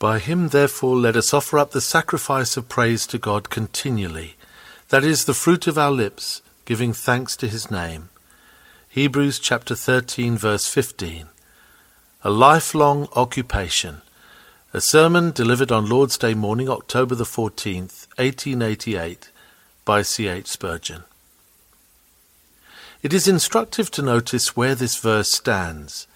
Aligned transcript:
By 0.00 0.18
him, 0.18 0.48
therefore, 0.48 0.96
let 0.96 1.14
us 1.14 1.34
offer 1.34 1.58
up 1.58 1.72
the 1.72 1.80
sacrifice 1.82 2.56
of 2.56 2.70
praise 2.70 3.06
to 3.08 3.18
God 3.18 3.50
continually, 3.50 4.34
that 4.88 5.04
is, 5.04 5.26
the 5.26 5.34
fruit 5.34 5.66
of 5.66 5.76
our 5.76 5.90
lips, 5.90 6.40
giving 6.64 6.94
thanks 6.94 7.36
to 7.36 7.46
his 7.46 7.70
name. 7.70 8.08
Hebrews 8.88 9.38
chapter 9.38 9.74
13, 9.74 10.38
verse 10.38 10.66
15. 10.66 11.26
A 12.24 12.30
lifelong 12.30 13.08
occupation. 13.14 14.00
A 14.72 14.80
sermon 14.80 15.32
delivered 15.32 15.70
on 15.70 15.86
Lord's 15.86 16.16
Day 16.16 16.32
morning, 16.32 16.70
October 16.70 17.14
the 17.14 17.24
14th, 17.24 18.08
1888, 18.16 19.30
by 19.84 20.00
C. 20.00 20.28
H. 20.28 20.46
Spurgeon. 20.46 21.04
It 23.02 23.12
is 23.12 23.28
instructive 23.28 23.90
to 23.90 24.00
notice 24.00 24.56
where 24.56 24.74
this 24.74 24.96
verse 24.96 25.30
stands. 25.30 26.06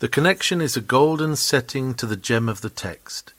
The 0.00 0.08
connection 0.08 0.60
is 0.60 0.76
a 0.76 0.80
golden 0.80 1.34
setting 1.34 1.92
to 1.94 2.06
the 2.06 2.16
gem 2.16 2.48
of 2.48 2.60
the 2.60 2.70
text. 2.70 3.32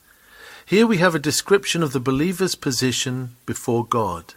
Here 0.66 0.86
we 0.86 0.98
have 0.98 1.16
a 1.16 1.20
description 1.20 1.81
of 1.81 1.94
the 1.94 2.02
believer's 2.02 2.55
position 2.55 3.38
before 3.45 3.86
God. 3.86 4.34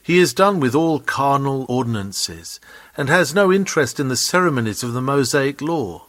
He 0.00 0.18
is 0.18 0.32
done 0.32 0.60
with 0.60 0.76
all 0.76 1.00
carnal 1.00 1.66
ordinances 1.68 2.60
and 2.96 3.08
has 3.08 3.34
no 3.34 3.52
interest 3.52 3.98
in 3.98 4.06
the 4.06 4.16
ceremonies 4.16 4.84
of 4.84 4.92
the 4.92 5.02
Mosaic 5.02 5.60
law. 5.60 6.04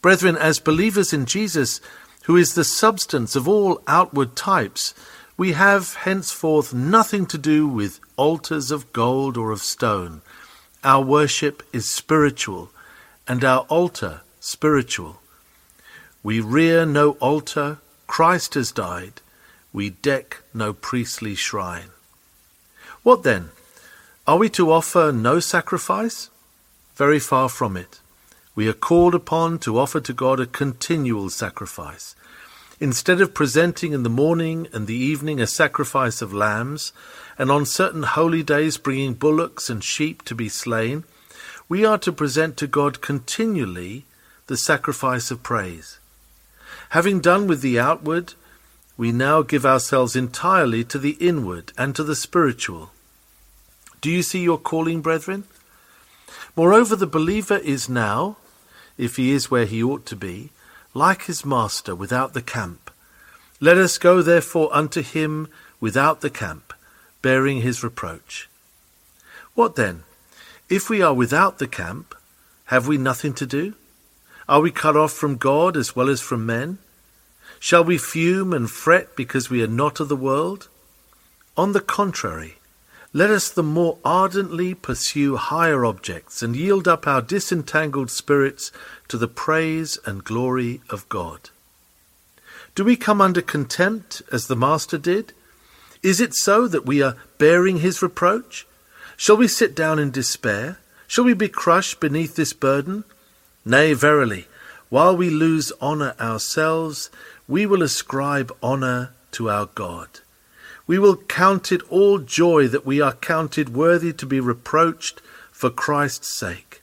Brethren, 0.00 0.36
as 0.36 0.60
believers 0.60 1.12
in 1.12 1.26
Jesus, 1.26 1.80
who 2.26 2.36
is 2.36 2.54
the 2.54 2.62
substance 2.62 3.34
of 3.34 3.48
all 3.48 3.82
outward 3.88 4.36
types, 4.36 4.94
we 5.36 5.54
have 5.54 5.94
henceforth 5.94 6.72
nothing 6.72 7.26
to 7.26 7.36
do 7.36 7.66
with 7.66 7.98
altars 8.16 8.70
of 8.70 8.92
gold 8.92 9.36
or 9.36 9.50
of 9.50 9.60
stone. 9.60 10.22
Our 10.84 11.02
worship 11.02 11.64
is 11.72 11.90
spiritual 11.90 12.70
and 13.30 13.44
our 13.44 13.60
altar 13.68 14.22
spiritual. 14.40 15.20
We 16.20 16.40
rear 16.40 16.84
no 16.84 17.12
altar, 17.20 17.78
Christ 18.08 18.54
has 18.54 18.72
died. 18.72 19.20
We 19.72 19.90
deck 19.90 20.38
no 20.52 20.72
priestly 20.72 21.36
shrine. 21.36 21.90
What 23.04 23.22
then? 23.22 23.50
Are 24.26 24.36
we 24.36 24.48
to 24.48 24.72
offer 24.72 25.12
no 25.12 25.38
sacrifice? 25.38 26.28
Very 26.96 27.20
far 27.20 27.48
from 27.48 27.76
it. 27.76 28.00
We 28.56 28.66
are 28.66 28.72
called 28.88 29.14
upon 29.14 29.60
to 29.60 29.78
offer 29.78 30.00
to 30.00 30.12
God 30.12 30.40
a 30.40 30.46
continual 30.46 31.30
sacrifice. 31.30 32.16
Instead 32.80 33.20
of 33.20 33.32
presenting 33.32 33.92
in 33.92 34.02
the 34.02 34.10
morning 34.10 34.66
and 34.72 34.88
the 34.88 35.02
evening 35.12 35.40
a 35.40 35.46
sacrifice 35.46 36.20
of 36.20 36.34
lambs, 36.34 36.92
and 37.38 37.48
on 37.48 37.64
certain 37.64 38.02
holy 38.02 38.42
days 38.42 38.76
bringing 38.76 39.14
bullocks 39.14 39.70
and 39.70 39.84
sheep 39.84 40.24
to 40.24 40.34
be 40.34 40.48
slain, 40.48 41.04
we 41.70 41.84
are 41.84 41.98
to 41.98 42.10
present 42.10 42.56
to 42.56 42.66
God 42.66 43.00
continually 43.00 44.04
the 44.48 44.56
sacrifice 44.56 45.30
of 45.30 45.44
praise. 45.44 46.00
Having 46.90 47.20
done 47.20 47.46
with 47.46 47.60
the 47.60 47.78
outward, 47.78 48.34
we 48.96 49.12
now 49.12 49.42
give 49.42 49.64
ourselves 49.64 50.16
entirely 50.16 50.82
to 50.82 50.98
the 50.98 51.16
inward 51.20 51.72
and 51.78 51.94
to 51.94 52.02
the 52.02 52.16
spiritual. 52.16 52.90
Do 54.00 54.10
you 54.10 54.24
see 54.24 54.42
your 54.42 54.58
calling, 54.58 55.00
brethren? 55.00 55.44
Moreover, 56.56 56.96
the 56.96 57.06
believer 57.06 57.58
is 57.58 57.88
now, 57.88 58.36
if 58.98 59.14
he 59.14 59.30
is 59.30 59.48
where 59.48 59.66
he 59.66 59.80
ought 59.80 60.04
to 60.06 60.16
be, 60.16 60.50
like 60.92 61.26
his 61.26 61.44
master 61.44 61.94
without 61.94 62.34
the 62.34 62.42
camp. 62.42 62.90
Let 63.60 63.78
us 63.78 63.96
go 63.96 64.22
therefore 64.22 64.70
unto 64.72 65.02
him 65.02 65.46
without 65.78 66.20
the 66.20 66.30
camp, 66.30 66.74
bearing 67.22 67.60
his 67.60 67.84
reproach. 67.84 68.48
What 69.54 69.76
then? 69.76 70.02
If 70.70 70.88
we 70.88 71.02
are 71.02 71.12
without 71.12 71.58
the 71.58 71.66
camp, 71.66 72.14
have 72.66 72.86
we 72.86 72.96
nothing 72.96 73.34
to 73.34 73.44
do? 73.44 73.74
Are 74.48 74.60
we 74.60 74.70
cut 74.70 74.96
off 74.96 75.12
from 75.12 75.36
God 75.36 75.76
as 75.76 75.96
well 75.96 76.08
as 76.08 76.20
from 76.20 76.46
men? 76.46 76.78
Shall 77.58 77.82
we 77.82 77.98
fume 77.98 78.52
and 78.52 78.70
fret 78.70 79.16
because 79.16 79.50
we 79.50 79.64
are 79.64 79.66
not 79.66 79.98
of 79.98 80.08
the 80.08 80.14
world? 80.14 80.68
On 81.56 81.72
the 81.72 81.80
contrary, 81.80 82.58
let 83.12 83.30
us 83.30 83.50
the 83.50 83.64
more 83.64 83.98
ardently 84.04 84.72
pursue 84.72 85.34
higher 85.34 85.84
objects 85.84 86.40
and 86.40 86.54
yield 86.54 86.86
up 86.86 87.04
our 87.04 87.20
disentangled 87.20 88.08
spirits 88.08 88.70
to 89.08 89.18
the 89.18 89.26
praise 89.26 89.98
and 90.06 90.22
glory 90.22 90.82
of 90.88 91.08
God. 91.08 91.50
Do 92.76 92.84
we 92.84 92.94
come 92.94 93.20
under 93.20 93.42
contempt 93.42 94.22
as 94.30 94.46
the 94.46 94.54
Master 94.54 94.98
did? 94.98 95.32
Is 96.00 96.20
it 96.20 96.32
so 96.34 96.68
that 96.68 96.86
we 96.86 97.02
are 97.02 97.16
bearing 97.38 97.80
his 97.80 98.02
reproach? 98.02 98.68
Shall 99.20 99.36
we 99.36 99.48
sit 99.48 99.74
down 99.74 99.98
in 99.98 100.10
despair? 100.10 100.78
Shall 101.06 101.24
we 101.24 101.34
be 101.34 101.46
crushed 101.46 102.00
beneath 102.00 102.36
this 102.36 102.54
burden? 102.54 103.04
Nay, 103.66 103.92
verily, 103.92 104.46
while 104.88 105.14
we 105.14 105.28
lose 105.28 105.74
honour 105.82 106.14
ourselves, 106.18 107.10
we 107.46 107.66
will 107.66 107.82
ascribe 107.82 108.50
honour 108.62 109.10
to 109.32 109.50
our 109.50 109.66
God. 109.66 110.20
We 110.86 110.98
will 110.98 111.16
count 111.16 111.70
it 111.70 111.82
all 111.90 112.18
joy 112.18 112.66
that 112.68 112.86
we 112.86 113.02
are 113.02 113.12
counted 113.12 113.74
worthy 113.74 114.14
to 114.14 114.24
be 114.24 114.40
reproached 114.40 115.20
for 115.52 115.68
Christ's 115.68 116.28
sake. 116.28 116.80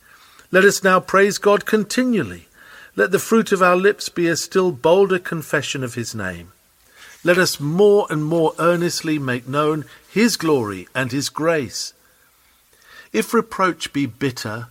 Let 0.51 0.63
us 0.63 0.83
now 0.83 0.99
praise 0.99 1.39
God 1.39 1.65
continually. 1.65 2.49
Let 2.95 3.09
the 3.09 3.17
fruit 3.17 3.51
of 3.51 3.63
our 3.63 3.75
lips 3.75 4.09
be 4.09 4.27
a 4.27 4.35
still 4.35 4.71
bolder 4.71 5.17
confession 5.17 5.83
of 5.83 5.95
his 5.95 6.13
name. 6.13 6.51
Let 7.23 7.39
us 7.39 7.59
more 7.59 8.05
and 8.11 8.23
more 8.23 8.53
earnestly 8.59 9.17
make 9.17 9.47
known 9.47 9.85
his 10.07 10.37
glory 10.37 10.87
and 10.93 11.11
his 11.11 11.29
grace 11.29 11.93
if 13.13 13.33
reproach 13.33 13.93
be 13.93 14.05
bitter, 14.05 14.67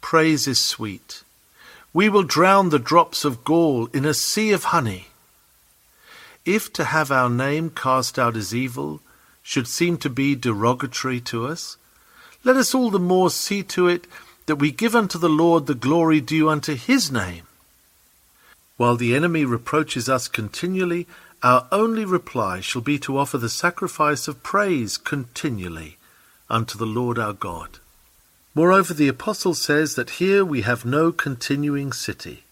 praise 0.00 0.46
is 0.46 0.64
sweet. 0.64 1.22
We 1.92 2.08
will 2.08 2.22
drown 2.22 2.70
the 2.70 2.78
drops 2.78 3.24
of 3.24 3.44
gall 3.44 3.86
in 3.92 4.04
a 4.04 4.14
sea 4.14 4.52
of 4.52 4.64
honey. 4.64 5.06
If 6.44 6.72
to 6.74 6.84
have 6.84 7.10
our 7.10 7.28
name 7.28 7.70
cast 7.70 8.18
out 8.18 8.36
as 8.36 8.54
evil 8.54 9.00
should 9.42 9.66
seem 9.66 9.98
to 9.98 10.10
be 10.10 10.34
derogatory 10.34 11.20
to 11.22 11.46
us, 11.46 11.76
let 12.44 12.56
us 12.56 12.74
all 12.74 12.90
the 12.90 12.98
more 12.98 13.30
see 13.30 13.62
to 13.64 13.88
it 13.88 14.06
that 14.46 14.56
we 14.56 14.70
give 14.70 14.96
unto 14.96 15.18
the 15.18 15.28
Lord 15.28 15.66
the 15.66 15.74
glory 15.74 16.20
due 16.20 16.48
unto 16.48 16.74
his 16.74 17.10
name. 17.10 17.44
While 18.76 18.96
the 18.96 19.14
enemy 19.14 19.44
reproaches 19.44 20.08
us 20.08 20.26
continually, 20.26 21.06
our 21.42 21.66
only 21.70 22.04
reply 22.04 22.60
shall 22.60 22.82
be 22.82 22.98
to 23.00 23.18
offer 23.18 23.38
the 23.38 23.48
sacrifice 23.48 24.26
of 24.26 24.42
praise 24.42 24.96
continually 24.96 25.98
unto 26.50 26.76
the 26.76 26.86
Lord 26.86 27.18
our 27.18 27.32
God. 27.32 27.78
Moreover, 28.54 28.92
the 28.92 29.08
Apostle 29.08 29.54
says 29.54 29.94
that 29.94 30.18
here 30.18 30.44
we 30.44 30.62
have 30.62 30.84
no 30.84 31.12
continuing 31.12 31.92
city. 31.92 32.42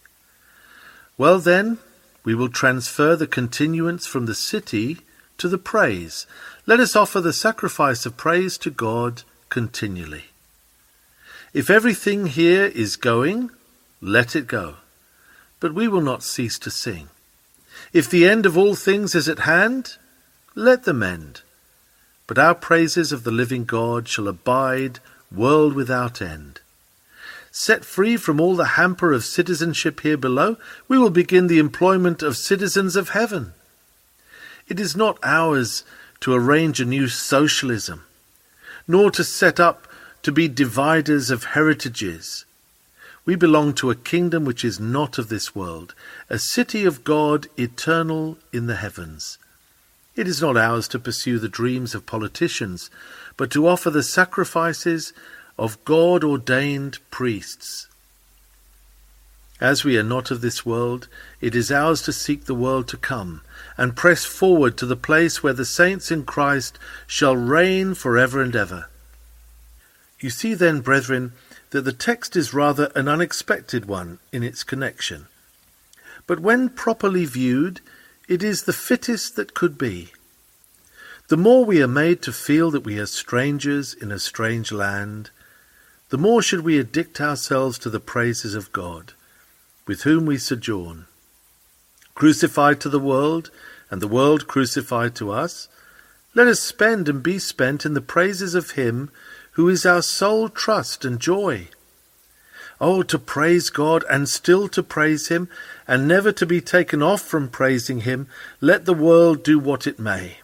Well, 1.18 1.40
then, 1.40 1.78
we 2.24 2.34
will 2.34 2.48
transfer 2.48 3.16
the 3.16 3.26
continuance 3.26 4.06
from 4.06 4.26
the 4.26 4.34
city 4.34 4.98
to 5.38 5.48
the 5.48 5.58
praise. 5.58 6.26
Let 6.66 6.78
us 6.78 6.94
offer 6.94 7.20
the 7.20 7.32
sacrifice 7.32 8.06
of 8.06 8.16
praise 8.16 8.56
to 8.58 8.70
God 8.70 9.22
continually. 9.48 10.24
If 11.52 11.70
everything 11.70 12.26
here 12.26 12.66
is 12.66 12.96
going, 12.96 13.50
let 14.00 14.36
it 14.36 14.46
go. 14.46 14.76
But 15.60 15.74
we 15.74 15.88
will 15.88 16.02
not 16.02 16.22
cease 16.22 16.58
to 16.60 16.70
sing. 16.70 17.08
If 17.92 18.08
the 18.08 18.28
end 18.28 18.46
of 18.46 18.56
all 18.56 18.74
things 18.74 19.14
is 19.14 19.28
at 19.28 19.40
hand, 19.40 19.96
let 20.54 20.84
them 20.84 21.02
end. 21.02 21.42
But 22.28 22.38
our 22.38 22.54
praises 22.54 23.10
of 23.10 23.24
the 23.24 23.32
living 23.32 23.64
God 23.64 24.06
shall 24.06 24.28
abide 24.28 25.00
world 25.32 25.72
without 25.74 26.22
end. 26.22 26.60
Set 27.50 27.84
free 27.84 28.16
from 28.18 28.38
all 28.38 28.54
the 28.54 28.76
hamper 28.76 29.12
of 29.12 29.24
citizenship 29.24 30.00
here 30.00 30.18
below, 30.18 30.58
we 30.86 30.98
will 30.98 31.10
begin 31.10 31.46
the 31.46 31.58
employment 31.58 32.22
of 32.22 32.36
citizens 32.36 32.94
of 32.94 33.08
heaven. 33.08 33.54
It 34.68 34.78
is 34.78 34.94
not 34.94 35.18
ours 35.22 35.84
to 36.20 36.34
arrange 36.34 36.80
a 36.80 36.84
new 36.84 37.08
socialism, 37.08 38.04
nor 38.86 39.10
to 39.12 39.24
set 39.24 39.58
up 39.58 39.88
to 40.22 40.30
be 40.30 40.48
dividers 40.48 41.30
of 41.30 41.44
heritages. 41.44 42.44
We 43.24 43.36
belong 43.36 43.72
to 43.74 43.90
a 43.90 43.96
kingdom 43.96 44.44
which 44.44 44.64
is 44.64 44.78
not 44.78 45.16
of 45.16 45.30
this 45.30 45.54
world, 45.54 45.94
a 46.28 46.38
city 46.38 46.84
of 46.84 47.04
God 47.04 47.46
eternal 47.56 48.36
in 48.52 48.66
the 48.66 48.76
heavens. 48.76 49.38
It 50.18 50.26
is 50.26 50.42
not 50.42 50.56
ours 50.56 50.88
to 50.88 50.98
pursue 50.98 51.38
the 51.38 51.48
dreams 51.48 51.94
of 51.94 52.04
politicians, 52.04 52.90
but 53.36 53.52
to 53.52 53.68
offer 53.68 53.88
the 53.88 54.02
sacrifices 54.02 55.12
of 55.56 55.84
God 55.84 56.24
ordained 56.24 56.98
priests. 57.12 57.86
As 59.60 59.84
we 59.84 59.96
are 59.96 60.02
not 60.02 60.32
of 60.32 60.40
this 60.40 60.66
world, 60.66 61.06
it 61.40 61.54
is 61.54 61.70
ours 61.70 62.02
to 62.02 62.12
seek 62.12 62.46
the 62.46 62.54
world 62.56 62.88
to 62.88 62.96
come, 62.96 63.42
and 63.76 63.94
press 63.94 64.24
forward 64.24 64.76
to 64.78 64.86
the 64.86 64.96
place 64.96 65.44
where 65.44 65.52
the 65.52 65.64
saints 65.64 66.10
in 66.10 66.24
Christ 66.24 66.80
shall 67.06 67.36
reign 67.36 67.94
for 67.94 68.18
ever 68.18 68.42
and 68.42 68.56
ever. 68.56 68.88
You 70.18 70.30
see 70.30 70.54
then, 70.54 70.80
brethren, 70.80 71.32
that 71.70 71.82
the 71.82 71.92
text 71.92 72.34
is 72.34 72.52
rather 72.52 72.90
an 72.96 73.06
unexpected 73.06 73.84
one 73.84 74.18
in 74.32 74.42
its 74.42 74.64
connection. 74.64 75.28
But 76.26 76.40
when 76.40 76.70
properly 76.70 77.24
viewed, 77.24 77.80
it 78.28 78.42
is 78.42 78.62
the 78.62 78.74
fittest 78.74 79.36
that 79.36 79.54
could 79.54 79.78
be. 79.78 80.12
The 81.28 81.36
more 81.36 81.64
we 81.64 81.82
are 81.82 81.88
made 81.88 82.20
to 82.22 82.32
feel 82.32 82.70
that 82.70 82.84
we 82.84 82.98
are 82.98 83.06
strangers 83.06 83.94
in 83.94 84.12
a 84.12 84.18
strange 84.18 84.70
land, 84.70 85.30
the 86.10 86.18
more 86.18 86.42
should 86.42 86.60
we 86.60 86.78
addict 86.78 87.20
ourselves 87.20 87.78
to 87.80 87.90
the 87.90 88.00
praises 88.00 88.54
of 88.54 88.72
God, 88.72 89.14
with 89.86 90.02
whom 90.02 90.26
we 90.26 90.36
sojourn. 90.36 91.06
crucified 92.14 92.80
to 92.80 92.88
the 92.88 92.98
world, 92.98 93.50
and 93.90 94.02
the 94.02 94.08
world 94.08 94.46
crucified 94.46 95.14
to 95.14 95.30
us, 95.30 95.68
let 96.34 96.46
us 96.46 96.60
spend 96.60 97.08
and 97.08 97.22
be 97.22 97.38
spent 97.38 97.86
in 97.86 97.94
the 97.94 98.00
praises 98.00 98.54
of 98.54 98.72
Him 98.72 99.10
who 99.52 99.68
is 99.68 99.86
our 99.86 100.02
sole 100.02 100.48
trust 100.48 101.04
and 101.04 101.18
joy. 101.18 101.68
Oh, 102.80 103.02
to 103.02 103.18
praise 103.18 103.70
God 103.70 104.04
and 104.08 104.28
still 104.28 104.68
to 104.68 104.82
praise 104.82 105.28
Him, 105.28 105.48
and 105.86 106.06
never 106.06 106.30
to 106.32 106.46
be 106.46 106.60
taken 106.60 107.02
off 107.02 107.22
from 107.22 107.48
praising 107.48 108.02
Him, 108.02 108.28
let 108.60 108.84
the 108.84 108.94
world 108.94 109.42
do 109.42 109.58
what 109.58 109.86
it 109.86 109.98
may. 109.98 110.38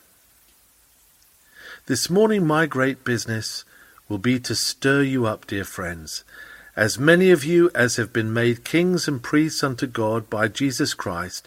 This 1.87 2.11
morning, 2.11 2.47
my 2.47 2.67
great 2.67 3.05
business 3.05 3.65
will 4.09 4.19
be 4.19 4.41
to 4.41 4.55
stir 4.55 5.03
you 5.03 5.27
up, 5.27 5.47
dear 5.47 5.65
friends, 5.65 6.25
as 6.75 6.99
many 6.99 7.31
of 7.31 7.45
you 7.45 7.71
as 7.75 7.97
have 7.97 8.13
been 8.13 8.33
made 8.33 8.65
kings 8.65 9.07
and 9.07 9.23
priests 9.23 9.63
unto 9.63 9.87
God 9.87 10.29
by 10.29 10.49
Jesus 10.49 10.93
Christ, 10.93 11.47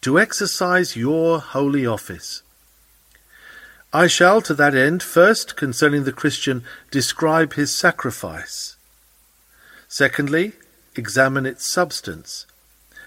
to 0.00 0.18
exercise 0.18 0.96
your 0.96 1.40
holy 1.40 1.84
office. 1.84 2.42
I 3.92 4.06
shall, 4.06 4.40
to 4.42 4.54
that 4.54 4.74
end, 4.74 5.02
first, 5.02 5.56
concerning 5.56 6.04
the 6.04 6.12
Christian, 6.12 6.64
describe 6.90 7.54
his 7.54 7.74
sacrifice. 7.74 8.76
Secondly, 9.92 10.52
examine 10.96 11.44
its 11.44 11.70
substance. 11.70 12.46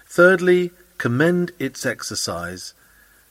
Thirdly, 0.06 0.70
commend 0.98 1.50
its 1.58 1.84
exercise. 1.84 2.74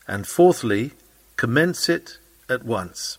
And 0.10 0.28
fourthly, 0.28 0.92
commence 1.38 1.88
it 1.88 2.18
at 2.50 2.66
once. 2.66 3.18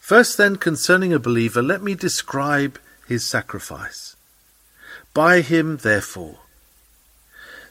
First, 0.00 0.36
then, 0.36 0.56
concerning 0.56 1.14
a 1.14 1.18
believer, 1.18 1.62
let 1.62 1.82
me 1.82 1.94
describe 1.94 2.78
his 3.06 3.24
sacrifice. 3.26 4.16
By 5.14 5.40
him, 5.40 5.78
therefore. 5.78 6.40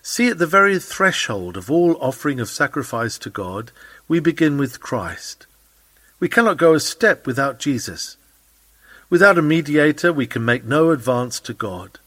See, 0.01 0.29
at 0.29 0.39
the 0.39 0.47
very 0.47 0.79
threshold 0.79 1.57
of 1.57 1.69
all 1.69 1.95
offering 2.01 2.39
of 2.39 2.49
sacrifice 2.49 3.19
to 3.19 3.29
God, 3.29 3.71
we 4.07 4.19
begin 4.19 4.57
with 4.57 4.81
Christ. 4.81 5.45
We 6.19 6.27
cannot 6.27 6.57
go 6.57 6.73
a 6.73 6.79
step 6.79 7.27
without 7.27 7.59
Jesus. 7.59 8.17
Without 9.09 9.37
a 9.37 9.41
mediator, 9.41 10.11
we 10.11 10.27
can 10.27 10.43
make 10.43 10.65
no 10.65 10.91
advance 10.91 11.39
to 11.39 11.53
God. 11.53 11.99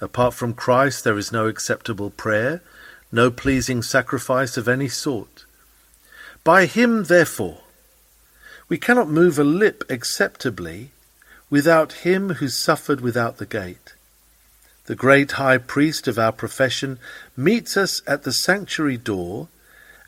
Apart 0.00 0.34
from 0.34 0.54
Christ, 0.54 1.04
there 1.04 1.18
is 1.18 1.32
no 1.32 1.46
acceptable 1.46 2.10
prayer, 2.10 2.62
no 3.12 3.30
pleasing 3.30 3.82
sacrifice 3.82 4.56
of 4.56 4.66
any 4.66 4.88
sort. 4.88 5.44
By 6.42 6.66
him, 6.66 7.04
therefore, 7.04 7.58
we 8.68 8.78
cannot 8.78 9.08
move 9.08 9.38
a 9.38 9.44
lip 9.44 9.84
acceptably 9.90 10.90
without 11.50 11.92
him 12.04 12.34
who 12.34 12.48
suffered 12.48 13.00
without 13.00 13.36
the 13.36 13.46
gate. 13.46 13.94
The 14.86 14.94
great 14.94 15.32
high 15.32 15.58
priest 15.58 16.08
of 16.08 16.18
our 16.18 16.32
profession 16.32 16.98
meets 17.36 17.76
us 17.76 18.02
at 18.06 18.22
the 18.22 18.32
sanctuary 18.32 18.96
door, 18.96 19.48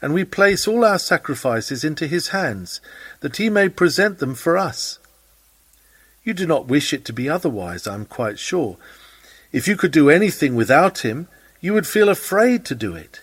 and 0.03 0.13
we 0.13 0.25
place 0.25 0.67
all 0.67 0.85
our 0.85 0.99
sacrifices 0.99 1.85
into 1.85 2.07
his 2.07 2.29
hands, 2.29 2.81
that 3.21 3.37
he 3.37 3.49
may 3.49 3.69
present 3.69 4.19
them 4.19 4.35
for 4.35 4.57
us. 4.57 4.99
You 6.27 6.35
do 6.35 6.45
not 6.45 6.67
wish 6.67 6.93
it 6.93 7.05
to 7.05 7.13
be 7.13 7.29
otherwise, 7.29 7.87
I 7.87 7.95
am 7.95 8.05
quite 8.05 8.41
sure. 8.41 8.79
If 9.53 9.69
you 9.69 9.77
could 9.77 9.93
do 9.93 10.11
anything 10.11 10.57
without 10.57 11.05
him, 11.05 11.29
you 11.61 11.73
would 11.73 11.87
feel 11.87 12.09
afraid 12.09 12.65
to 12.65 12.75
do 12.75 12.97
it. 12.97 13.23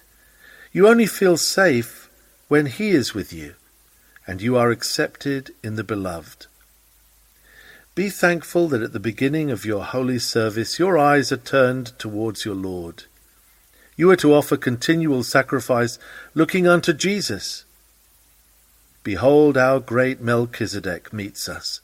You 0.72 0.88
only 0.88 1.06
feel 1.06 1.36
safe 1.36 2.10
when 2.48 2.68
he 2.68 2.92
is 2.92 3.14
with 3.14 3.34
you, 3.34 3.56
and 4.26 4.42
you 4.42 4.56
are 4.56 4.72
accepted 4.72 5.54
in 5.62 5.76
the 5.76 5.84
beloved. 5.84 6.48
Be 7.94 8.10
thankful 8.10 8.70
that 8.70 8.82
at 8.82 8.94
the 8.94 9.02
beginning 9.02 9.52
of 9.52 9.66
your 9.66 9.84
holy 9.84 10.18
service 10.18 10.80
your 10.80 10.98
eyes 10.98 11.30
are 11.30 11.38
turned 11.38 11.88
towards 12.00 12.46
your 12.46 12.56
Lord. 12.56 13.04
You 13.98 14.10
are 14.12 14.16
to 14.16 14.34
offer 14.34 14.56
continual 14.56 15.24
sacrifice 15.24 16.00
looking 16.34 16.68
unto 16.68 16.94
Jesus. 16.94 17.66
Behold, 19.04 19.58
our 19.58 19.82
great 19.82 20.22
Melchizedek 20.22 21.12
meets 21.12 21.50
us. 21.50 21.82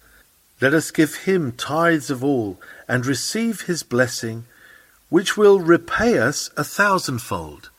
Let 0.61 0.73
us 0.73 0.91
give 0.91 1.15
him 1.15 1.53
tithes 1.53 2.09
of 2.09 2.23
all 2.23 2.59
and 2.88 3.06
receive 3.06 3.61
his 3.61 3.83
blessing, 3.83 4.45
which 5.09 5.38
will 5.38 5.59
repay 5.59 6.17
us 6.17 6.50
a 6.57 6.63
thousandfold. 6.63 7.69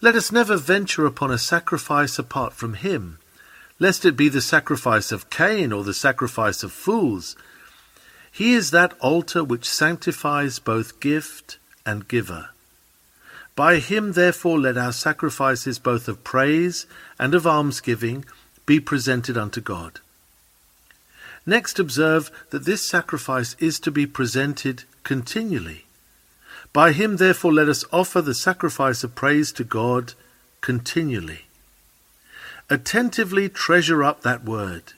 Let 0.00 0.14
us 0.14 0.32
never 0.32 0.56
venture 0.56 1.06
upon 1.06 1.30
a 1.30 1.38
sacrifice 1.38 2.18
apart 2.18 2.52
from 2.52 2.74
him, 2.74 3.18
lest 3.78 4.04
it 4.04 4.16
be 4.16 4.28
the 4.28 4.40
sacrifice 4.40 5.12
of 5.12 5.30
Cain 5.30 5.72
or 5.72 5.84
the 5.84 5.94
sacrifice 5.94 6.62
of 6.62 6.72
fools 6.72 7.36
he 8.32 8.54
is 8.54 8.70
that 8.70 8.94
altar 8.98 9.44
which 9.44 9.68
sanctifies 9.68 10.58
both 10.58 11.00
gift 11.00 11.58
and 11.84 12.08
giver. 12.08 12.48
By 13.54 13.76
him, 13.76 14.12
therefore, 14.12 14.58
let 14.58 14.78
our 14.78 14.94
sacrifices, 14.94 15.78
both 15.78 16.08
of 16.08 16.24
praise 16.24 16.86
and 17.18 17.34
of 17.34 17.46
almsgiving, 17.46 18.24
be 18.64 18.80
presented 18.80 19.36
unto 19.36 19.60
God. 19.60 20.00
Next, 21.44 21.78
observe 21.78 22.30
that 22.50 22.64
this 22.64 22.88
sacrifice 22.88 23.56
is 23.58 23.80
to 23.80 23.90
be 23.90 24.06
presented 24.06 24.84
continually. 25.02 25.86
By 26.72 26.92
him, 26.92 27.16
therefore, 27.16 27.52
let 27.52 27.68
us 27.68 27.84
offer 27.92 28.22
the 28.22 28.34
sacrifice 28.34 29.04
of 29.04 29.14
praise 29.14 29.52
to 29.52 29.64
God 29.64 30.14
continually. 30.60 31.42
Attentively 32.70 33.48
treasure 33.48 34.02
up 34.02 34.22
that 34.22 34.44
word. 34.44 34.94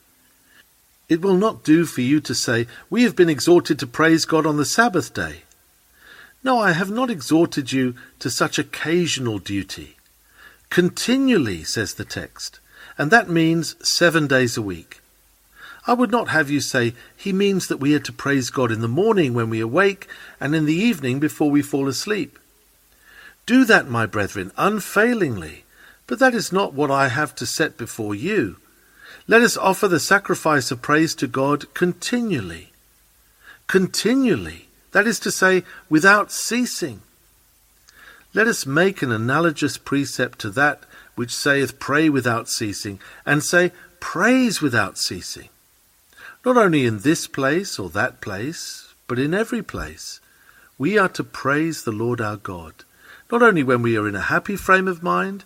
It 1.09 1.21
will 1.21 1.37
not 1.37 1.65
do 1.65 1.85
for 1.85 2.01
you 2.01 2.21
to 2.21 2.35
say, 2.35 2.67
We 2.89 3.03
have 3.03 3.17
been 3.17 3.29
exhorted 3.29 3.79
to 3.81 3.87
praise 3.87 4.25
God 4.25 4.47
on 4.47 4.57
the 4.57 4.65
Sabbath 4.65 5.13
day. 5.13 5.43
No, 6.43 6.59
I 6.59 6.73
have 6.73 6.91
not 6.91 7.11
exhorted 7.11 7.73
you 7.73 7.95
to 8.21 8.31
such 8.31 8.59
occasional 8.59 9.39
duty. 9.39 9.97
Continually, 10.71 11.65
says 11.65 11.95
the 11.95 12.05
text, 12.05 12.61
and 12.99 13.11
that 13.11 13.29
means 13.29 13.77
seven 13.87 14.27
days 14.27 14.57
a 14.57 14.63
week. 14.63 15.01
I 15.87 15.93
would 15.93 16.11
not 16.11 16.29
have 16.29 16.51
you 16.51 16.61
say, 16.61 16.95
He 17.17 17.33
means 17.33 17.69
that 17.69 17.77
we 17.77 17.95
are 17.95 18.01
to 18.01 18.13
praise 18.13 18.51
God 18.51 18.73
in 18.73 18.81
the 18.81 18.89
morning 18.89 19.35
when 19.35 19.51
we 19.51 19.61
awake, 19.61 20.09
and 20.41 20.55
in 20.55 20.65
the 20.65 20.75
evening 20.75 21.21
before 21.21 21.51
we 21.51 21.63
fall 21.63 21.89
asleep. 21.89 22.39
Do 23.47 23.65
that, 23.67 23.89
my 23.89 24.07
brethren, 24.07 24.51
unfailingly, 24.57 25.65
but 26.07 26.19
that 26.19 26.35
is 26.35 26.53
not 26.53 26.73
what 26.73 26.91
I 26.91 27.09
have 27.09 27.35
to 27.37 27.47
set 27.47 27.77
before 27.77 28.15
you. 28.15 28.57
Let 29.27 29.43
us 29.43 29.57
offer 29.57 29.89
the 29.89 30.01
sacrifice 30.01 30.71
of 30.71 30.83
praise 30.83 31.15
to 31.17 31.27
God 31.27 31.73
continually. 31.75 32.73
Continually. 33.67 34.69
That 34.93 35.07
is 35.07 35.19
to 35.21 35.31
say, 35.31 35.65
without 35.91 36.31
ceasing. 36.31 37.01
Let 38.33 38.47
us 38.47 38.67
make 38.67 39.03
an 39.03 39.13
analogous 39.13 39.77
precept 39.77 40.39
to 40.41 40.51
that 40.51 40.83
which 41.15 41.35
saith, 41.35 41.79
Pray 41.79 42.09
without 42.09 42.49
ceasing, 42.49 43.01
and 43.27 43.43
say, 43.43 43.73
Praise 44.01 44.61
without 44.61 44.99
ceasing. 44.99 45.49
Not 46.45 46.57
only 46.57 46.85
in 46.87 47.01
this 47.01 47.27
place 47.27 47.79
or 47.79 47.89
that 47.91 48.21
place, 48.21 48.95
but 49.07 49.19
in 49.19 49.33
every 49.33 49.63
place. 49.63 50.21
We 50.77 50.99
are 50.99 51.09
to 51.11 51.25
praise 51.25 51.85
the 51.85 51.93
Lord 51.93 52.21
our 52.21 52.37
God, 52.37 52.85
not 53.31 53.43
only 53.43 53.63
when 53.63 53.83
we 53.83 53.97
are 53.97 54.09
in 54.09 54.17
a 54.17 54.21
happy 54.21 54.57
frame 54.57 54.89
of 54.89 55.03
mind, 55.03 55.45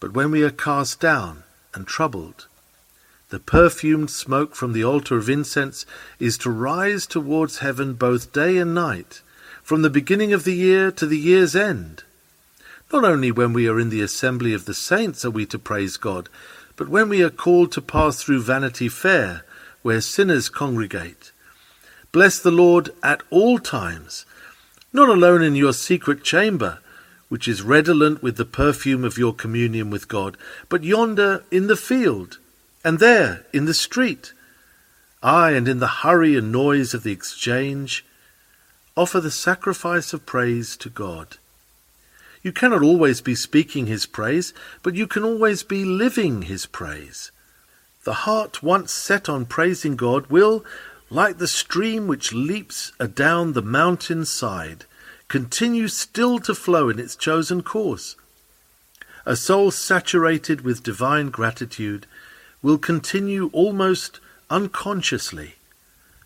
but 0.00 0.14
when 0.14 0.30
we 0.30 0.42
are 0.42 0.50
cast 0.50 1.00
down 1.00 1.42
and 1.74 1.86
troubled 1.86 2.46
the 3.32 3.40
perfumed 3.40 4.10
smoke 4.10 4.54
from 4.54 4.74
the 4.74 4.84
altar 4.84 5.16
of 5.16 5.30
incense 5.30 5.86
is 6.18 6.36
to 6.36 6.50
rise 6.50 7.06
towards 7.06 7.60
heaven 7.60 7.94
both 7.94 8.30
day 8.30 8.58
and 8.58 8.74
night, 8.74 9.22
from 9.62 9.80
the 9.80 9.88
beginning 9.88 10.34
of 10.34 10.44
the 10.44 10.52
year 10.52 10.90
to 10.92 11.06
the 11.06 11.18
year's 11.18 11.56
end. 11.56 12.04
Not 12.92 13.04
only 13.04 13.32
when 13.32 13.54
we 13.54 13.66
are 13.66 13.80
in 13.80 13.88
the 13.88 14.02
assembly 14.02 14.52
of 14.52 14.66
the 14.66 14.74
saints 14.74 15.24
are 15.24 15.30
we 15.30 15.46
to 15.46 15.58
praise 15.58 15.96
God, 15.96 16.28
but 16.76 16.90
when 16.90 17.08
we 17.08 17.22
are 17.22 17.30
called 17.30 17.72
to 17.72 17.80
pass 17.80 18.22
through 18.22 18.42
Vanity 18.42 18.90
Fair, 18.90 19.44
where 19.82 20.00
sinners 20.00 20.48
congregate. 20.48 21.32
Bless 22.10 22.38
the 22.38 22.50
Lord 22.50 22.90
at 23.02 23.22
all 23.30 23.58
times, 23.58 24.26
not 24.92 25.08
alone 25.08 25.42
in 25.42 25.54
your 25.54 25.72
secret 25.72 26.22
chamber, 26.22 26.78
which 27.28 27.48
is 27.48 27.62
redolent 27.62 28.22
with 28.22 28.36
the 28.36 28.44
perfume 28.44 29.04
of 29.04 29.16
your 29.16 29.32
communion 29.32 29.90
with 29.90 30.08
God, 30.08 30.36
but 30.68 30.84
yonder 30.84 31.44
in 31.50 31.66
the 31.66 31.76
field 31.76 32.38
and 32.84 32.98
there, 32.98 33.46
in 33.52 33.64
the 33.64 33.74
street, 33.74 34.32
ay, 35.22 35.52
and 35.52 35.68
in 35.68 35.78
the 35.78 36.02
hurry 36.02 36.36
and 36.36 36.50
noise 36.50 36.94
of 36.94 37.04
the 37.04 37.12
exchange, 37.12 38.04
offer 38.96 39.20
the 39.20 39.30
sacrifice 39.30 40.12
of 40.12 40.26
praise 40.26 40.76
to 40.76 40.90
God. 40.90 41.38
You 42.42 42.52
cannot 42.52 42.82
always 42.82 43.20
be 43.20 43.36
speaking 43.36 43.86
his 43.86 44.04
praise, 44.04 44.52
but 44.82 44.96
you 44.96 45.06
can 45.06 45.24
always 45.24 45.62
be 45.62 45.84
living 45.84 46.42
his 46.42 46.66
praise. 46.66 47.30
The 48.04 48.24
heart 48.26 48.64
once 48.64 48.92
set 48.92 49.28
on 49.28 49.46
praising 49.46 49.94
God 49.94 50.26
will, 50.26 50.64
like 51.08 51.38
the 51.38 51.46
stream 51.46 52.08
which 52.08 52.32
leaps 52.32 52.90
adown 52.98 53.52
the 53.52 53.62
mountain 53.62 54.24
side, 54.24 54.86
continue 55.28 55.86
still 55.86 56.40
to 56.40 56.54
flow 56.54 56.88
in 56.88 56.98
its 56.98 57.14
chosen 57.14 57.62
course. 57.62 58.16
A 59.24 59.36
soul 59.36 59.70
saturated 59.70 60.62
with 60.62 60.82
divine 60.82 61.30
gratitude 61.30 62.06
will 62.60 62.78
continue 62.78 63.50
almost 63.52 64.18
unconsciously 64.50 65.54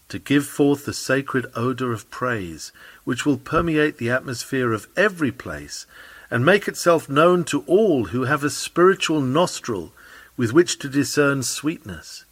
to 0.09 0.18
give 0.18 0.47
forth 0.47 0.87
the 0.87 0.95
sacred 0.95 1.47
odour 1.54 1.92
of 1.92 2.11
praise, 2.11 2.73
which 3.04 3.26
will 3.26 3.37
permeate 3.37 3.99
the 3.99 4.09
atmosphere 4.09 4.73
of 4.73 4.88
every 4.97 5.30
place 5.30 5.85
and 6.30 6.45
make 6.45 6.66
itself 6.68 7.09
known 7.09 7.45
to 7.45 7.64
all 7.66 8.06
who 8.06 8.23
have 8.23 8.42
a 8.42 8.50
spiritual 8.50 9.21
nostril 9.21 9.92
with 10.37 10.52
which 10.52 10.78
to 10.78 10.88
discern 10.88 11.43
sweetness. 11.43 12.25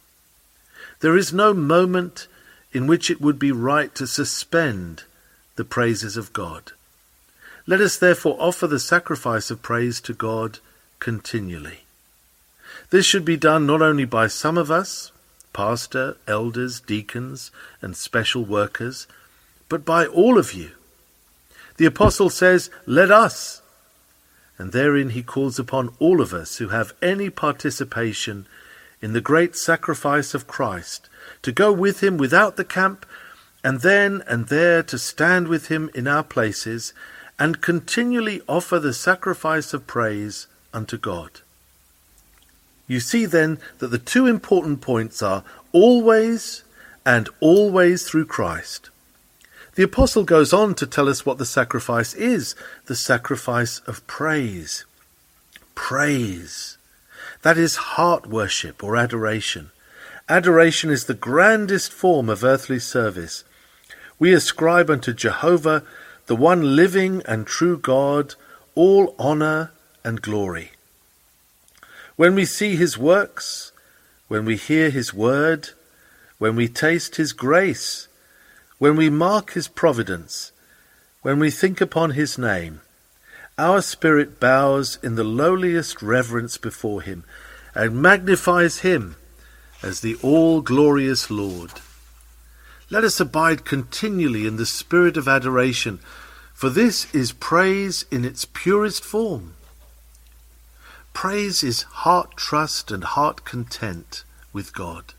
There 0.99 1.17
is 1.17 1.33
no 1.33 1.53
moment 1.53 2.27
in 2.71 2.87
which 2.87 3.09
it 3.09 3.21
would 3.21 3.39
be 3.39 3.51
right 3.51 3.93
to 3.95 4.07
suspend 4.07 5.03
the 5.55 5.65
praises 5.65 6.17
of 6.17 6.33
God. 6.33 6.71
Let 7.67 7.81
us 7.81 7.97
therefore 7.97 8.37
offer 8.39 8.67
the 8.67 8.79
sacrifice 8.79 9.49
of 9.49 9.61
praise 9.61 9.99
to 10.01 10.13
God 10.13 10.59
continually. 10.99 11.79
This 12.89 13.05
should 13.05 13.25
be 13.25 13.37
done 13.37 13.65
not 13.65 13.81
only 13.81 14.05
by 14.05 14.27
some 14.27 14.57
of 14.57 14.69
us, 14.69 15.11
pastor, 15.53 16.17
elders, 16.27 16.79
deacons, 16.79 17.49
and 17.81 17.95
special 17.95 18.43
workers, 18.43 19.07
but 19.69 19.85
by 19.85 20.05
all 20.05 20.37
of 20.37 20.53
you. 20.53 20.71
The 21.77 21.85
apostle 21.85 22.29
says, 22.29 22.69
Let 22.85 23.09
us. 23.09 23.61
And 24.57 24.71
therein 24.71 25.09
he 25.09 25.23
calls 25.23 25.59
upon 25.59 25.95
all 25.99 26.21
of 26.21 26.33
us 26.33 26.57
who 26.57 26.69
have 26.69 26.93
any 27.01 27.29
participation 27.29 28.47
in 29.01 29.13
the 29.13 29.21
great 29.21 29.55
sacrifice 29.55 30.33
of 30.33 30.47
Christ 30.47 31.09
to 31.41 31.51
go 31.51 31.71
with 31.71 32.01
him 32.01 32.17
without 32.17 32.55
the 32.55 32.63
camp, 32.63 33.05
and 33.63 33.81
then 33.81 34.23
and 34.27 34.47
there 34.47 34.81
to 34.83 34.97
stand 34.97 35.47
with 35.47 35.67
him 35.67 35.89
in 35.93 36.07
our 36.07 36.23
places, 36.23 36.93
and 37.37 37.61
continually 37.61 38.41
offer 38.47 38.79
the 38.79 38.93
sacrifice 38.93 39.73
of 39.73 39.87
praise 39.87 40.47
unto 40.73 40.97
God. 40.97 41.41
You 42.87 42.99
see 42.99 43.25
then 43.25 43.59
that 43.79 43.87
the 43.87 43.97
two 43.97 44.27
important 44.27 44.81
points 44.81 45.21
are 45.21 45.43
always 45.71 46.63
and 47.05 47.27
always 47.39 48.07
through 48.07 48.25
Christ. 48.25 48.89
The 49.75 49.83
apostle 49.83 50.23
goes 50.23 50.53
on 50.53 50.73
to 50.75 50.87
tell 50.87 51.09
us 51.09 51.25
what 51.25 51.37
the 51.37 51.45
sacrifice 51.45 52.13
is 52.13 52.55
the 52.85 52.95
sacrifice 52.95 53.79
of 53.79 54.05
praise. 54.07 54.85
Praise. 55.75 56.77
That 57.41 57.57
is 57.57 57.75
heart 57.75 58.25
worship 58.25 58.83
or 58.83 58.95
adoration. 58.95 59.71
Adoration 60.29 60.89
is 60.89 61.05
the 61.05 61.13
grandest 61.13 61.91
form 61.91 62.29
of 62.29 62.43
earthly 62.43 62.79
service. 62.79 63.43
We 64.17 64.33
ascribe 64.33 64.89
unto 64.89 65.13
Jehovah, 65.13 65.83
the 66.27 66.37
one 66.37 66.75
living 66.75 67.21
and 67.25 67.45
true 67.45 67.77
God, 67.77 68.35
all 68.73 69.13
honour 69.19 69.71
and 70.03 70.21
glory. 70.21 70.71
When 72.15 72.33
we 72.33 72.45
see 72.45 72.77
his 72.77 72.97
works, 72.97 73.73
when 74.29 74.45
we 74.45 74.55
hear 74.55 74.89
his 74.89 75.13
word, 75.13 75.71
when 76.37 76.55
we 76.55 76.69
taste 76.69 77.17
his 77.17 77.33
grace, 77.33 78.07
when 78.77 78.95
we 78.95 79.09
mark 79.09 79.53
his 79.53 79.67
providence, 79.67 80.51
when 81.21 81.39
we 81.39 81.49
think 81.49 81.81
upon 81.81 82.11
his 82.11 82.37
name, 82.37 82.81
our 83.57 83.81
spirit 83.81 84.39
bows 84.39 84.99
in 85.01 85.15
the 85.15 85.23
lowliest 85.23 86.01
reverence 86.01 86.57
before 86.57 87.01
him 87.01 87.23
and 87.73 88.01
magnifies 88.01 88.79
him 88.79 89.15
as 89.81 90.01
the 90.01 90.15
all 90.21 90.61
glorious 90.61 91.31
Lord. 91.31 91.71
Let 92.89 93.03
us 93.03 93.19
abide 93.19 93.65
continually 93.65 94.45
in 94.45 94.57
the 94.57 94.65
spirit 94.65 95.17
of 95.17 95.27
adoration, 95.27 95.99
for 96.53 96.69
this 96.69 97.13
is 97.15 97.31
praise 97.31 98.05
in 98.11 98.23
its 98.23 98.45
purest 98.45 99.03
form. 99.03 99.55
Praise 101.13 101.63
is 101.63 101.81
heart 101.83 102.35
trust 102.35 102.91
and 102.91 103.03
heart 103.03 103.45
content 103.45 104.23
with 104.53 104.73
God. 104.73 105.14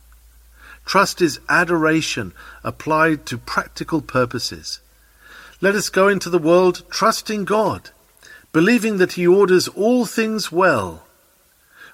Trust 0.86 1.20
is 1.20 1.40
adoration 1.48 2.32
applied 2.62 3.26
to 3.26 3.36
practical 3.36 4.00
purposes. 4.00 4.80
Let 5.60 5.74
us 5.74 5.88
go 5.88 6.06
into 6.06 6.30
the 6.30 6.38
world 6.38 6.84
trusting 6.90 7.44
God, 7.44 7.90
believing 8.52 8.98
that 8.98 9.14
He 9.14 9.26
orders 9.26 9.66
all 9.68 10.06
things 10.06 10.52
well, 10.52 11.04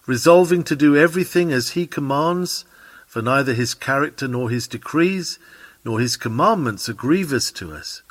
resolving 0.06 0.62
to 0.64 0.76
do 0.76 0.94
everything 0.94 1.52
as 1.52 1.70
He 1.70 1.86
commands, 1.86 2.66
for 3.06 3.22
neither 3.22 3.54
His 3.54 3.72
character 3.72 4.28
nor 4.28 4.50
His 4.50 4.68
decrees 4.68 5.38
nor 5.84 5.98
His 5.98 6.16
commandments 6.16 6.88
are 6.88 6.94
grievous 6.94 7.50
to 7.52 7.72
us. 7.72 8.02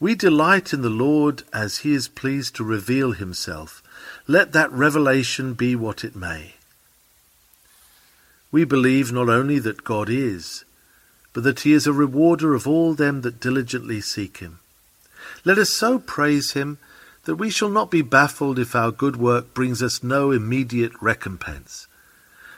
We 0.00 0.16
delight 0.16 0.72
in 0.72 0.82
the 0.82 0.90
Lord 0.90 1.44
as 1.52 1.78
He 1.78 1.94
is 1.94 2.08
pleased 2.08 2.56
to 2.56 2.64
reveal 2.64 3.12
Himself. 3.12 3.80
Let 4.26 4.52
that 4.52 4.72
revelation 4.72 5.54
be 5.54 5.76
what 5.76 6.04
it 6.04 6.16
may. 6.16 6.55
We 8.56 8.64
believe 8.64 9.12
not 9.12 9.28
only 9.28 9.58
that 9.58 9.84
God 9.84 10.08
is, 10.08 10.64
but 11.34 11.42
that 11.42 11.60
he 11.60 11.74
is 11.74 11.86
a 11.86 11.92
rewarder 11.92 12.54
of 12.54 12.66
all 12.66 12.94
them 12.94 13.20
that 13.20 13.38
diligently 13.38 14.00
seek 14.00 14.38
him. 14.38 14.60
Let 15.44 15.58
us 15.58 15.68
so 15.68 15.98
praise 15.98 16.52
him 16.52 16.78
that 17.24 17.34
we 17.36 17.50
shall 17.50 17.68
not 17.68 17.90
be 17.90 18.00
baffled 18.00 18.58
if 18.58 18.74
our 18.74 18.90
good 18.90 19.16
work 19.16 19.52
brings 19.52 19.82
us 19.82 20.02
no 20.02 20.30
immediate 20.30 20.92
recompense. 21.02 21.86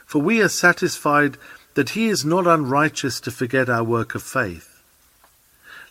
For 0.07 0.23
we 0.23 0.41
are 0.41 0.49
satisfied 0.49 1.37
that 1.75 1.91
he 1.91 2.07
is 2.07 2.25
not 2.25 2.47
unrighteous 2.47 3.19
to 3.23 3.33
forget 3.33 3.69
our 3.69 3.83
work 3.83 4.15
of 4.15 4.23
faith. 4.23 4.81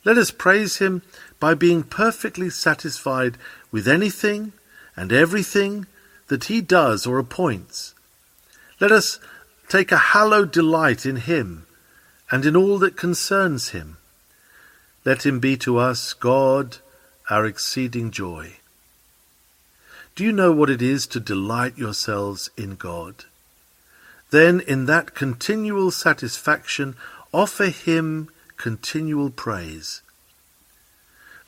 Let 0.06 0.18
us 0.18 0.32
praise 0.32 0.78
him 0.78 1.02
by 1.38 1.54
being 1.54 1.84
perfectly 1.84 2.50
satisfied 2.50 3.38
with 3.74 3.90
anything 3.90 4.54
and 4.96 5.12
everything 5.12 5.86
that 6.30 6.46
he 6.46 6.62
does 6.62 7.06
or 7.06 7.20
appoints. 7.20 7.94
Let 8.80 8.94
us 8.94 9.20
Take 9.70 9.92
a 9.92 9.98
hallowed 9.98 10.52
delight 10.52 11.06
in 11.06 11.18
him 11.18 11.66
and 12.32 12.46
in 12.46 12.56
all 12.56 12.78
that 12.80 12.96
concerns 12.96 13.70
him. 13.70 13.98
Let 15.04 15.26
him 15.26 15.40
be 15.40 15.58
to 15.58 15.78
us, 15.78 16.14
God, 16.14 16.78
our 17.30 17.46
exceeding 17.46 18.12
joy. 18.12 18.58
Do 20.16 20.24
you 20.24 20.32
know 20.32 20.52
what 20.52 20.70
it 20.70 20.82
is 20.82 21.06
to 21.08 21.20
delight 21.20 21.78
yourselves 21.78 22.50
in 22.58 22.76
God? 22.76 23.26
Then, 24.32 24.62
in 24.62 24.86
that 24.86 25.14
continual 25.16 25.92
satisfaction, 25.92 26.96
offer 27.34 27.68
him 27.68 28.30
continual 28.58 29.30
praise. 29.30 30.02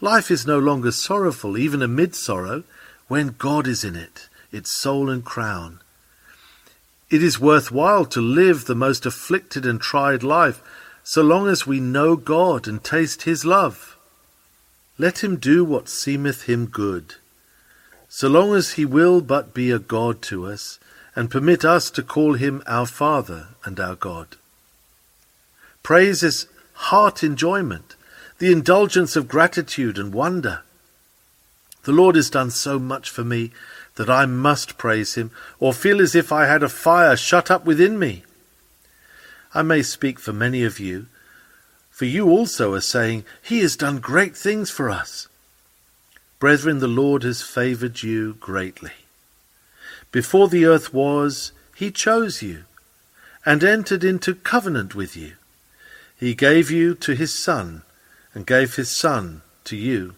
Life 0.02 0.32
is 0.32 0.48
no 0.48 0.60
longer 0.60 0.92
sorrowful, 0.92 1.58
even 1.58 1.82
amid 1.82 2.16
sorrow, 2.16 2.64
when 3.08 3.36
God 3.38 3.68
is 3.68 3.84
in 3.84 3.96
it, 3.96 4.30
its 4.52 4.72
soul 4.72 5.10
and 5.10 5.26
crown. 5.26 5.80
It 7.10 7.24
is 7.24 7.40
worthwhile 7.40 8.06
to 8.06 8.22
live 8.22 8.66
the 8.66 8.76
most 8.76 9.06
afflicted 9.06 9.66
and 9.66 9.82
tried 9.82 10.24
life 10.24 10.62
so 11.04 11.22
long 11.22 11.48
as 11.48 11.66
we 11.66 11.80
know 11.80 12.16
God 12.16 12.68
and 12.68 12.84
taste 12.84 13.24
His 13.24 13.44
love. 13.46 13.98
Let 15.00 15.24
him 15.24 15.38
do 15.38 15.64
what 15.64 15.88
seemeth 15.88 16.44
him 16.44 16.66
good, 16.66 17.16
so 18.10 18.28
long 18.28 18.54
as 18.54 18.74
he 18.74 18.84
will 18.84 19.22
but 19.22 19.54
be 19.54 19.72
a 19.72 19.80
God 19.80 20.22
to 20.24 20.46
us, 20.46 20.78
and 21.16 21.32
permit 21.32 21.64
us 21.64 21.90
to 21.92 22.04
call 22.04 22.34
him 22.34 22.62
our 22.68 22.86
Father 22.86 23.48
and 23.64 23.80
our 23.80 23.96
God. 23.96 24.36
Praise 25.84 26.22
is 26.22 26.48
heart 26.74 27.24
enjoyment, 27.24 27.96
the 28.40 28.52
indulgence 28.52 29.16
of 29.16 29.30
gratitude 29.30 29.98
and 29.98 30.14
wonder. 30.14 30.64
The 31.84 31.94
Lord 31.94 32.18
has 32.18 32.30
done 32.30 32.52
so 32.52 32.78
much 32.78 33.10
for 33.10 33.24
me 33.24 33.52
that 34.00 34.10
I 34.10 34.26
must 34.26 34.78
praise 34.78 35.16
him, 35.16 35.30
or 35.60 35.74
feel 35.74 36.00
as 36.00 36.16
if 36.16 36.32
I 36.32 36.46
had 36.46 36.64
a 36.64 36.70
fire 36.70 37.18
shut 37.18 37.52
up 37.52 37.66
within 37.66 38.00
me. 38.00 38.24
I 39.54 39.62
may 39.62 39.82
speak 39.82 40.22
for 40.22 40.32
many 40.32 40.64
of 40.64 40.80
you, 40.80 41.08
for 41.92 42.06
you 42.06 42.30
also 42.30 42.74
are 42.76 42.80
saying, 42.80 43.26
He 43.42 43.60
has 43.60 43.76
done 43.76 44.00
great 44.00 44.38
things 44.38 44.72
for 44.72 44.90
us. 44.90 45.28
Brethren, 46.40 46.80
the 46.80 46.88
Lord 46.88 47.24
has 47.24 47.42
favoured 47.42 48.02
you 48.02 48.36
greatly. 48.36 48.94
Before 50.14 50.48
the 50.48 50.66
earth 50.66 50.94
was, 50.94 51.52
He 51.76 51.92
chose 51.92 52.42
you, 52.42 52.64
and 53.46 53.66
entered 53.66 54.06
into 54.06 54.34
covenant 54.34 54.96
with 54.96 55.18
you. 55.18 55.34
He 56.18 56.36
gave 56.36 56.72
you 56.72 56.96
to 56.96 57.16
His 57.16 57.38
Son, 57.38 57.82
and 58.34 58.48
gave 58.48 58.78
His 58.78 58.90
Son 58.90 59.42
to 59.66 59.76
you. 59.76 60.16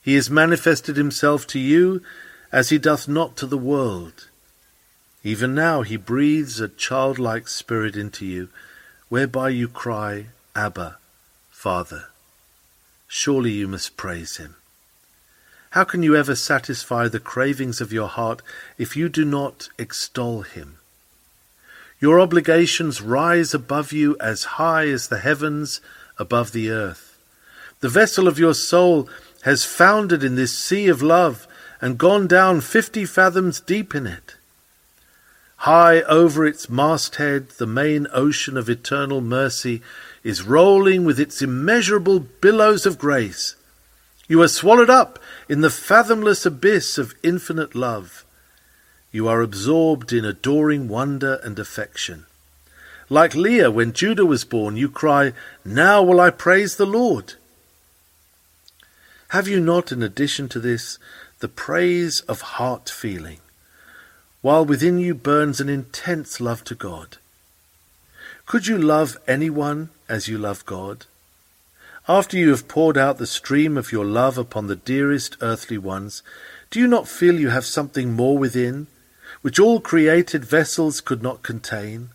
He 0.00 0.14
has 0.14 0.30
manifested 0.30 0.96
Himself 0.96 1.48
to 1.48 1.58
you 1.58 2.00
as 2.56 2.70
he 2.70 2.78
doth 2.78 3.06
not 3.06 3.36
to 3.36 3.44
the 3.44 3.58
world. 3.58 4.28
Even 5.22 5.54
now 5.54 5.82
he 5.82 5.98
breathes 5.98 6.58
a 6.58 6.70
childlike 6.70 7.46
spirit 7.46 7.94
into 7.94 8.24
you, 8.24 8.48
whereby 9.10 9.50
you 9.50 9.68
cry, 9.68 10.24
Abba, 10.54 10.96
Father. 11.50 12.06
Surely 13.06 13.50
you 13.50 13.68
must 13.68 13.98
praise 13.98 14.38
him. 14.38 14.56
How 15.72 15.84
can 15.84 16.02
you 16.02 16.16
ever 16.16 16.34
satisfy 16.34 17.08
the 17.08 17.20
cravings 17.20 17.82
of 17.82 17.92
your 17.92 18.08
heart 18.08 18.40
if 18.78 18.96
you 18.96 19.10
do 19.10 19.26
not 19.26 19.68
extol 19.76 20.40
him? 20.40 20.78
Your 22.00 22.18
obligations 22.18 23.02
rise 23.02 23.52
above 23.52 23.92
you 23.92 24.16
as 24.18 24.56
high 24.56 24.86
as 24.86 25.08
the 25.08 25.18
heavens 25.18 25.82
above 26.18 26.52
the 26.52 26.70
earth. 26.70 27.18
The 27.80 27.90
vessel 27.90 28.26
of 28.26 28.38
your 28.38 28.54
soul 28.54 29.10
has 29.42 29.66
foundered 29.66 30.24
in 30.24 30.36
this 30.36 30.58
sea 30.58 30.88
of 30.88 31.02
love 31.02 31.45
and 31.80 31.98
gone 31.98 32.26
down 32.26 32.60
fifty 32.60 33.04
fathoms 33.04 33.60
deep 33.60 33.94
in 33.94 34.06
it. 34.06 34.36
High 35.60 36.02
over 36.02 36.46
its 36.46 36.68
masthead, 36.68 37.50
the 37.58 37.66
main 37.66 38.06
ocean 38.12 38.56
of 38.56 38.68
eternal 38.68 39.20
mercy 39.20 39.82
is 40.22 40.42
rolling 40.42 41.04
with 41.04 41.18
its 41.18 41.40
immeasurable 41.40 42.20
billows 42.20 42.84
of 42.86 42.98
grace. 42.98 43.56
You 44.28 44.42
are 44.42 44.48
swallowed 44.48 44.90
up 44.90 45.18
in 45.48 45.60
the 45.60 45.70
fathomless 45.70 46.44
abyss 46.44 46.98
of 46.98 47.14
infinite 47.22 47.74
love. 47.74 48.24
You 49.12 49.28
are 49.28 49.40
absorbed 49.40 50.12
in 50.12 50.24
adoring 50.24 50.88
wonder 50.88 51.40
and 51.42 51.58
affection. 51.58 52.26
Like 53.08 53.34
Leah, 53.34 53.70
when 53.70 53.92
Judah 53.92 54.26
was 54.26 54.44
born, 54.44 54.76
you 54.76 54.88
cry, 54.88 55.32
Now 55.64 56.02
will 56.02 56.20
I 56.20 56.30
praise 56.30 56.76
the 56.76 56.86
Lord. 56.86 57.34
Have 59.28 59.46
you 59.46 59.60
not, 59.60 59.92
in 59.92 60.02
addition 60.02 60.48
to 60.50 60.60
this, 60.60 60.98
the 61.40 61.48
praise 61.48 62.20
of 62.22 62.40
heart 62.40 62.88
feeling, 62.88 63.40
while 64.40 64.64
within 64.64 64.98
you 64.98 65.14
burns 65.14 65.60
an 65.60 65.68
intense 65.68 66.40
love 66.40 66.64
to 66.64 66.74
God? 66.74 67.18
Could 68.46 68.66
you 68.66 68.78
love 68.78 69.18
anyone 69.28 69.90
as 70.08 70.28
you 70.28 70.38
love 70.38 70.64
God? 70.64 71.04
After 72.08 72.36
you 72.36 72.50
have 72.50 72.68
poured 72.68 72.96
out 72.96 73.18
the 73.18 73.26
stream 73.26 73.76
of 73.76 73.90
your 73.92 74.04
love 74.04 74.38
upon 74.38 74.68
the 74.68 74.76
dearest 74.76 75.36
earthly 75.42 75.76
ones, 75.76 76.22
do 76.70 76.78
you 76.78 76.86
not 76.86 77.08
feel 77.08 77.38
you 77.38 77.50
have 77.50 77.66
something 77.66 78.12
more 78.12 78.38
within, 78.38 78.86
which 79.42 79.58
all 79.58 79.80
created 79.80 80.44
vessels 80.44 81.00
could 81.00 81.22
not 81.22 81.42
contain? 81.42 82.10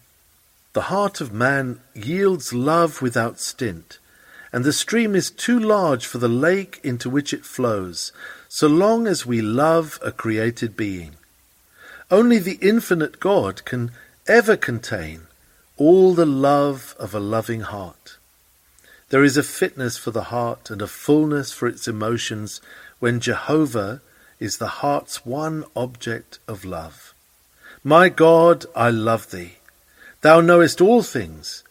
The 0.73 0.83
heart 0.83 1.19
of 1.19 1.33
man 1.33 1.81
yields 1.93 2.53
love 2.53 3.01
without 3.01 3.39
stint, 3.39 3.99
and 4.53 4.63
the 4.63 4.73
stream 4.73 5.15
is 5.15 5.31
too 5.31 5.59
large 5.59 6.05
for 6.05 6.17
the 6.17 6.27
lake 6.27 6.79
into 6.83 7.09
which 7.09 7.33
it 7.33 7.45
flows, 7.45 8.11
so 8.49 8.67
long 8.67 9.07
as 9.07 9.25
we 9.25 9.41
love 9.41 9.99
a 10.03 10.11
created 10.11 10.75
being. 10.75 11.15
Only 12.09 12.39
the 12.39 12.59
infinite 12.61 13.19
God 13.19 13.63
can 13.63 13.91
ever 14.27 14.57
contain 14.57 15.27
all 15.77 16.13
the 16.13 16.25
love 16.25 16.95
of 16.99 17.15
a 17.15 17.19
loving 17.19 17.61
heart. 17.61 18.17
There 19.09 19.23
is 19.23 19.37
a 19.37 19.43
fitness 19.43 19.97
for 19.97 20.11
the 20.11 20.25
heart 20.25 20.69
and 20.69 20.81
a 20.81 20.87
fullness 20.87 21.51
for 21.51 21.67
its 21.67 21.87
emotions 21.87 22.61
when 22.99 23.19
Jehovah 23.19 24.01
is 24.39 24.57
the 24.57 24.81
heart's 24.81 25.25
one 25.25 25.63
object 25.75 26.39
of 26.47 26.65
love. 26.65 27.13
My 27.83 28.09
God, 28.09 28.65
I 28.75 28.89
love 28.89 29.31
thee. 29.31 29.57
Thou 30.21 30.41
knowest 30.41 30.81
all 30.81 31.03
things. 31.03 31.63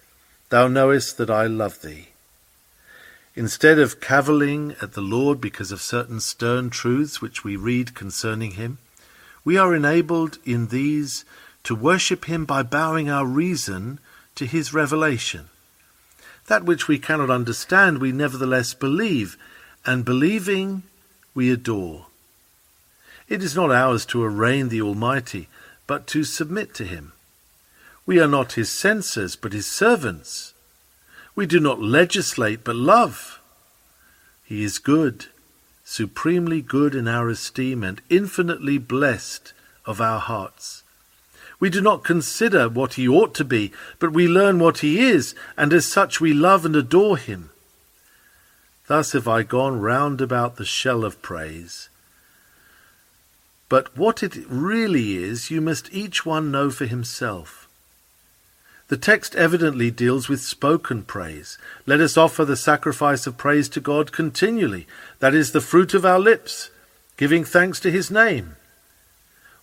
Thou 0.49 0.66
knowest 0.68 1.18
that 1.18 1.30
I 1.30 1.46
love 1.46 1.82
thee. 1.82 2.10
Instead 3.40 3.78
of 3.78 4.02
cavilling 4.02 4.76
at 4.82 4.92
the 4.92 5.00
Lord 5.00 5.40
because 5.40 5.73
of 5.73 5.80
certain 5.80 6.20
stern 6.20 6.68
truths 6.68 7.23
which 7.23 7.42
we 7.42 7.56
read 7.56 7.94
concerning 7.94 8.50
him, 8.50 8.76
we 9.47 9.56
are 9.56 9.75
enabled 9.75 10.37
in 10.44 10.66
these 10.66 11.25
to 11.64 11.75
worship 11.75 12.26
him 12.26 12.44
by 12.44 12.62
bowing 12.62 13.09
our 13.09 13.25
reason 13.25 13.99
to 14.35 14.44
his 14.44 14.75
revelation. 14.75 15.49
That 16.49 16.64
which 16.64 16.87
we 16.87 16.99
cannot 16.99 17.30
understand, 17.30 17.97
we 17.97 18.12
nevertheless 18.12 18.75
believe, 18.75 19.38
and 19.87 20.04
believing, 20.04 20.82
we 21.32 21.50
adore. 21.50 22.09
It 23.26 23.42
is 23.42 23.56
not 23.56 23.70
ours 23.70 24.04
to 24.12 24.23
arraign 24.23 24.68
the 24.68 24.82
Almighty, 24.82 25.49
but 25.87 26.06
to 26.09 26.25
submit 26.25 26.75
to 26.75 26.85
Him. 26.85 27.12
We 28.04 28.20
are 28.20 28.28
not 28.28 28.52
His 28.52 28.68
censors, 28.68 29.35
but 29.35 29.54
His 29.54 29.66
servants. 29.66 30.50
We 31.40 31.47
do 31.47 31.59
not 31.59 31.80
legislate, 31.80 32.64
but 32.64 32.76
love. 32.76 33.40
He 34.44 34.62
is 34.62 34.76
good, 34.76 35.28
supremely 35.82 36.61
good 36.61 36.94
in 36.94 37.09
our 37.09 37.30
esteem, 37.30 37.82
and 37.82 38.02
infinitely 38.11 38.76
blessed 38.76 39.54
of 39.87 40.02
our 40.02 40.18
hearts. 40.20 40.82
We 41.59 41.70
do 41.70 41.80
not 41.80 42.04
consider 42.04 42.68
what 42.68 42.92
he 43.00 43.09
ought 43.09 43.35
to 43.37 43.44
be, 43.47 43.73
but 43.99 44.12
we 44.12 44.28
learn 44.28 44.59
what 44.59 44.80
he 44.80 45.00
is, 45.00 45.35
and 45.56 45.73
as 45.73 45.87
such 45.87 46.20
we 46.20 46.35
love 46.35 46.66
and 46.66 46.76
adore 46.76 47.16
him. 47.16 47.49
Thus 48.87 49.12
have 49.12 49.26
I 49.26 49.42
gone 49.42 49.80
round 49.80 50.20
about 50.20 50.56
the 50.56 50.66
shell 50.66 51.06
of 51.06 51.23
praise. 51.23 51.88
But 53.70 53.97
what 53.97 54.23
it 54.23 54.37
really 54.47 55.16
is, 55.16 55.50
you 55.50 55.62
must 55.62 55.88
each 55.90 56.26
one 56.26 56.50
know 56.50 56.69
for 56.69 56.84
himself. 56.84 57.67
The 58.91 58.99
text 58.99 59.35
evidently 59.35 59.91
deals 59.91 60.29
with 60.29 60.43
spoken 60.43 61.05
praise. 61.05 61.57
Let 61.87 62.00
us 62.00 62.19
offer 62.19 62.45
the 62.45 62.55
sacrifice 62.55 63.26
of 63.26 63.39
praise 63.39 63.71
to 63.71 63.81
God 63.81 64.13
continually. 64.13 64.87
That 65.21 65.35
is 65.35 65.53
the 65.53 65.63
fruit 65.63 65.95
of 65.95 66.05
our 66.05 66.21
lips, 66.21 66.71
giving 67.17 67.45
thanks 67.45 67.81
to 67.81 67.91
his 67.91 68.11
name 68.11 68.57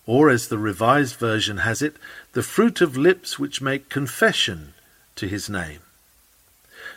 or 0.08 0.30
as 0.30 0.48
the 0.48 0.56
Revised 0.56 1.16
Version 1.16 1.58
has 1.58 1.82
it, 1.82 1.94
the 2.32 2.42
fruit 2.42 2.80
of 2.80 2.96
lips 2.96 3.38
which 3.38 3.60
make 3.60 3.90
confession 3.90 4.72
to 5.16 5.28
his 5.28 5.50
name. 5.50 5.80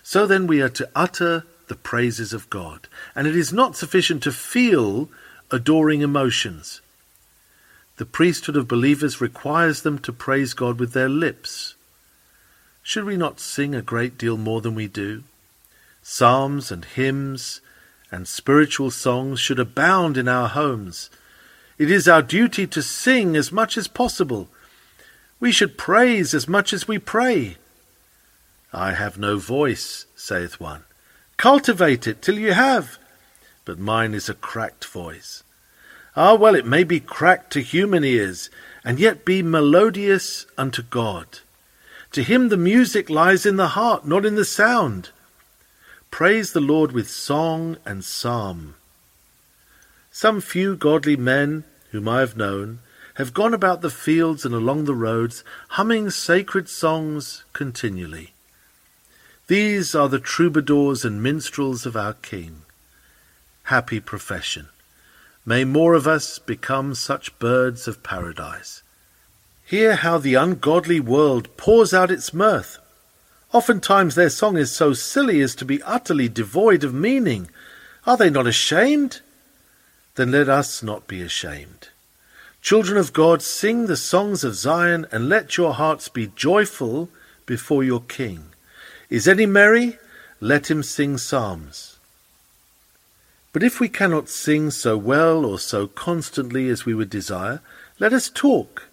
So 0.02 0.26
then 0.26 0.48
we 0.48 0.62
are 0.62 0.70
to 0.70 0.90
utter 0.96 1.44
the 1.68 1.76
praises 1.76 2.32
of 2.32 2.50
God, 2.50 2.88
and 3.14 3.28
it 3.28 3.36
is 3.36 3.52
not 3.52 3.76
sufficient 3.76 4.24
to 4.24 4.32
feel 4.32 5.10
adoring 5.52 6.00
emotions. 6.00 6.80
The 7.98 8.06
priesthood 8.06 8.56
of 8.56 8.70
believers 8.70 9.20
requires 9.20 9.82
them 9.82 10.00
to 10.00 10.14
praise 10.14 10.54
God 10.54 10.80
with 10.80 10.94
their 10.94 11.10
lips. 11.10 11.76
Should 12.84 13.06
we 13.06 13.18
not 13.18 13.40
sing 13.40 13.76
a 13.76 13.82
great 13.82 14.18
deal 14.18 14.38
more 14.38 14.62
than 14.62 14.76
we 14.76 14.88
do? 14.88 15.24
Psalms 16.02 16.72
and 16.72 16.84
hymns 16.84 17.62
and 18.12 18.28
spiritual 18.28 18.92
songs 18.92 19.40
should 19.40 19.60
abound 19.60 20.18
in 20.18 20.28
our 20.28 20.50
homes 20.50 21.10
it 21.82 21.90
is 21.90 22.08
our 22.08 22.22
duty 22.22 22.68
to 22.68 22.84
sing 22.84 23.36
as 23.36 23.52
much 23.52 23.76
as 23.76 23.88
possible. 23.88 24.48
We 25.40 25.52
should 25.52 25.80
praise 25.80 26.36
as 26.36 26.48
much 26.48 26.74
as 26.74 26.88
we 26.88 27.00
pray. 27.00 27.58
I 28.72 28.94
have 28.94 29.18
no 29.18 29.38
voice, 29.40 30.06
saith 30.16 30.60
one. 30.60 30.84
Cultivate 31.38 32.06
it 32.06 32.22
till 32.22 32.38
you 32.38 32.54
have. 32.54 33.00
But 33.66 33.80
mine 33.80 34.14
is 34.14 34.30
a 34.30 34.36
cracked 34.36 34.86
voice. 34.86 35.42
Ah, 36.16 36.36
well, 36.36 36.54
it 36.54 36.68
may 36.68 36.84
be 36.84 37.00
cracked 37.00 37.52
to 37.54 37.62
human 37.62 38.04
ears, 38.04 38.52
and 38.86 39.00
yet 39.00 39.26
be 39.26 39.42
melodious 39.42 40.46
unto 40.60 40.84
God. 40.84 41.40
To 42.12 42.24
him 42.24 42.50
the 42.50 42.58
music 42.58 43.10
lies 43.10 43.46
in 43.46 43.56
the 43.56 43.70
heart, 43.70 44.06
not 44.06 44.26
in 44.26 44.36
the 44.36 44.46
sound. 44.46 45.10
Praise 46.10 46.52
the 46.52 46.60
Lord 46.60 46.92
with 46.92 47.10
song 47.10 47.78
and 47.86 48.04
psalm. 48.04 48.76
Some 50.12 50.42
few 50.42 50.76
godly 50.76 51.16
men 51.16 51.64
whom 51.92 52.08
I 52.08 52.20
have 52.20 52.36
known, 52.36 52.80
have 53.16 53.34
gone 53.34 53.54
about 53.54 53.82
the 53.82 53.90
fields 53.90 54.46
and 54.46 54.56
along 54.56 54.86
the 54.86 54.96
roads, 54.96 55.44
humming 55.70 56.10
sacred 56.10 56.70
songs 56.70 57.44
continually. 57.54 58.34
These 59.48 59.94
are 59.94 60.08
the 60.08 60.20
troubadours 60.20 61.04
and 61.04 61.22
minstrels 61.22 61.86
of 61.86 61.96
our 61.96 62.14
King. 62.14 62.62
Happy 63.64 64.00
profession! 64.00 64.70
May 65.46 65.66
more 65.66 65.94
of 65.94 66.08
us 66.08 66.40
become 66.40 66.96
such 66.96 67.38
birds 67.40 67.88
of 67.88 68.04
paradise. 68.04 68.84
Hear 69.72 69.96
how 69.96 70.18
the 70.18 70.36
ungodly 70.36 71.00
world 71.00 71.48
pours 71.56 71.94
out 71.94 72.12
its 72.12 72.34
mirth. 72.34 72.78
Oftentimes 73.54 74.16
their 74.16 74.30
song 74.30 74.58
is 74.58 74.70
so 74.70 74.92
silly 74.92 75.40
as 75.40 75.56
to 75.56 75.64
be 75.64 75.82
utterly 75.84 76.28
devoid 76.28 76.84
of 76.84 76.94
meaning. 76.94 77.48
Are 78.06 78.18
they 78.18 78.30
not 78.30 78.48
ashamed? 78.48 79.22
then 80.16 80.30
let 80.30 80.50
us 80.50 80.84
not 80.84 81.08
be 81.08 81.22
ashamed. 81.22 81.88
Children 82.62 82.98
of 82.98 83.14
God, 83.14 83.42
sing 83.42 83.86
the 83.86 83.96
songs 83.96 84.44
of 84.44 84.56
Zion, 84.56 85.08
and 85.10 85.30
let 85.30 85.56
your 85.56 85.76
hearts 85.76 86.10
be 86.10 86.28
joyful 86.36 87.08
before 87.46 87.82
your 87.82 88.02
King. 88.02 88.48
Is 89.10 89.26
any 89.26 89.46
merry? 89.46 89.98
Let 90.42 90.70
him 90.70 90.84
sing 90.84 91.18
psalms. 91.18 91.98
But 93.54 93.64
if 93.64 93.80
we 93.80 93.88
cannot 93.88 94.28
sing 94.28 94.70
so 94.70 94.98
well 94.98 95.46
or 95.46 95.58
so 95.58 95.88
constantly 95.88 96.68
as 96.68 96.86
we 96.86 96.94
would 96.94 97.10
desire, 97.10 97.62
let 98.00 98.12
us 98.12 98.30
talk. 98.30 98.90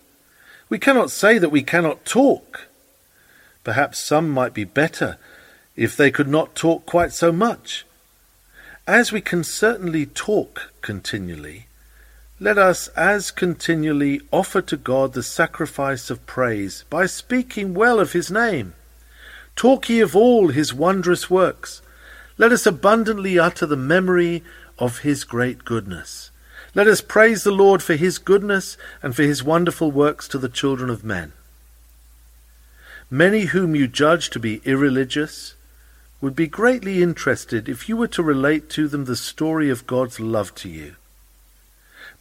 We 0.69 0.79
cannot 0.79 1.11
say 1.11 1.39
that 1.39 1.51
we 1.51 1.63
cannot 1.63 2.05
talk. 2.05 2.69
Perhaps 3.65 3.99
some 3.99 4.29
might 4.31 4.55
be 4.55 4.65
better 4.65 5.19
if 5.77 5.97
they 5.97 6.11
could 6.11 6.29
not 6.29 6.55
talk 6.55 6.85
quite 6.87 7.13
so 7.13 7.33
much. 7.33 7.87
As 8.87 9.13
we 9.13 9.21
can 9.21 9.45
certainly 9.45 10.07
talk 10.07 10.73
continually, 10.81 11.67
let 12.41 12.57
us 12.57 12.89
as 12.89 13.31
continually 13.31 14.21
offer 14.31 14.63
to 14.63 14.77
God 14.77 15.13
the 15.13 15.23
sacrifice 15.23 16.09
of 16.09 16.25
praise 16.27 16.85
by 16.89 17.07
speaking 17.07 17.75
well 17.75 17.99
of 17.99 18.13
his 18.13 18.31
name. 18.31 18.75
Talk 19.57 19.89
ye 19.89 20.01
of 20.01 20.15
all 20.15 20.49
his 20.49 20.73
wondrous 20.73 21.29
works. 21.29 21.83
Let 22.37 22.53
us 22.53 22.65
abundantly 22.65 23.39
utter 23.39 23.67
the 23.67 23.77
memory 23.77 24.45
of 24.79 25.01
his 25.01 25.25
great 25.25 25.65
goodness. 25.65 26.31
Let 26.79 26.87
us 26.87 27.01
praise 27.01 27.43
the 27.43 27.51
Lord 27.51 27.83
for 27.83 27.97
his 27.97 28.19
goodness 28.19 28.77
and 29.03 29.13
for 29.13 29.25
his 29.25 29.43
wonderful 29.43 29.91
works 29.91 30.29
to 30.29 30.39
the 30.39 30.49
children 30.49 30.91
of 30.91 31.03
men. 31.03 31.33
Many 33.11 33.47
whom 33.47 33.75
you 33.75 33.89
judge 33.89 34.31
to 34.31 34.39
be 34.39 34.63
irreligious 34.65 35.57
would 36.21 36.37
be 36.37 36.47
greatly 36.47 37.03
interested 37.03 37.69
if 37.69 37.89
you 37.89 37.97
were 37.97 38.07
to 38.07 38.23
relate 38.23 38.71
to 38.71 38.87
them 38.87 39.07
the 39.07 39.17
story 39.17 39.71
of 39.71 39.89
God's 39.89 40.21
love 40.21 40.55
to 40.55 40.69
you. 40.69 40.95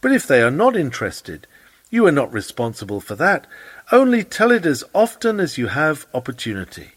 But 0.00 0.10
if 0.10 0.26
they 0.26 0.42
are 0.42 0.50
not 0.50 0.74
interested, 0.74 1.46
you 1.88 2.04
are 2.06 2.10
not 2.10 2.32
responsible 2.32 3.00
for 3.00 3.14
that. 3.14 3.46
Only 3.92 4.24
tell 4.24 4.50
it 4.50 4.66
as 4.66 4.82
often 4.92 5.38
as 5.38 5.56
you 5.56 5.68
have 5.68 6.08
opportunity. 6.12 6.94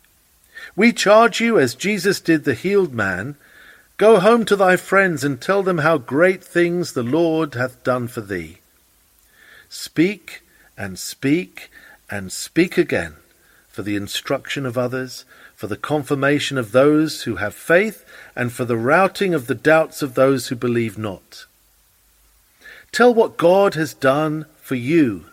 We 0.76 0.92
charge 0.92 1.40
you, 1.40 1.60
as 1.60 1.76
Jesus 1.76 2.22
did 2.22 2.44
the 2.44 2.56
healed 2.56 2.92
man, 2.92 3.36
Go 4.02 4.20
home 4.20 4.46
to 4.46 4.56
thy 4.56 4.78
friends 4.78 5.24
and 5.24 5.40
tell 5.40 5.62
them 5.62 5.78
how 5.78 6.00
great 6.00 6.44
things 6.44 6.94
the 6.94 7.04
Lord 7.04 7.54
hath 7.54 7.84
done 7.84 8.08
for 8.08 8.22
thee. 8.22 8.58
Speak 9.70 10.42
and 10.76 10.98
speak 10.98 11.70
and 12.10 12.32
speak 12.32 12.80
again 12.80 13.18
for 13.68 13.84
the 13.84 13.96
instruction 13.96 14.66
of 14.66 14.76
others, 14.76 15.24
for 15.56 15.68
the 15.68 15.78
confirmation 15.78 16.58
of 16.58 16.72
those 16.72 17.26
who 17.26 17.36
have 17.36 17.54
faith, 17.54 18.04
and 18.36 18.52
for 18.52 18.66
the 18.66 18.76
routing 18.76 19.36
of 19.36 19.46
the 19.46 19.54
doubts 19.54 20.02
of 20.02 20.16
those 20.16 20.48
who 20.48 20.56
believe 20.56 20.98
not. 20.98 21.46
Tell 22.92 23.14
what 23.14 23.38
God 23.38 23.76
has 23.76 23.94
done 23.94 24.48
for 24.60 24.74
you. 24.74 25.26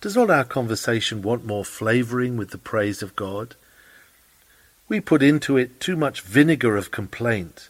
Does 0.00 0.16
not 0.16 0.28
our 0.28 0.42
conversation 0.42 1.22
want 1.22 1.46
more 1.46 1.64
flavouring 1.64 2.36
with 2.36 2.50
the 2.50 2.58
praise 2.58 3.00
of 3.00 3.14
God? 3.14 3.54
We 4.88 5.00
put 5.00 5.22
into 5.22 5.56
it 5.56 5.80
too 5.80 5.96
much 5.96 6.22
vinegar 6.22 6.76
of 6.76 6.90
complaint 6.90 7.68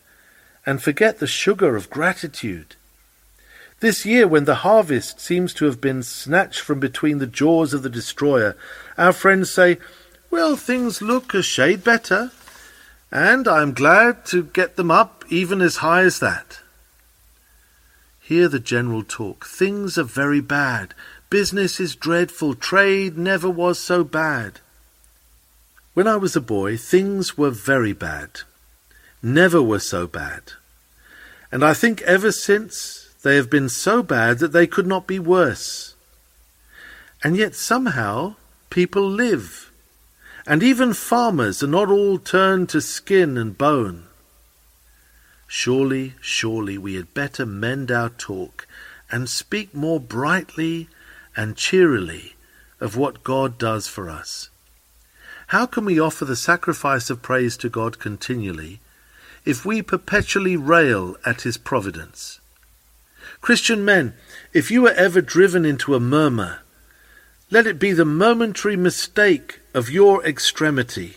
and 0.64 0.82
forget 0.82 1.18
the 1.18 1.26
sugar 1.26 1.76
of 1.76 1.90
gratitude. 1.90 2.76
This 3.80 4.04
year, 4.04 4.26
when 4.26 4.44
the 4.44 4.66
harvest 4.66 5.20
seems 5.20 5.54
to 5.54 5.64
have 5.66 5.80
been 5.80 6.02
snatched 6.02 6.60
from 6.60 6.80
between 6.80 7.18
the 7.18 7.26
jaws 7.26 7.72
of 7.72 7.82
the 7.82 7.90
destroyer, 7.90 8.56
our 8.96 9.12
friends 9.12 9.50
say, 9.50 9.78
Well, 10.30 10.56
things 10.56 11.00
look 11.00 11.32
a 11.32 11.42
shade 11.42 11.84
better, 11.84 12.32
and 13.10 13.48
I 13.48 13.62
am 13.62 13.72
glad 13.72 14.26
to 14.26 14.44
get 14.44 14.76
them 14.76 14.90
up 14.90 15.24
even 15.28 15.60
as 15.60 15.76
high 15.76 16.02
as 16.02 16.18
that. 16.18 16.60
Hear 18.20 18.48
the 18.48 18.60
general 18.60 19.04
talk. 19.04 19.46
Things 19.46 19.96
are 19.96 20.04
very 20.04 20.40
bad. 20.40 20.92
Business 21.30 21.80
is 21.80 21.96
dreadful. 21.96 22.54
Trade 22.54 23.16
never 23.16 23.48
was 23.48 23.78
so 23.78 24.04
bad. 24.04 24.60
When 25.98 26.06
I 26.06 26.14
was 26.14 26.36
a 26.36 26.40
boy, 26.40 26.76
things 26.76 27.36
were 27.36 27.50
very 27.50 27.92
bad. 27.92 28.42
Never 29.20 29.60
were 29.60 29.80
so 29.80 30.06
bad. 30.06 30.52
And 31.50 31.64
I 31.64 31.74
think 31.74 32.02
ever 32.02 32.30
since 32.30 33.12
they 33.24 33.34
have 33.34 33.50
been 33.50 33.68
so 33.68 34.04
bad 34.04 34.38
that 34.38 34.52
they 34.52 34.68
could 34.68 34.86
not 34.86 35.08
be 35.08 35.18
worse. 35.18 35.96
And 37.24 37.36
yet 37.36 37.56
somehow 37.56 38.36
people 38.70 39.10
live. 39.10 39.72
And 40.46 40.62
even 40.62 40.94
farmers 40.94 41.64
are 41.64 41.74
not 41.78 41.90
all 41.90 42.18
turned 42.18 42.68
to 42.68 42.80
skin 42.80 43.36
and 43.36 43.58
bone. 43.58 44.04
Surely, 45.48 46.14
surely 46.20 46.78
we 46.78 46.94
had 46.94 47.12
better 47.12 47.44
mend 47.44 47.90
our 47.90 48.10
talk 48.10 48.68
and 49.10 49.28
speak 49.28 49.74
more 49.74 49.98
brightly 49.98 50.88
and 51.36 51.56
cheerily 51.56 52.36
of 52.78 52.96
what 52.96 53.24
God 53.24 53.58
does 53.58 53.88
for 53.88 54.08
us. 54.08 54.48
How 55.48 55.64
can 55.64 55.86
we 55.86 55.98
offer 55.98 56.26
the 56.26 56.36
sacrifice 56.36 57.08
of 57.08 57.22
praise 57.22 57.56
to 57.58 57.70
God 57.70 57.98
continually 57.98 58.80
if 59.46 59.64
we 59.64 59.80
perpetually 59.80 60.56
rail 60.56 61.16
at 61.24 61.42
his 61.42 61.56
providence? 61.56 62.38
Christian 63.40 63.82
men, 63.82 64.12
if 64.52 64.70
you 64.70 64.86
are 64.86 64.92
ever 64.92 65.22
driven 65.22 65.64
into 65.64 65.94
a 65.94 66.00
murmur, 66.00 66.58
let 67.50 67.66
it 67.66 67.78
be 67.78 67.92
the 67.92 68.04
momentary 68.04 68.76
mistake 68.76 69.60
of 69.72 69.88
your 69.88 70.22
extremity, 70.22 71.16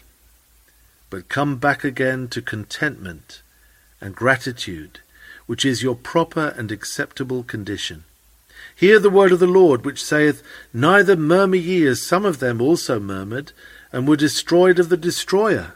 but 1.10 1.28
come 1.28 1.58
back 1.58 1.84
again 1.84 2.30
to 2.30 2.42
contentment 2.42 3.42
and 4.00 4.16
gratitude, 4.16 5.02
which 5.46 5.66
is 5.66 5.84
your 5.84 5.96
proper 5.96 6.54
and 6.58 6.72
acceptable 6.72 7.44
condition. 7.44 8.06
Hear 8.74 8.98
the 8.98 9.10
word 9.10 9.34
of 9.34 9.40
the 9.40 9.46
Lord, 9.48 9.84
which 9.84 10.02
saith, 10.02 10.42
Neither 10.74 11.18
murmur 11.18 11.58
ye 11.58 11.86
as 11.86 12.02
some 12.02 12.24
of 12.24 12.40
them 12.40 12.62
also 12.62 12.98
murmured, 12.98 13.52
and 13.92 14.08
were 14.08 14.16
destroyed 14.16 14.80
of 14.80 14.90
the 14.90 14.98
destroyer. 14.98 15.74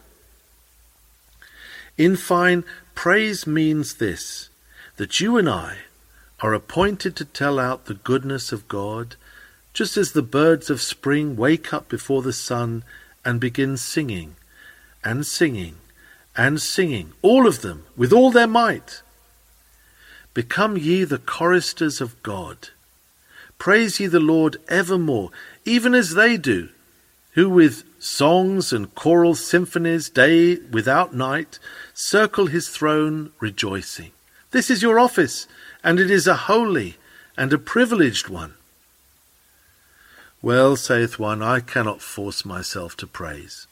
In 1.98 2.16
fine, 2.16 2.64
praise 2.94 3.46
means 3.46 3.96
this 3.96 4.50
that 4.98 5.20
you 5.20 5.38
and 5.38 5.50
I 5.50 5.78
are 6.40 6.54
appointed 6.54 7.16
to 7.18 7.26
tell 7.26 7.60
out 7.60 7.86
the 7.86 7.94
goodness 7.94 8.52
of 8.52 8.68
God, 8.68 9.16
just 9.74 9.98
as 9.98 10.12
the 10.12 10.22
birds 10.22 10.70
of 10.70 10.82
spring 10.82 11.36
wake 11.36 11.74
up 11.74 11.90
before 11.90 12.22
the 12.22 12.34
sun 12.34 12.84
and 13.26 13.40
begin 13.40 13.76
singing 13.76 14.36
and 15.04 15.26
singing 15.26 15.76
and 16.38 16.62
singing, 16.62 17.14
all 17.22 17.48
of 17.48 17.62
them, 17.62 17.86
with 17.96 18.12
all 18.12 18.32
their 18.32 18.48
might. 18.48 19.02
Become 20.34 20.78
ye 20.78 21.04
the 21.04 21.18
choristers 21.18 22.02
of 22.02 22.22
God. 22.24 22.70
Praise 23.58 24.00
ye 24.00 24.08
the 24.08 24.20
Lord 24.20 24.58
evermore, 24.68 25.32
even 25.64 25.96
as 25.96 26.14
they 26.14 26.36
do, 26.36 26.70
who 27.36 27.50
with 27.50 27.84
songs 28.00 28.72
and 28.72 28.96
choral 28.96 29.36
symphonies, 29.36 30.10
day 30.10 30.56
without 30.72 31.14
night, 31.14 31.60
circle 31.94 32.48
his 32.48 32.70
throne 32.70 33.32
rejoicing. 33.40 34.12
This 34.52 34.70
is 34.70 34.82
your 34.82 34.98
office, 34.98 35.46
and 35.84 36.00
it 36.00 36.10
is 36.10 36.28
a 36.28 36.36
holy 36.36 36.96
and 37.38 37.52
a 37.52 37.58
privileged 37.58 38.30
one. 38.30 38.54
Well, 40.42 40.78
saith 40.78 41.20
one, 41.20 41.42
I 41.42 41.60
cannot 41.60 42.02
force 42.02 42.46
myself 42.46 42.96
to 42.98 43.08
praise. 43.08 43.68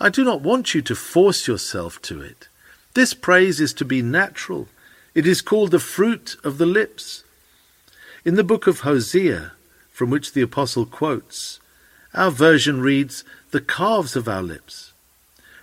I 0.00 0.08
do 0.08 0.24
not 0.24 0.40
want 0.40 0.74
you 0.74 0.82
to 0.82 0.96
force 0.96 1.46
yourself 1.46 2.02
to 2.02 2.20
it. 2.20 2.48
This 2.94 3.14
praise 3.14 3.60
is 3.60 3.72
to 3.74 3.84
be 3.84 4.02
natural. 4.02 4.66
It 5.14 5.26
is 5.28 5.42
called 5.42 5.70
the 5.70 5.78
fruit 5.78 6.36
of 6.42 6.58
the 6.58 6.66
lips. 6.66 7.22
In 8.24 8.34
the 8.34 8.42
book 8.42 8.66
of 8.66 8.80
Hosea, 8.80 9.52
from 9.92 10.10
which 10.10 10.32
the 10.32 10.42
apostle 10.42 10.86
quotes, 10.86 11.60
our 12.14 12.30
version 12.30 12.80
reads, 12.80 13.24
the 13.50 13.60
calves 13.60 14.16
of 14.16 14.28
our 14.28 14.42
lips. 14.42 14.92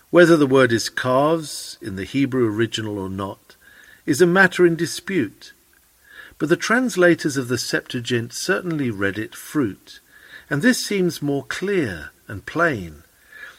Whether 0.09 0.37
the 0.37 0.47
word 0.47 0.71
is 0.71 0.89
calves 0.89 1.77
in 1.81 1.95
the 1.95 2.03
Hebrew 2.03 2.47
original 2.47 2.97
or 2.97 3.09
not 3.09 3.55
is 4.05 4.21
a 4.21 4.27
matter 4.27 4.65
in 4.65 4.75
dispute, 4.75 5.53
but 6.37 6.49
the 6.49 6.55
translators 6.55 7.37
of 7.37 7.47
the 7.47 7.57
Septuagint 7.57 8.33
certainly 8.33 8.89
read 8.89 9.17
it 9.17 9.35
fruit, 9.35 9.99
and 10.49 10.61
this 10.61 10.85
seems 10.85 11.21
more 11.21 11.43
clear 11.43 12.11
and 12.27 12.45
plain. 12.45 13.03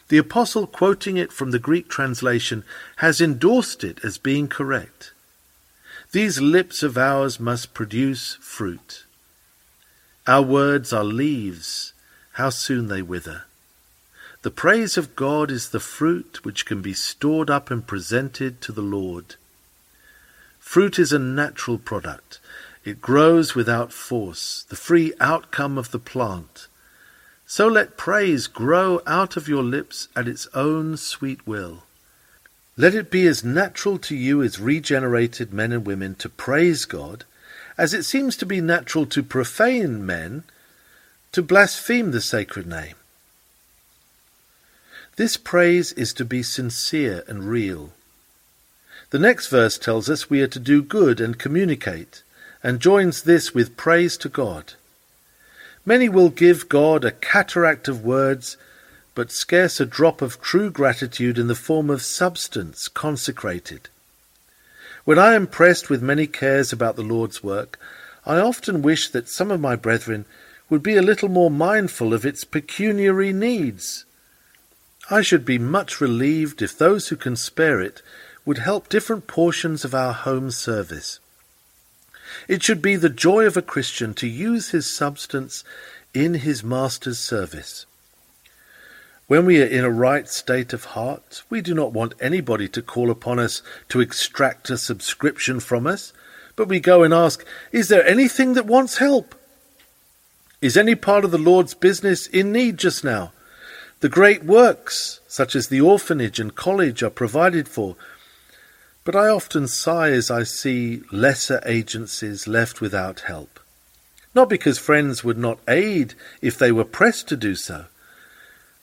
The 0.09 0.19
apostle, 0.19 0.67
quoting 0.67 1.17
it 1.17 1.33
from 1.33 1.51
the 1.51 1.59
Greek 1.59 1.89
translation, 1.89 2.65
has 2.97 3.21
endorsed 3.21 3.83
it 3.83 4.05
as 4.05 4.19
being 4.19 4.47
correct. 4.47 5.13
These 6.13 6.41
lips 6.41 6.85
of 6.85 6.97
ours 6.97 7.41
must 7.41 7.75
produce 7.75 8.37
fruit. 8.41 9.05
Our 10.27 10.43
words 10.43 10.93
are 10.93 11.05
leaves 11.05 11.93
how 12.37 12.51
soon 12.51 12.89
they 12.89 13.01
wither. 13.01 13.45
The 14.43 14.51
praise 14.51 14.99
of 14.99 15.17
God 15.17 15.51
is 15.51 15.71
the 15.71 15.81
fruit 15.81 16.45
which 16.45 16.67
can 16.67 16.83
be 16.83 16.93
stored 16.93 17.49
up 17.49 17.71
and 17.71 17.87
presented 17.87 18.61
to 18.61 18.73
the 18.73 18.83
Lord. 18.83 19.37
Fruit 20.61 20.99
is 20.99 21.15
a 21.15 21.19
natural 21.19 21.79
product. 21.79 22.39
It 22.85 23.01
grows 23.01 23.55
without 23.55 23.91
force, 23.91 24.67
the 24.69 24.77
free 24.77 25.15
outcome 25.19 25.79
of 25.79 25.93
the 25.93 25.99
plant. 25.99 26.67
So 27.47 27.69
let 27.69 27.97
praise 27.97 28.49
grow 28.49 29.01
out 29.07 29.39
of 29.39 29.49
your 29.49 29.65
lips 29.65 30.09
at 30.15 30.29
its 30.29 30.47
own 30.53 30.99
sweet 30.99 31.47
will. 31.47 31.85
Let 32.77 32.95
it 32.95 33.11
be 33.11 33.27
as 33.27 33.43
natural 33.43 33.97
to 34.01 34.15
you 34.15 34.43
as 34.43 34.61
regenerated 34.61 35.55
men 35.55 35.73
and 35.73 35.87
women 35.87 36.15
to 36.17 36.29
praise 36.29 36.85
God 36.85 37.25
as 37.79 37.95
it 37.95 38.03
seems 38.03 38.37
to 38.37 38.47
be 38.47 38.61
natural 38.61 39.07
to 39.07 39.23
profane 39.23 40.05
men 40.05 40.45
to 41.37 41.43
blaspheme 41.43 42.13
the 42.13 42.21
sacred 42.23 42.67
name. 42.67 42.95
This 45.17 45.37
praise 45.37 45.93
is 45.93 46.15
to 46.15 46.25
be 46.25 46.43
sincere 46.43 47.25
and 47.29 47.45
real. 47.45 47.93
The 49.11 49.19
next 49.19 49.49
verse 49.49 49.77
tells 49.77 50.09
us 50.09 50.31
we 50.31 50.41
are 50.41 50.47
to 50.47 50.59
do 50.59 50.81
good 50.81 51.21
and 51.21 51.39
communicate, 51.39 52.23
and 52.63 52.81
joins 52.81 53.25
this 53.25 53.53
with 53.53 53.77
praise 53.77 54.17
to 54.17 54.31
God. 54.31 54.73
Many 55.85 56.09
will 56.09 56.31
give 56.31 56.71
God 56.71 57.05
a 57.05 57.11
cataract 57.11 57.87
of 57.87 58.03
words, 58.03 58.57
but 59.15 59.31
scarce 59.31 59.79
a 59.79 59.85
drop 59.85 60.23
of 60.23 60.41
true 60.41 60.71
gratitude 60.71 61.37
in 61.39 61.49
the 61.49 61.55
form 61.55 61.91
of 61.91 62.01
substance 62.01 62.89
consecrated. 62.89 63.91
When 65.05 65.19
I 65.19 65.35
am 65.35 65.47
pressed 65.47 65.91
with 65.91 66.01
many 66.01 66.27
cares 66.27 66.73
about 66.73 66.97
the 66.97 67.03
Lord's 67.03 67.45
work, 67.45 67.79
I 68.25 68.39
often 68.39 68.81
wish 68.81 69.11
that 69.11 69.29
some 69.29 69.51
of 69.51 69.61
my 69.61 69.77
brethren 69.77 70.25
would 70.69 70.83
be 70.83 70.97
a 70.97 71.03
little 71.03 71.29
more 71.29 71.51
mindful 71.51 72.13
of 72.13 72.27
its 72.27 72.45
pecuniary 72.45 73.33
needs. 73.33 74.05
I 75.11 75.23
should 75.23 75.45
be 75.45 75.59
much 75.59 76.01
relieved 76.01 76.63
if 76.63 76.77
those 76.77 77.09
who 77.09 77.17
can 77.17 77.37
spare 77.37 77.81
it 77.81 78.03
would 78.45 78.59
help 78.59 78.89
different 78.89 79.27
portions 79.27 79.85
of 79.85 79.95
our 79.95 80.13
home 80.13 80.51
service. 80.51 81.21
It 82.49 82.63
should 82.63 82.83
be 82.83 82.97
the 82.97 83.09
joy 83.09 83.47
of 83.47 83.57
a 83.57 83.63
Christian 83.63 84.15
to 84.15 84.27
use 84.27 84.71
his 84.71 84.91
substance 84.91 85.63
in 86.13 86.35
his 86.35 86.65
Master's 86.65 87.19
service. 87.19 87.87
When 89.29 89.47
we 89.47 89.63
are 89.63 89.67
in 89.67 89.85
a 89.85 89.91
right 89.91 90.29
state 90.29 90.73
of 90.73 90.87
heart, 90.87 91.43
we 91.49 91.61
do 91.61 91.75
not 91.75 91.93
want 91.93 92.15
anybody 92.21 92.69
to 92.69 92.83
call 92.83 93.11
upon 93.11 93.39
us 93.39 93.63
to 93.91 94.01
extract 94.01 94.71
a 94.71 94.79
subscription 94.79 95.61
from 95.61 95.87
us, 95.87 96.13
but 96.57 96.69
we 96.69 96.81
go 96.81 97.05
and 97.05 97.15
ask, 97.15 97.45
Is 97.71 97.89
there 97.89 98.07
anything 98.07 98.55
that 98.55 98.67
wants 98.67 98.99
help? 98.99 99.36
Is 100.61 100.77
any 100.77 100.95
part 100.95 101.25
of 101.25 101.31
the 101.31 101.39
Lord's 101.39 101.75
business 101.75 102.27
in 102.27 102.51
need 102.51 102.79
just 102.79 103.05
now? 103.05 103.33
The 104.01 104.09
great 104.09 104.43
works, 104.43 105.21
such 105.29 105.55
as 105.55 105.69
the 105.69 105.81
orphanage 105.83 106.41
and 106.41 106.55
college, 106.55 107.03
are 107.03 107.11
provided 107.11 107.69
for. 107.69 107.97
But 109.05 109.15
I 109.15 109.29
often 109.29 109.69
sigh 109.69 110.11
as 110.11 110.31
I 110.31 110.45
see 110.45 111.03
lesser 111.13 111.63
agencies 111.67 112.49
left 112.49 112.81
without 112.81 113.21
help. 113.21 113.61
Not 114.35 114.49
because 114.49 114.79
friends 114.79 115.23
would 115.23 115.39
not 115.39 115.61
aid 115.69 116.15
if 116.41 116.59
they 116.59 116.73
were 116.73 116.85
pressed 116.85 117.29
to 117.29 117.37
do 117.37 117.55
so, 117.55 117.87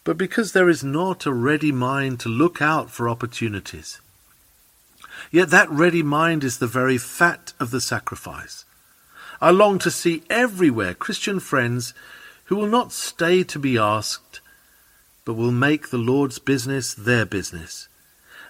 but 0.03 0.17
because 0.17 0.51
there 0.51 0.69
is 0.69 0.83
not 0.83 1.25
a 1.25 1.33
ready 1.33 1.71
mind 1.71 2.19
to 2.21 2.29
look 2.29 2.61
out 2.61 2.91
for 2.91 3.09
opportunities. 3.09 3.99
Yet 5.31 5.49
that 5.49 5.69
ready 5.69 6.03
mind 6.03 6.43
is 6.43 6.59
the 6.59 6.67
very 6.67 6.97
fat 6.97 7.53
of 7.59 7.71
the 7.71 7.81
sacrifice. 7.81 8.65
I 9.43 9.49
long 9.49 9.77
to 9.79 9.91
see 9.91 10.23
everywhere 10.29 10.93
Christian 10.93 11.41
friends 11.41 11.93
who 12.45 12.55
will 12.55 12.69
not 12.69 12.93
stay 12.93 13.43
to 13.43 13.59
be 13.59 13.77
asked, 13.77 14.39
but 15.25 15.33
will 15.33 15.51
make 15.51 15.89
the 15.89 15.97
Lord's 15.97 16.39
business 16.39 16.93
their 16.93 17.25
business 17.25 17.89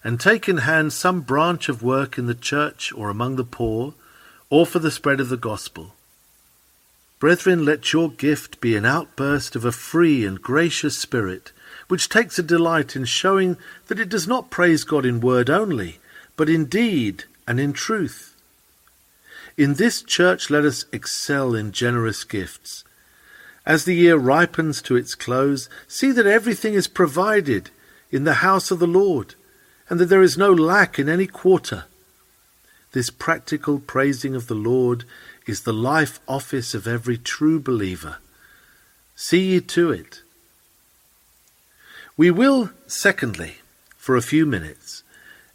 and 0.04 0.20
take 0.20 0.48
in 0.48 0.58
hand 0.58 0.94
some 0.94 1.22
branch 1.22 1.68
of 1.68 1.82
work 1.82 2.20
in 2.20 2.28
the 2.28 2.36
church 2.36 2.94
or 2.94 3.10
among 3.10 3.38
the 3.38 3.44
poor, 3.44 3.96
or 4.52 4.68
for 4.68 4.78
the 4.78 4.92
spread 4.92 5.20
of 5.20 5.30
the 5.30 5.36
gospel. 5.36 5.96
Brethren, 7.18 7.66
let 7.66 7.92
your 7.92 8.12
gift 8.12 8.62
be 8.62 8.76
an 8.76 8.86
outburst 8.86 9.56
of 9.56 9.66
a 9.66 9.72
free 9.72 10.24
and 10.24 10.40
gracious 10.44 10.96
spirit, 10.96 11.54
which 11.88 12.08
takes 12.08 12.38
a 12.38 12.44
delight 12.44 12.96
in 12.96 13.06
showing 13.06 13.58
that 13.88 14.00
it 14.00 14.10
does 14.10 14.28
not 14.28 14.52
praise 14.52 14.84
God 14.84 15.08
in 15.08 15.22
word 15.22 15.50
only, 15.50 15.98
but 16.38 16.50
in 16.50 16.66
deed 16.66 17.24
and 17.48 17.60
in 17.60 17.74
truth. 17.74 18.33
In 19.58 19.76
this 19.76 20.02
church 20.02 20.50
let 20.50 20.66
us 20.66 20.86
excel 20.92 21.54
in 21.54 21.72
generous 21.72 22.24
gifts. 22.24 22.84
As 23.66 23.86
the 23.86 23.96
year 23.96 24.18
ripens 24.18 24.82
to 24.84 24.96
its 24.96 25.16
close, 25.16 25.70
see 25.88 26.12
that 26.12 26.26
everything 26.26 26.74
is 26.74 26.88
provided 26.88 27.70
in 28.12 28.24
the 28.24 28.36
house 28.36 28.72
of 28.72 28.80
the 28.80 28.88
Lord 28.88 29.36
and 29.90 30.00
that 30.00 30.06
there 30.06 30.24
is 30.24 30.38
no 30.38 30.52
lack 30.52 30.98
in 30.98 31.08
any 31.08 31.28
quarter. 31.28 31.86
This 32.94 33.10
practical 33.10 33.80
praising 33.80 34.36
of 34.36 34.48
the 34.48 34.56
Lord 34.56 35.06
is 35.46 35.62
the 35.62 35.74
life 35.74 36.20
office 36.28 36.74
of 36.74 36.88
every 36.88 37.18
true 37.18 37.60
believer. 37.60 38.18
See 39.16 39.52
ye 39.52 39.62
to 39.62 39.92
it. 39.92 40.22
We 42.16 42.32
will, 42.32 42.72
secondly, 42.88 43.58
for 43.98 44.16
a 44.16 44.22
few 44.22 44.46
minutes, 44.46 45.04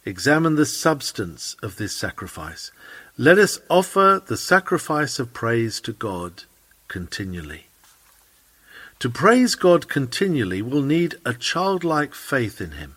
examine 0.05 0.55
the 0.55 0.65
substance 0.65 1.55
of 1.61 1.77
this 1.77 1.95
sacrifice. 1.95 2.71
Let 3.21 3.37
us 3.37 3.59
offer 3.69 4.23
the 4.25 4.37
sacrifice 4.37 5.19
of 5.19 5.33
praise 5.33 5.81
to 5.81 5.91
God 5.91 6.43
continually. 6.87 7.65
To 8.99 9.09
praise 9.09 9.55
God 9.55 9.89
continually 9.89 10.61
will 10.61 10.81
need 10.81 11.15
a 11.25 11.33
childlike 11.33 12.13
faith 12.13 12.61
in 12.61 12.71
Him. 12.71 12.95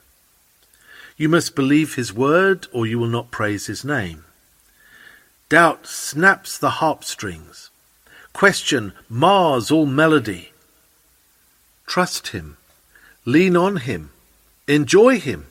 You 1.16 1.28
must 1.28 1.56
believe 1.56 1.96
his 1.96 2.12
word, 2.12 2.68
or 2.72 2.86
you 2.86 3.00
will 3.00 3.08
not 3.08 3.32
praise 3.32 3.66
his 3.66 3.84
name. 3.84 4.24
Doubt 5.48 5.88
snaps 5.88 6.56
the 6.56 6.78
harp 6.78 7.02
strings. 7.02 7.70
Question 8.32 8.92
mars 9.08 9.72
all 9.72 9.86
melody. 9.86 10.52
Trust 11.84 12.28
him. 12.28 12.58
Lean 13.24 13.56
on 13.56 13.78
him. 13.78 14.10
Enjoy 14.68 15.18
him. 15.18 15.46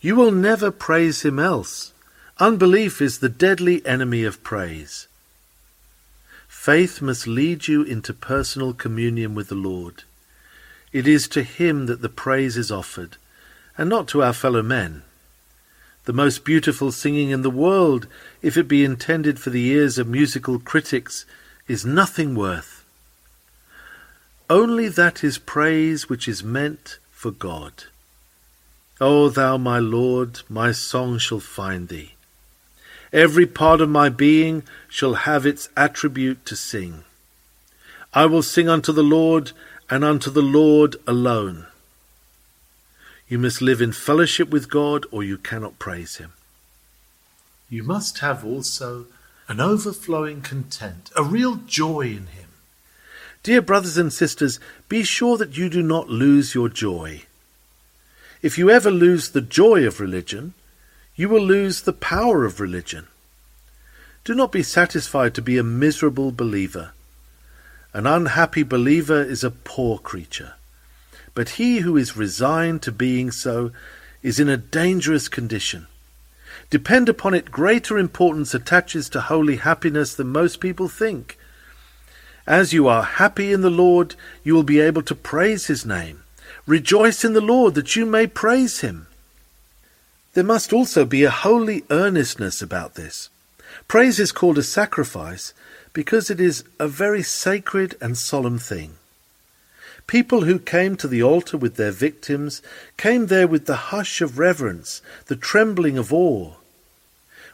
You 0.00 0.14
will 0.14 0.30
never 0.30 0.70
praise 0.70 1.22
him 1.22 1.40
else. 1.40 1.92
Unbelief 2.38 3.02
is 3.02 3.18
the 3.18 3.28
deadly 3.28 3.84
enemy 3.84 4.24
of 4.24 4.42
praise. 4.42 5.06
Faith 6.48 7.02
must 7.02 7.26
lead 7.26 7.68
you 7.68 7.82
into 7.82 8.14
personal 8.14 8.72
communion 8.72 9.34
with 9.34 9.48
the 9.48 9.54
Lord. 9.54 10.04
It 10.92 11.06
is 11.06 11.28
to 11.28 11.42
him 11.42 11.86
that 11.86 12.00
the 12.00 12.08
praise 12.08 12.56
is 12.56 12.70
offered 12.70 13.16
and 13.76 13.88
not 13.88 14.08
to 14.08 14.22
our 14.22 14.32
fellow 14.32 14.62
men. 14.62 15.02
The 16.04 16.12
most 16.12 16.44
beautiful 16.44 16.90
singing 16.90 17.30
in 17.30 17.42
the 17.42 17.50
world, 17.50 18.06
if 18.40 18.56
it 18.56 18.66
be 18.66 18.84
intended 18.84 19.38
for 19.38 19.50
the 19.50 19.66
ears 19.66 19.98
of 19.98 20.08
musical 20.08 20.58
critics, 20.58 21.26
is 21.68 21.84
nothing 21.84 22.34
worth. 22.34 22.84
Only 24.48 24.88
that 24.88 25.22
is 25.22 25.38
praise 25.38 26.08
which 26.08 26.26
is 26.26 26.42
meant 26.42 26.98
for 27.10 27.30
God. 27.30 27.84
O 29.00 29.28
thou 29.28 29.58
my 29.58 29.78
Lord, 29.78 30.40
my 30.48 30.72
song 30.72 31.18
shall 31.18 31.40
find 31.40 31.88
thee. 31.88 32.11
Every 33.12 33.46
part 33.46 33.80
of 33.80 33.90
my 33.90 34.08
being 34.08 34.62
shall 34.88 35.14
have 35.14 35.44
its 35.44 35.68
attribute 35.76 36.46
to 36.46 36.56
sing. 36.56 37.04
I 38.14 38.26
will 38.26 38.42
sing 38.42 38.68
unto 38.68 38.92
the 38.92 39.02
Lord, 39.02 39.52
and 39.90 40.04
unto 40.04 40.30
the 40.30 40.42
Lord 40.42 40.96
alone. 41.06 41.66
You 43.28 43.38
must 43.38 43.60
live 43.60 43.82
in 43.82 43.92
fellowship 43.92 44.48
with 44.48 44.70
God 44.70 45.04
or 45.10 45.22
you 45.22 45.36
cannot 45.36 45.78
praise 45.78 46.16
Him. 46.16 46.32
You 47.68 47.82
must 47.82 48.20
have 48.20 48.44
also 48.44 49.06
an 49.48 49.60
overflowing 49.60 50.40
content, 50.40 51.10
a 51.14 51.22
real 51.22 51.56
joy 51.66 52.02
in 52.02 52.26
Him. 52.28 52.48
Dear 53.42 53.60
brothers 53.60 53.98
and 53.98 54.12
sisters, 54.12 54.60
be 54.88 55.02
sure 55.02 55.36
that 55.36 55.58
you 55.58 55.68
do 55.68 55.82
not 55.82 56.08
lose 56.08 56.54
your 56.54 56.68
joy. 56.70 57.22
If 58.40 58.56
you 58.56 58.70
ever 58.70 58.90
lose 58.90 59.30
the 59.30 59.40
joy 59.40 59.86
of 59.86 60.00
religion, 60.00 60.54
you 61.14 61.28
will 61.28 61.42
lose 61.42 61.82
the 61.82 61.92
power 61.92 62.44
of 62.44 62.60
religion. 62.60 63.06
Do 64.24 64.34
not 64.34 64.52
be 64.52 64.62
satisfied 64.62 65.34
to 65.34 65.42
be 65.42 65.58
a 65.58 65.62
miserable 65.62 66.32
believer. 66.32 66.92
An 67.92 68.06
unhappy 68.06 68.62
believer 68.62 69.22
is 69.22 69.44
a 69.44 69.50
poor 69.50 69.98
creature. 69.98 70.54
But 71.34 71.50
he 71.50 71.80
who 71.80 71.96
is 71.96 72.16
resigned 72.16 72.82
to 72.82 72.92
being 72.92 73.30
so 73.30 73.72
is 74.22 74.38
in 74.38 74.48
a 74.48 74.56
dangerous 74.56 75.28
condition. 75.28 75.86
Depend 76.70 77.08
upon 77.08 77.34
it, 77.34 77.50
greater 77.50 77.98
importance 77.98 78.54
attaches 78.54 79.08
to 79.10 79.20
holy 79.20 79.56
happiness 79.56 80.14
than 80.14 80.28
most 80.28 80.60
people 80.60 80.88
think. 80.88 81.38
As 82.46 82.72
you 82.72 82.88
are 82.88 83.02
happy 83.02 83.52
in 83.52 83.60
the 83.60 83.70
Lord, 83.70 84.14
you 84.42 84.54
will 84.54 84.62
be 84.62 84.80
able 84.80 85.02
to 85.02 85.14
praise 85.14 85.66
his 85.66 85.84
name. 85.84 86.22
Rejoice 86.66 87.24
in 87.24 87.34
the 87.34 87.40
Lord 87.40 87.74
that 87.74 87.94
you 87.96 88.06
may 88.06 88.26
praise 88.26 88.80
him. 88.80 89.06
There 90.34 90.44
must 90.44 90.72
also 90.72 91.04
be 91.04 91.24
a 91.24 91.30
holy 91.30 91.84
earnestness 91.90 92.62
about 92.62 92.94
this. 92.94 93.28
Praise 93.86 94.18
is 94.18 94.32
called 94.32 94.58
a 94.58 94.62
sacrifice 94.62 95.52
because 95.92 96.30
it 96.30 96.40
is 96.40 96.64
a 96.78 96.88
very 96.88 97.22
sacred 97.22 97.96
and 98.00 98.16
solemn 98.16 98.58
thing. 98.58 98.94
People 100.06 100.42
who 100.42 100.58
came 100.58 100.96
to 100.96 101.08
the 101.08 101.22
altar 101.22 101.56
with 101.56 101.76
their 101.76 101.90
victims 101.90 102.62
came 102.96 103.26
there 103.26 103.46
with 103.46 103.66
the 103.66 103.92
hush 103.92 104.20
of 104.20 104.38
reverence, 104.38 105.02
the 105.26 105.36
trembling 105.36 105.98
of 105.98 106.12
awe. 106.12 106.54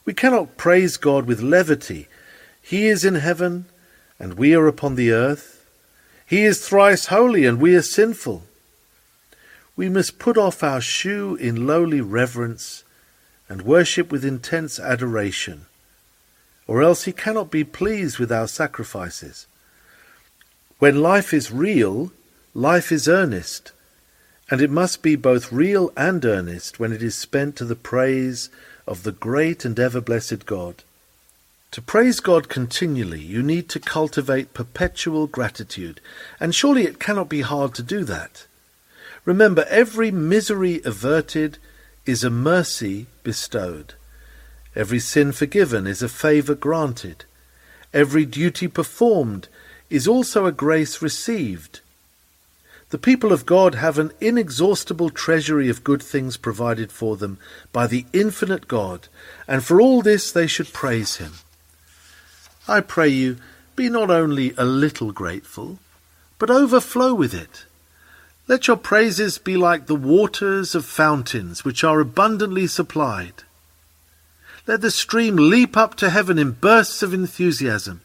We 0.05 0.14
cannot 0.14 0.57
praise 0.57 0.97
God 0.97 1.27
with 1.27 1.41
levity. 1.41 2.09
He 2.62 2.88
is 2.88 3.05
in 3.05 3.17
heaven, 3.17 3.67
and 4.19 4.35
we 4.35 4.55
are 4.55 4.67
upon 4.67 4.95
the 4.95 5.12
earth. 5.12 5.67
He 6.25 6.45
is 6.45 6.67
thrice 6.67 7.07
holy, 7.07 7.45
and 7.45 7.61
we 7.61 7.75
are 7.75 7.83
sinful. 7.83 8.45
We 9.79 9.88
must 9.88 10.19
put 10.19 10.37
off 10.37 10.62
our 10.62 10.83
shoe 10.83 11.37
in 11.37 11.67
lowly 11.67 12.03
reverence 12.03 12.85
and 13.49 13.62
worship 13.62 14.12
with 14.12 14.27
intense 14.27 14.79
adoration, 14.79 15.64
or 16.67 16.83
else 16.83 17.05
he 17.05 17.12
cannot 17.12 17.51
be 17.51 17.64
pleased 17.64 18.19
with 18.19 18.31
our 18.31 18.49
sacrifices. 18.49 19.47
When 20.79 21.01
life 21.01 21.33
is 21.33 21.51
real, 21.51 22.12
Life 22.59 22.91
is 22.91 23.07
earnest, 23.07 23.71
and 24.51 24.61
it 24.61 24.69
must 24.69 25.01
be 25.01 25.14
both 25.14 25.53
real 25.53 25.93
and 25.97 26.25
earnest 26.25 26.81
when 26.81 26.93
it 26.93 27.05
is 27.05 27.14
spent 27.14 27.55
to 27.55 27.64
the 27.64 27.77
praise 27.77 28.51
of 28.85 29.05
the 29.05 29.12
great 29.12 29.64
and 29.64 29.79
ever 29.79 30.01
blessed 30.01 30.45
God. 30.45 30.83
To 31.71 31.81
praise 31.81 32.19
God 32.19 32.49
continually, 32.49 33.21
you 33.21 33.45
need 33.45 33.69
to 33.69 33.79
cultivate 33.79 34.55
perpetual 34.55 35.29
gratitude, 35.29 36.01
and 36.41 36.53
surely 36.53 36.83
it 36.83 36.99
cannot 36.99 37.29
be 37.29 37.43
hard 37.43 37.75
to 37.75 37.83
do 37.85 38.03
that. 38.03 38.48
Remember, 39.29 39.67
every 39.69 40.11
misery 40.11 40.81
averted 40.87 41.59
is 42.07 42.25
a 42.25 42.31
mercy 42.31 43.09
bestowed. 43.23 43.93
Every 44.75 44.99
sin 44.99 45.33
forgiven 45.33 45.87
is 45.87 46.01
a 46.01 46.09
favour 46.09 46.55
granted. 46.55 47.27
Every 47.93 48.25
duty 48.25 48.69
performed 48.69 49.49
is 49.91 50.09
also 50.09 50.47
a 50.47 50.51
grace 50.51 51.03
received. 51.03 51.81
The 52.88 52.97
people 52.97 53.31
of 53.31 53.45
God 53.45 53.75
have 53.75 53.99
an 53.99 54.12
inexhaustible 54.19 55.11
treasury 55.11 55.69
of 55.69 55.85
good 55.85 56.03
things 56.03 56.38
provided 56.38 56.91
for 56.91 57.19
them 57.19 57.37
by 57.71 57.87
the 57.87 58.07
infinite 58.14 58.67
God, 58.67 59.09
and 59.47 59.62
for 59.62 59.79
all 59.79 60.01
this 60.01 60.33
they 60.33 60.47
should 60.47 60.73
praise 60.73 61.17
Him. 61.17 61.33
I 62.67 62.81
pray 62.81 63.09
you, 63.09 63.37
be 63.77 63.91
not 63.91 64.11
only 64.11 64.55
a 64.57 64.64
little 64.64 65.12
grateful, 65.12 65.81
but 66.38 66.49
overflow 66.49 67.12
with 67.12 67.35
it. 67.35 67.67
Let 68.49 68.67
your 68.67 68.79
praises 68.79 69.37
be 69.37 69.59
like 69.59 69.87
the 69.87 69.95
waters 69.95 70.75
of 70.75 70.87
fountains, 70.87 71.67
which 71.67 71.85
are 71.85 72.01
abundantly 72.01 72.67
supplied. 72.67 73.45
Let 74.67 74.81
the 74.81 74.91
stream 74.91 75.37
leap 75.37 75.77
up 75.77 75.95
to 75.97 76.09
heaven 76.09 76.39
in 76.39 76.53
bursts 76.53 77.03
of 77.03 77.13
enthusiasm. 77.13 78.01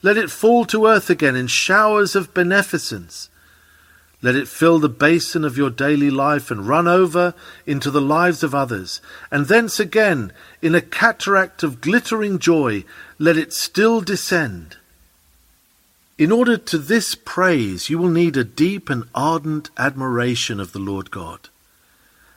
Let 0.00 0.16
it 0.16 0.30
fall 0.30 0.64
to 0.66 0.86
earth 0.86 1.10
again 1.10 1.34
in 1.34 1.48
showers 1.48 2.14
of 2.14 2.32
beneficence. 2.32 3.28
Let 4.22 4.36
it 4.36 4.48
fill 4.48 4.78
the 4.78 4.88
basin 4.88 5.44
of 5.44 5.56
your 5.56 5.70
daily 5.70 6.10
life 6.10 6.50
and 6.50 6.66
run 6.66 6.88
over 6.88 7.34
into 7.66 7.90
the 7.90 8.00
lives 8.00 8.42
of 8.42 8.54
others. 8.54 9.00
And 9.32 9.46
thence 9.46 9.78
again, 9.78 10.32
in 10.62 10.74
a 10.74 10.80
cataract 10.80 11.62
of 11.62 11.80
glittering 11.80 12.38
joy, 12.38 12.84
let 13.18 13.36
it 13.36 13.52
still 13.52 14.00
descend. 14.00 14.76
In 16.18 16.32
order 16.32 16.56
to 16.56 16.78
this 16.78 17.14
praise, 17.14 17.88
you 17.88 17.98
will 17.98 18.08
need 18.08 18.36
a 18.36 18.44
deep 18.44 18.90
and 18.90 19.04
ardent 19.14 19.70
admiration 19.78 20.60
of 20.60 20.72
the 20.72 20.80
Lord 20.80 21.10
God. 21.10 21.48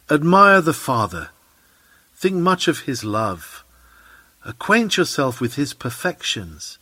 Admire 0.09 0.61
the 0.61 0.73
Father. 0.73 1.29
Think 2.15 2.35
much 2.35 2.67
of 2.67 2.81
his 2.81 3.03
love. 3.03 3.63
Acquaint 4.45 4.97
yourself 4.97 5.41
with 5.41 5.55
his 5.55 5.73
perfections. 5.73 6.77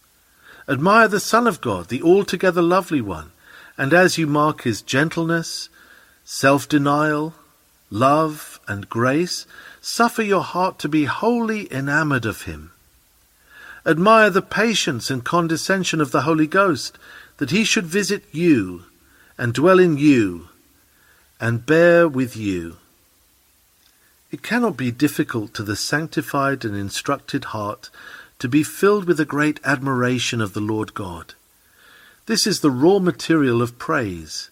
Admire 0.67 1.07
the 1.07 1.19
Son 1.19 1.47
of 1.47 1.61
God, 1.61 1.87
the 1.87 2.03
altogether 2.03 2.61
lovely 2.61 3.01
one 3.01 3.31
and 3.79 3.93
as 3.93 4.17
you 4.17 4.27
mark 4.27 4.63
his 4.63 4.81
gentleness, 4.81 5.69
self 6.25 6.67
denial, 6.67 7.33
love, 7.89 8.59
and 8.67 8.89
grace, 8.89 9.47
suffer 9.79 10.21
your 10.21 10.43
heart 10.43 10.77
to 10.79 10.89
be 10.89 11.05
wholly 11.05 11.71
enamoured 11.73 12.25
of 12.25 12.41
him. 12.41 12.71
Admire 13.85 14.29
the 14.29 14.41
patience 14.41 15.09
and 15.09 15.23
condescension 15.23 16.01
of 16.01 16.11
the 16.11 16.21
Holy 16.21 16.47
Ghost, 16.47 16.97
that 17.37 17.51
he 17.51 17.63
should 17.63 17.85
visit 17.85 18.23
you, 18.31 18.83
and 19.37 19.53
dwell 19.53 19.79
in 19.79 19.97
you, 19.97 20.49
and 21.39 21.65
bear 21.65 22.07
with 22.07 22.35
you. 22.35 22.77
It 24.31 24.43
cannot 24.43 24.77
be 24.77 24.91
difficult 24.91 25.53
to 25.55 25.63
the 25.63 25.75
sanctified 25.75 26.63
and 26.63 26.75
instructed 26.75 27.45
heart 27.45 27.89
to 28.37 28.47
be 28.47 28.63
filled 28.63 29.05
with 29.05 29.19
a 29.19 29.25
great 29.25 29.59
admiration 29.63 30.39
of 30.39 30.53
the 30.53 30.61
Lord 30.61 30.93
God. 30.93 31.33
This 32.25 32.45
is 32.45 32.59
the 32.59 32.69
raw 32.69 32.99
material 32.99 33.61
of 33.61 33.79
praise. 33.79 34.49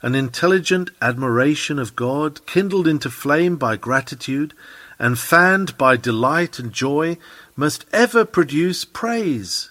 An 0.00 0.14
intelligent 0.14 0.90
admiration 1.02 1.78
of 1.78 1.96
God, 1.96 2.44
kindled 2.46 2.86
into 2.86 3.10
flame 3.10 3.56
by 3.56 3.76
gratitude 3.76 4.54
and 4.98 5.18
fanned 5.18 5.76
by 5.76 5.96
delight 5.96 6.58
and 6.58 6.72
joy, 6.72 7.18
must 7.56 7.84
ever 7.92 8.24
produce 8.24 8.84
praise. 8.84 9.70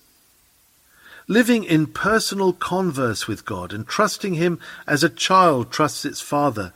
Living 1.27 1.63
in 1.63 1.87
personal 1.87 2.53
converse 2.53 3.27
with 3.27 3.45
God 3.45 3.73
and 3.73 3.87
trusting 3.87 4.35
Him 4.35 4.59
as 4.87 5.03
a 5.03 5.09
child 5.09 5.71
trusts 5.71 6.05
its 6.05 6.21
father, 6.21 6.73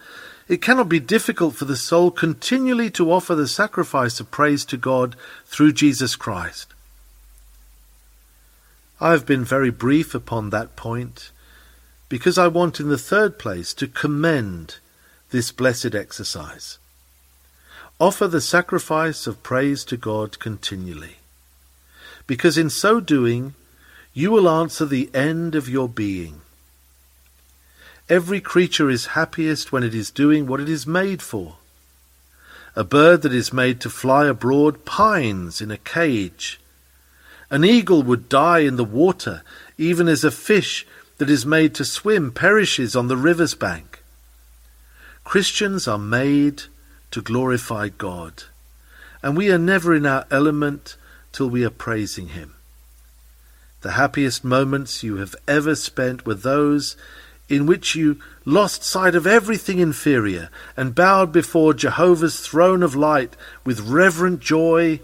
it 0.47 0.61
cannot 0.61 0.87
be 0.87 0.99
difficult 0.99 1.55
for 1.55 1.65
the 1.65 1.75
soul 1.75 2.11
continually 2.11 2.89
to 2.91 3.11
offer 3.11 3.35
the 3.35 3.47
sacrifice 3.47 4.19
of 4.19 4.31
praise 4.31 4.63
to 4.65 4.77
God 4.77 5.15
through 5.45 5.73
Jesus 5.73 6.15
Christ. 6.15 6.73
I 8.99 9.11
have 9.11 9.25
been 9.25 9.43
very 9.43 9.69
brief 9.69 10.15
upon 10.15 10.49
that 10.49 10.75
point 10.75 11.31
because 12.09 12.37
I 12.37 12.47
want, 12.47 12.79
in 12.79 12.87
the 12.87 12.97
third 12.97 13.37
place, 13.37 13.73
to 13.75 13.87
commend 13.87 14.77
this 15.29 15.51
blessed 15.51 15.93
exercise. 15.93 16.77
Offer 17.99 18.27
the 18.27 18.41
sacrifice 18.41 19.27
of 19.27 19.43
praise 19.43 19.83
to 19.85 19.97
God 19.97 20.39
continually, 20.39 21.17
because 22.27 22.57
in 22.57 22.69
so 22.69 22.99
doing, 22.99 23.55
you 24.13 24.31
will 24.31 24.49
answer 24.49 24.85
the 24.85 25.09
end 25.13 25.55
of 25.55 25.69
your 25.69 25.89
being. 25.89 26.41
Every 28.09 28.39
creature 28.39 28.89
is 28.89 29.07
happiest 29.07 29.71
when 29.71 29.83
it 29.83 29.95
is 29.95 30.11
doing 30.11 30.47
what 30.47 30.59
it 30.59 30.69
is 30.69 30.85
made 30.85 31.21
for. 31.21 31.55
A 32.75 32.83
bird 32.83 33.23
that 33.23 33.33
is 33.33 33.51
made 33.51 33.81
to 33.81 33.89
fly 33.89 34.27
abroad 34.27 34.85
pines 34.85 35.59
in 35.61 35.71
a 35.71 35.77
cage 35.77 36.59
an 37.49 37.63
eagle 37.63 38.03
would 38.03 38.27
die 38.27 38.59
in 38.59 38.75
the 38.75 38.83
water, 38.83 39.41
even 39.77 40.07
as 40.07 40.23
a 40.23 40.31
fish 40.31 40.85
that 41.17 41.29
is 41.29 41.45
made 41.45 41.73
to 41.75 41.85
swim 41.85 42.31
perishes 42.31 42.95
on 42.95 43.07
the 43.07 43.17
river's 43.17 43.53
bank. 43.53 44.03
Christians 45.23 45.87
are 45.87 45.97
made 45.97 46.63
to 47.11 47.21
glorify 47.21 47.89
God, 47.89 48.43
and 49.23 49.35
we 49.37 49.51
are 49.51 49.57
never 49.57 49.93
in 49.95 50.05
our 50.05 50.25
element 50.29 50.95
till 51.31 51.49
we 51.49 51.63
are 51.63 51.69
praising 51.69 52.29
Him. 52.29 52.55
The 53.81 53.91
happiest 53.91 54.43
moments 54.43 55.03
you 55.03 55.17
have 55.17 55.35
ever 55.47 55.75
spent 55.75 56.25
were 56.25 56.33
those 56.33 56.97
in 57.47 57.65
which 57.65 57.95
you 57.95 58.19
lost 58.43 58.83
sight 58.83 59.15
of 59.15 59.25
everything 59.25 59.79
inferior 59.79 60.49
and 60.75 60.95
bowed 60.95 61.31
before 61.31 61.73
Jehovah's 61.73 62.39
throne 62.39 62.83
of 62.83 62.95
light 62.95 63.35
with 63.63 63.79
reverent 63.81 64.39
joy 64.39 64.99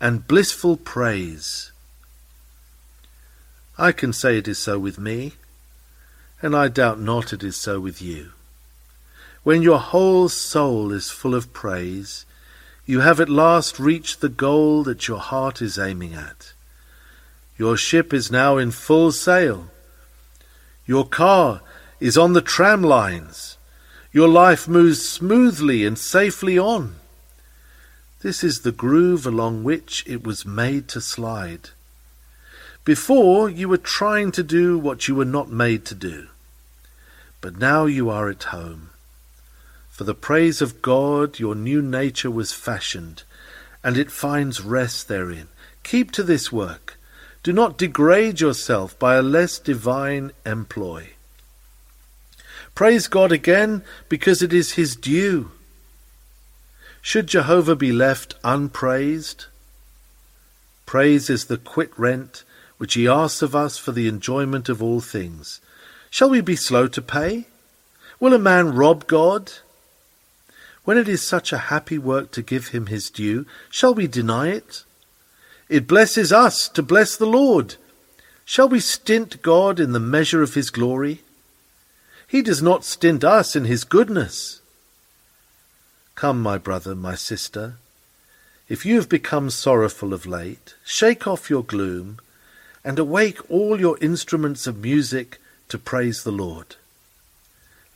and 0.00 0.26
blissful 0.26 0.76
praise. 0.76 1.72
I 3.78 3.92
can 3.92 4.12
say 4.12 4.38
it 4.38 4.48
is 4.48 4.58
so 4.58 4.78
with 4.78 4.98
me, 4.98 5.34
and 6.42 6.56
I 6.56 6.68
doubt 6.68 6.98
not 6.98 7.32
it 7.32 7.42
is 7.44 7.56
so 7.56 7.78
with 7.78 8.00
you. 8.00 8.32
When 9.46 9.62
your 9.62 9.78
whole 9.78 10.28
soul 10.28 10.90
is 10.90 11.12
full 11.12 11.32
of 11.32 11.52
praise, 11.52 12.26
you 12.84 12.98
have 12.98 13.20
at 13.20 13.28
last 13.28 13.78
reached 13.78 14.20
the 14.20 14.28
goal 14.28 14.82
that 14.82 15.06
your 15.06 15.20
heart 15.20 15.62
is 15.62 15.78
aiming 15.78 16.14
at. 16.14 16.52
Your 17.56 17.76
ship 17.76 18.12
is 18.12 18.28
now 18.28 18.58
in 18.58 18.72
full 18.72 19.12
sail. 19.12 19.68
Your 20.84 21.06
car 21.06 21.60
is 22.00 22.18
on 22.18 22.32
the 22.32 22.40
tram 22.40 22.82
lines. 22.82 23.56
Your 24.10 24.26
life 24.26 24.66
moves 24.66 25.08
smoothly 25.08 25.86
and 25.86 25.96
safely 25.96 26.58
on. 26.58 26.96
This 28.22 28.42
is 28.42 28.62
the 28.62 28.72
groove 28.72 29.28
along 29.28 29.62
which 29.62 30.02
it 30.08 30.24
was 30.24 30.44
made 30.44 30.88
to 30.88 31.00
slide. 31.00 31.70
Before, 32.84 33.48
you 33.48 33.68
were 33.68 33.76
trying 33.76 34.32
to 34.32 34.42
do 34.42 34.76
what 34.76 35.06
you 35.06 35.14
were 35.14 35.24
not 35.24 35.48
made 35.48 35.84
to 35.84 35.94
do. 35.94 36.26
But 37.40 37.58
now 37.58 37.84
you 37.84 38.10
are 38.10 38.28
at 38.28 38.42
home. 38.42 38.90
For 39.96 40.04
the 40.04 40.14
praise 40.14 40.60
of 40.60 40.82
God, 40.82 41.38
your 41.38 41.54
new 41.54 41.80
nature 41.80 42.30
was 42.30 42.52
fashioned, 42.52 43.22
and 43.82 43.96
it 43.96 44.10
finds 44.10 44.60
rest 44.60 45.08
therein. 45.08 45.48
Keep 45.84 46.12
to 46.12 46.22
this 46.22 46.52
work. 46.52 46.98
Do 47.42 47.50
not 47.50 47.78
degrade 47.78 48.38
yourself 48.38 48.98
by 48.98 49.14
a 49.14 49.22
less 49.22 49.58
divine 49.58 50.32
employ. 50.44 51.14
Praise 52.74 53.08
God 53.08 53.32
again 53.32 53.82
because 54.10 54.42
it 54.42 54.52
is 54.52 54.72
His 54.72 54.96
due. 54.96 55.50
Should 57.00 57.26
Jehovah 57.28 57.74
be 57.74 57.90
left 57.90 58.34
unpraised? 58.44 59.46
Praise 60.84 61.30
is 61.30 61.46
the 61.46 61.56
quit 61.56 61.98
rent 61.98 62.44
which 62.76 62.92
he 62.92 63.08
asks 63.08 63.40
of 63.40 63.56
us 63.56 63.78
for 63.78 63.92
the 63.92 64.08
enjoyment 64.08 64.68
of 64.68 64.82
all 64.82 65.00
things. 65.00 65.62
Shall 66.10 66.28
we 66.28 66.42
be 66.42 66.54
slow 66.54 66.86
to 66.86 67.00
pay? 67.00 67.46
Will 68.20 68.34
a 68.34 68.38
man 68.38 68.74
rob 68.74 69.06
God? 69.06 69.52
When 70.86 70.98
it 70.98 71.08
is 71.08 71.26
such 71.26 71.52
a 71.52 71.66
happy 71.74 71.98
work 71.98 72.30
to 72.30 72.42
give 72.42 72.68
him 72.68 72.86
his 72.86 73.10
due, 73.10 73.44
shall 73.68 73.92
we 73.92 74.06
deny 74.06 74.50
it? 74.50 74.84
It 75.68 75.88
blesses 75.88 76.32
us 76.32 76.68
to 76.68 76.80
bless 76.80 77.16
the 77.16 77.26
Lord. 77.26 77.74
Shall 78.44 78.68
we 78.68 78.78
stint 78.78 79.42
God 79.42 79.80
in 79.80 79.90
the 79.90 79.98
measure 79.98 80.42
of 80.42 80.54
his 80.54 80.70
glory? 80.70 81.22
He 82.28 82.40
does 82.40 82.62
not 82.62 82.84
stint 82.84 83.24
us 83.24 83.56
in 83.56 83.64
his 83.64 83.82
goodness. 83.82 84.60
Come, 86.14 86.40
my 86.40 86.56
brother, 86.56 86.94
my 86.94 87.16
sister, 87.16 87.78
if 88.68 88.86
you 88.86 88.94
have 88.94 89.08
become 89.08 89.50
sorrowful 89.50 90.14
of 90.14 90.24
late, 90.24 90.76
shake 90.84 91.26
off 91.26 91.50
your 91.50 91.64
gloom 91.64 92.20
and 92.84 92.96
awake 92.96 93.40
all 93.50 93.80
your 93.80 93.98
instruments 94.00 94.68
of 94.68 94.84
music 94.84 95.40
to 95.68 95.78
praise 95.78 96.22
the 96.22 96.30
Lord. 96.30 96.76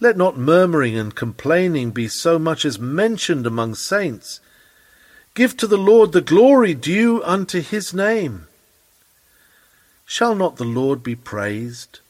Let 0.00 0.16
not 0.16 0.38
murmuring 0.38 0.96
and 0.96 1.14
complaining 1.14 1.90
be 1.90 2.08
so 2.08 2.38
much 2.38 2.64
as 2.64 2.78
mentioned 2.78 3.46
among 3.46 3.74
saints. 3.74 4.40
Give 5.34 5.54
to 5.58 5.66
the 5.66 5.76
Lord 5.78 6.12
the 6.12 6.22
glory 6.22 6.74
due 6.74 7.22
unto 7.22 7.60
his 7.60 7.92
name. 7.92 8.46
Shall 10.06 10.34
not 10.34 10.56
the 10.56 10.64
Lord 10.64 11.02
be 11.02 11.14
praised? 11.14 12.00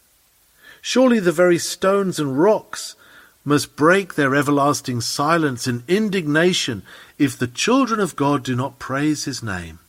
Surely 0.81 1.19
the 1.19 1.33
very 1.33 1.59
stones 1.59 2.19
and 2.19 2.39
rocks 2.39 2.95
must 3.45 3.77
break 3.77 4.15
their 4.15 4.35
everlasting 4.35 5.01
silence 5.01 5.67
and 5.67 5.83
indignation 5.89 6.83
if 7.19 7.37
the 7.37 7.47
children 7.47 7.99
of 7.99 8.17
God 8.17 8.45
do 8.45 8.55
not 8.55 8.79
praise 8.79 9.25
his 9.25 9.43
name. 9.43 9.81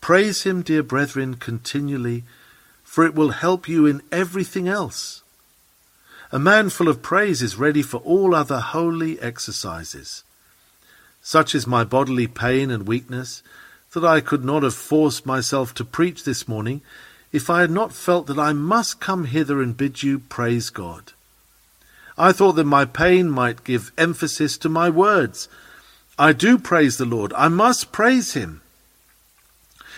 Praise 0.00 0.42
him, 0.42 0.62
dear 0.62 0.82
brethren, 0.82 1.34
continually, 1.34 2.24
for 2.82 3.04
it 3.06 3.14
will 3.14 3.30
help 3.30 3.68
you 3.68 3.86
in 3.86 4.02
everything 4.12 4.68
else. 4.68 5.21
A 6.34 6.38
man 6.38 6.70
full 6.70 6.88
of 6.88 7.02
praise 7.02 7.42
is 7.42 7.56
ready 7.56 7.82
for 7.82 7.98
all 7.98 8.34
other 8.34 8.58
holy 8.58 9.20
exercises. 9.20 10.24
Such 11.20 11.54
is 11.54 11.66
my 11.66 11.84
bodily 11.84 12.26
pain 12.26 12.70
and 12.70 12.88
weakness 12.88 13.42
that 13.92 14.02
I 14.02 14.22
could 14.22 14.42
not 14.42 14.62
have 14.62 14.74
forced 14.74 15.26
myself 15.26 15.74
to 15.74 15.84
preach 15.84 16.24
this 16.24 16.48
morning 16.48 16.80
if 17.32 17.50
I 17.50 17.60
had 17.60 17.70
not 17.70 17.92
felt 17.92 18.26
that 18.28 18.38
I 18.38 18.54
must 18.54 18.98
come 18.98 19.26
hither 19.26 19.60
and 19.60 19.76
bid 19.76 20.02
you 20.02 20.20
praise 20.20 20.70
God. 20.70 21.12
I 22.16 22.32
thought 22.32 22.52
that 22.52 22.64
my 22.64 22.86
pain 22.86 23.30
might 23.30 23.62
give 23.62 23.92
emphasis 23.98 24.56
to 24.58 24.70
my 24.70 24.88
words. 24.88 25.50
I 26.18 26.32
do 26.32 26.56
praise 26.56 26.96
the 26.96 27.04
Lord. 27.04 27.34
I 27.34 27.48
must 27.48 27.92
praise 27.92 28.32
him. 28.32 28.62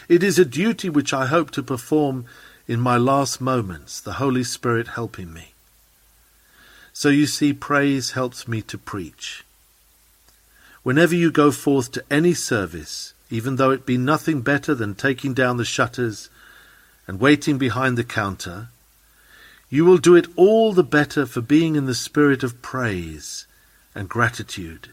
It 0.08 0.24
is 0.24 0.40
a 0.40 0.44
duty 0.44 0.88
which 0.90 1.14
I 1.14 1.26
hope 1.26 1.52
to 1.52 1.62
perform 1.62 2.24
in 2.66 2.80
my 2.80 2.96
last 2.96 3.40
moments, 3.40 4.00
the 4.00 4.14
Holy 4.14 4.42
Spirit 4.42 4.88
helping 4.88 5.32
me. 5.32 5.53
So 6.94 7.08
you 7.08 7.26
see, 7.26 7.52
praise 7.52 8.12
helps 8.12 8.46
me 8.46 8.62
to 8.62 8.78
preach. 8.78 9.44
Whenever 10.84 11.14
you 11.14 11.30
go 11.32 11.50
forth 11.50 11.90
to 11.92 12.04
any 12.08 12.34
service, 12.34 13.14
even 13.30 13.56
though 13.56 13.70
it 13.70 13.84
be 13.84 13.98
nothing 13.98 14.42
better 14.42 14.74
than 14.74 14.94
taking 14.94 15.34
down 15.34 15.56
the 15.56 15.64
shutters 15.64 16.30
and 17.08 17.18
waiting 17.18 17.58
behind 17.58 17.98
the 17.98 18.04
counter, 18.04 18.68
you 19.68 19.84
will 19.84 19.98
do 19.98 20.14
it 20.14 20.28
all 20.36 20.72
the 20.72 20.84
better 20.84 21.26
for 21.26 21.40
being 21.40 21.74
in 21.74 21.86
the 21.86 21.94
spirit 21.96 22.44
of 22.44 22.62
praise 22.62 23.46
and 23.92 24.08
gratitude. 24.08 24.90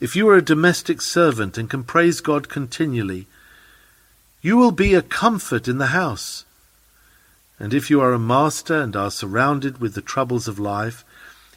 If 0.00 0.16
you 0.16 0.26
are 0.30 0.36
a 0.36 0.42
domestic 0.42 1.02
servant 1.02 1.58
and 1.58 1.68
can 1.68 1.84
praise 1.84 2.22
God 2.22 2.48
continually, 2.48 3.26
you 4.40 4.56
will 4.56 4.72
be 4.72 4.94
a 4.94 5.02
comfort 5.02 5.68
in 5.68 5.76
the 5.76 5.88
house. 5.88 6.46
And 7.60 7.74
if 7.74 7.90
you 7.90 8.00
are 8.00 8.14
a 8.14 8.18
master 8.18 8.80
and 8.80 8.96
are 8.96 9.10
surrounded 9.10 9.78
with 9.78 9.94
the 9.94 10.00
troubles 10.00 10.48
of 10.48 10.58
life, 10.58 11.04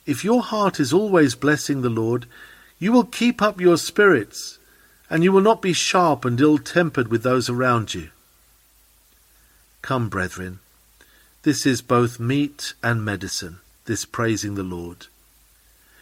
if 0.06 0.26
your 0.26 0.42
heart 0.42 0.78
is 0.78 0.92
always 0.92 1.34
blessing 1.34 1.82
the 1.82 1.90
Lord, 1.90 2.26
you 2.78 2.92
will 2.92 3.06
keep 3.06 3.42
up 3.42 3.62
your 3.62 3.78
spirits, 3.78 4.60
and 5.10 5.24
you 5.24 5.32
will 5.32 5.42
not 5.42 5.62
be 5.62 5.72
sharp 5.72 6.26
and 6.26 6.40
ill 6.42 6.58
tempered 6.58 7.08
with 7.08 7.24
those 7.24 7.50
around 7.50 7.94
you. 7.94 8.10
Come, 9.82 10.10
brethren, 10.10 10.60
this 11.44 11.66
is 11.66 11.82
both 11.82 12.20
meat 12.20 12.74
and 12.84 13.06
medicine, 13.06 13.60
this 13.86 14.04
praising 14.04 14.56
the 14.56 14.64
Lord. 14.64 15.08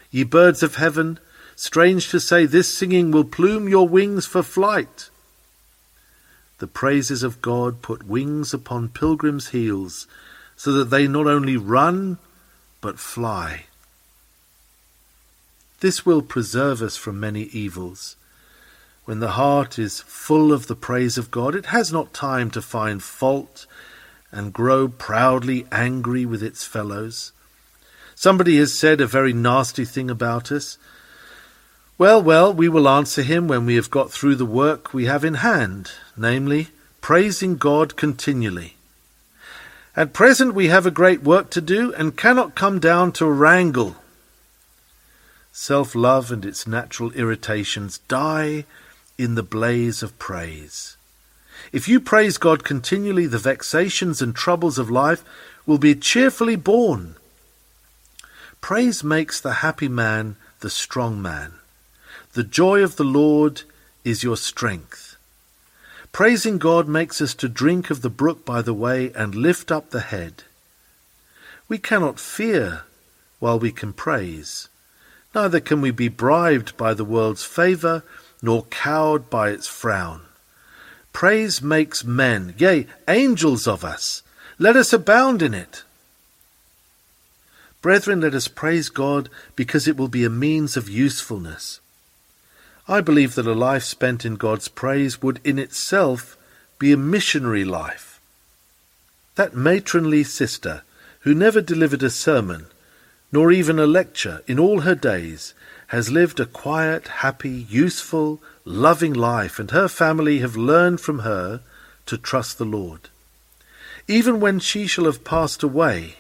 Ye 0.10 0.24
birds 0.24 0.64
of 0.64 0.76
heaven, 0.76 1.20
strange 1.56 2.10
to 2.10 2.20
say, 2.20 2.48
this 2.48 2.74
singing 2.74 3.12
will 3.12 3.24
plume 3.24 3.70
your 3.70 3.88
wings 3.88 4.26
for 4.26 4.42
flight. 4.42 5.11
The 6.62 6.68
praises 6.68 7.24
of 7.24 7.42
God 7.42 7.82
put 7.82 8.06
wings 8.06 8.54
upon 8.54 8.90
pilgrims' 8.90 9.50
heels, 9.50 10.06
so 10.56 10.72
that 10.74 10.92
they 10.92 11.08
not 11.08 11.26
only 11.26 11.58
run, 11.58 12.20
but 12.82 13.00
fly. 13.00 13.66
This 15.80 16.06
will 16.06 16.22
preserve 16.22 16.84
us 16.84 16.96
from 16.98 17.20
many 17.20 17.46
evils. 17.46 18.16
When 19.06 19.22
the 19.22 19.32
heart 19.32 19.80
is 19.80 20.02
full 20.02 20.54
of 20.54 20.68
the 20.68 20.76
praise 20.76 21.18
of 21.18 21.32
God, 21.32 21.56
it 21.56 21.66
has 21.66 21.92
not 21.92 22.14
time 22.14 22.52
to 22.52 22.62
find 22.62 23.02
fault 23.02 23.66
and 24.32 24.54
grow 24.54 24.88
proudly 24.88 25.66
angry 25.72 26.28
with 26.28 26.44
its 26.44 26.64
fellows. 26.64 27.32
Somebody 28.14 28.58
has 28.58 28.78
said 28.78 29.02
a 29.02 29.08
very 29.08 29.34
nasty 29.34 29.84
thing 29.84 30.12
about 30.12 30.52
us. 30.52 30.78
Well, 32.02 32.24
well, 32.24 32.52
we 32.52 32.68
will 32.68 32.90
answer 32.90 33.22
him 33.22 33.48
when 33.48 33.68
we 33.68 33.76
have 33.76 33.92
got 33.92 34.10
through 34.10 34.34
the 34.34 34.44
work 34.44 34.92
we 34.92 35.06
have 35.06 35.24
in 35.24 35.36
hand, 35.36 35.92
namely, 36.18 36.70
praising 37.00 37.58
God 37.58 37.96
continually. 37.96 38.76
At 39.96 40.12
present 40.12 40.56
we 40.56 40.70
have 40.70 40.88
a 40.88 40.98
great 41.00 41.22
work 41.22 41.52
to 41.52 41.62
do 41.62 41.94
and 41.94 42.18
cannot 42.18 42.56
come 42.56 42.80
down 42.80 43.12
to 43.12 43.28
wrangle. 43.28 43.98
Self 45.52 45.94
love 45.94 46.32
and 46.32 46.44
its 46.44 46.66
natural 46.66 47.12
irritations 47.12 48.00
die 48.08 48.66
in 49.20 49.36
the 49.36 49.44
blaze 49.44 50.02
of 50.02 50.18
praise. 50.18 50.98
If 51.72 51.88
you 51.88 52.00
praise 52.00 52.40
God 52.40 52.64
continually, 52.64 53.28
the 53.28 53.38
vexations 53.38 54.24
and 54.24 54.36
troubles 54.36 54.80
of 54.80 54.90
life 54.90 55.24
will 55.68 55.78
be 55.78 55.94
cheerfully 55.94 56.56
borne. 56.56 57.18
Praise 58.60 59.04
makes 59.04 59.40
the 59.40 59.62
happy 59.62 59.88
man 59.88 60.36
the 60.62 60.72
strong 60.72 61.22
man. 61.22 61.61
The 62.34 62.44
joy 62.44 62.82
of 62.82 62.96
the 62.96 63.04
Lord 63.04 63.64
is 64.06 64.24
your 64.24 64.38
strength. 64.38 65.18
Praising 66.14 66.60
God 66.60 66.88
makes 66.88 67.22
us 67.22 67.34
to 67.36 67.50
drink 67.50 67.90
of 67.90 68.02
the 68.02 68.10
brook 68.10 68.46
by 68.46 68.62
the 68.62 68.74
way 68.74 69.12
and 69.14 69.36
lift 69.36 69.70
up 69.70 69.90
the 69.90 70.00
head. 70.00 70.44
We 71.68 71.78
cannot 71.78 72.20
fear 72.20 72.84
while 73.40 73.60
we 73.60 73.74
can 73.74 73.92
praise. 73.92 74.70
Neither 75.36 75.60
can 75.60 75.82
we 75.82 75.92
be 75.92 76.08
bribed 76.08 76.78
by 76.78 76.94
the 76.94 77.04
world's 77.04 77.44
favour, 77.44 78.04
nor 78.42 78.64
cowed 78.66 79.30
by 79.30 79.50
its 79.50 79.68
frown. 79.68 80.22
Praise 81.12 81.62
makes 81.62 82.06
men, 82.06 82.54
yea, 82.58 82.88
angels 83.10 83.68
of 83.68 83.84
us. 83.84 84.24
Let 84.58 84.78
us 84.78 84.94
abound 84.94 85.42
in 85.42 85.54
it. 85.54 85.84
Brethren, 87.82 88.22
let 88.22 88.34
us 88.34 88.48
praise 88.48 88.88
God 88.88 89.28
because 89.56 89.88
it 89.88 89.98
will 89.98 90.08
be 90.08 90.24
a 90.24 90.30
means 90.30 90.78
of 90.78 90.88
usefulness. 90.88 91.82
I 92.92 93.00
believe 93.00 93.36
that 93.36 93.48
a 93.48 93.54
life 93.54 93.84
spent 93.84 94.26
in 94.26 94.36
God's 94.36 94.68
praise 94.68 95.22
would 95.22 95.40
in 95.46 95.58
itself 95.58 96.38
be 96.78 96.92
a 96.92 96.98
missionary 96.98 97.64
life. 97.64 98.20
That 99.36 99.56
matronly 99.56 100.26
sister, 100.26 100.84
who 101.22 101.34
never 101.34 101.62
delivered 101.62 102.04
a 102.04 102.10
sermon, 102.10 102.66
nor 103.32 103.50
even 103.50 103.80
a 103.80 103.88
lecture 103.88 104.42
in 104.46 104.60
all 104.60 104.82
her 104.82 104.94
days, 104.94 105.54
has 105.88 106.12
lived 106.12 106.42
a 106.42 106.46
quiet, 106.46 107.08
happy, 107.24 107.66
useful, 107.70 108.42
loving 108.66 109.14
life, 109.14 109.58
and 109.58 109.72
her 109.72 109.88
family 109.88 110.40
have 110.40 110.58
learned 110.58 111.00
from 111.00 111.20
her 111.20 111.62
to 112.08 112.18
trust 112.18 112.58
the 112.58 112.66
Lord. 112.66 113.08
Even 114.10 114.42
when 114.42 114.60
she 114.60 114.86
shall 114.86 115.06
have 115.06 115.24
passed 115.24 115.64
away, 115.64 116.16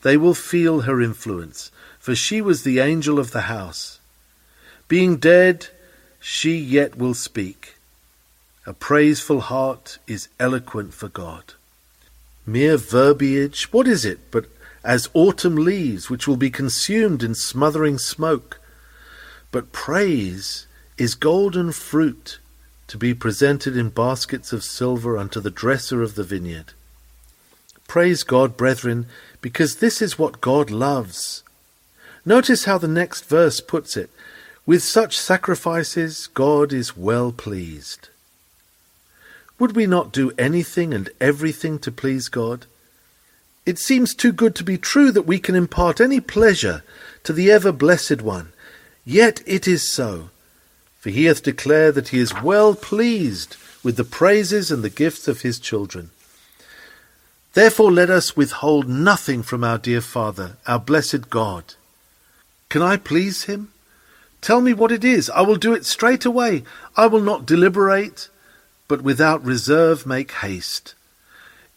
they 0.00 0.16
will 0.16 0.32
feel 0.32 0.80
her 0.82 1.02
influence, 1.02 1.70
for 1.98 2.14
she 2.14 2.40
was 2.40 2.62
the 2.62 2.78
angel 2.78 3.18
of 3.18 3.32
the 3.32 3.42
house. 3.52 4.00
Being 4.88 5.16
dead, 5.16 5.68
she 6.26 6.56
yet 6.56 6.96
will 6.96 7.12
speak. 7.12 7.74
A 8.64 8.72
praiseful 8.72 9.42
heart 9.42 9.98
is 10.06 10.28
eloquent 10.40 10.94
for 10.94 11.08
God. 11.08 11.52
Mere 12.46 12.78
verbiage, 12.78 13.70
what 13.74 13.86
is 13.86 14.06
it 14.06 14.30
but 14.30 14.46
as 14.82 15.10
autumn 15.12 15.54
leaves 15.54 16.08
which 16.08 16.26
will 16.26 16.38
be 16.38 16.48
consumed 16.48 17.22
in 17.22 17.34
smothering 17.34 17.98
smoke? 17.98 18.58
But 19.52 19.70
praise 19.70 20.66
is 20.96 21.14
golden 21.14 21.72
fruit 21.72 22.38
to 22.86 22.96
be 22.96 23.12
presented 23.12 23.76
in 23.76 23.90
baskets 23.90 24.50
of 24.50 24.64
silver 24.64 25.18
unto 25.18 25.40
the 25.40 25.50
dresser 25.50 26.02
of 26.02 26.14
the 26.14 26.24
vineyard. 26.24 26.72
Praise 27.86 28.22
God, 28.22 28.56
brethren, 28.56 29.04
because 29.42 29.76
this 29.76 30.00
is 30.00 30.18
what 30.18 30.40
God 30.40 30.70
loves. 30.70 31.42
Notice 32.24 32.64
how 32.64 32.78
the 32.78 32.88
next 32.88 33.26
verse 33.26 33.60
puts 33.60 33.94
it. 33.94 34.08
With 34.66 34.82
such 34.82 35.18
sacrifices, 35.18 36.28
God 36.28 36.72
is 36.72 36.96
well 36.96 37.32
pleased. 37.32 38.08
Would 39.58 39.76
we 39.76 39.86
not 39.86 40.12
do 40.12 40.32
anything 40.38 40.94
and 40.94 41.10
everything 41.20 41.78
to 41.80 41.92
please 41.92 42.28
God? 42.28 42.66
It 43.66 43.78
seems 43.78 44.14
too 44.14 44.32
good 44.32 44.54
to 44.56 44.64
be 44.64 44.78
true 44.78 45.10
that 45.12 45.26
we 45.26 45.38
can 45.38 45.54
impart 45.54 46.00
any 46.00 46.20
pleasure 46.20 46.82
to 47.24 47.32
the 47.32 47.50
ever 47.50 47.72
blessed 47.72 48.22
one 48.22 48.52
Yet 49.04 49.42
it 49.46 49.68
is 49.68 49.90
so, 49.90 50.30
for 50.98 51.10
he 51.10 51.26
hath 51.26 51.42
declared 51.42 51.94
that 51.94 52.08
he 52.08 52.18
is 52.18 52.42
well 52.42 52.74
pleased 52.74 53.56
with 53.82 53.96
the 53.96 54.04
praises 54.04 54.70
and 54.70 54.82
the 54.82 54.90
gifts 54.90 55.28
of 55.28 55.42
his 55.42 55.58
children. 55.58 56.10
Therefore 57.52 57.92
let 57.92 58.08
us 58.08 58.36
withhold 58.36 58.88
nothing 58.88 59.42
from 59.42 59.62
our 59.62 59.78
dear 59.78 60.00
Father, 60.00 60.56
our 60.66 60.78
blessed 60.78 61.28
God. 61.28 61.74
Can 62.70 62.80
I 62.80 62.96
please 62.96 63.44
him? 63.44 63.73
Tell 64.44 64.60
me 64.60 64.74
what 64.74 64.92
it 64.92 65.04
is. 65.04 65.30
I 65.30 65.40
will 65.40 65.56
do 65.56 65.72
it 65.72 65.86
straight 65.86 66.26
away. 66.26 66.64
I 66.98 67.06
will 67.06 67.22
not 67.22 67.46
deliberate, 67.46 68.28
but 68.88 69.00
without 69.00 69.42
reserve 69.42 70.04
make 70.04 70.32
haste. 70.32 70.94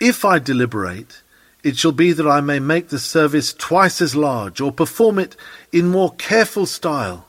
If 0.01 0.25
I 0.25 0.39
deliberate, 0.39 1.21
it 1.63 1.77
shall 1.77 1.93
be 1.93 2.11
that 2.11 2.27
I 2.27 2.41
may 2.41 2.59
make 2.59 2.89
the 2.89 2.99
service 2.99 3.53
twice 3.53 4.01
as 4.01 4.17
large, 4.17 4.59
or 4.59 4.73
perform 4.73 5.17
it 5.17 5.37
in 5.71 5.87
more 5.87 6.13
careful 6.15 6.65
style. 6.65 7.27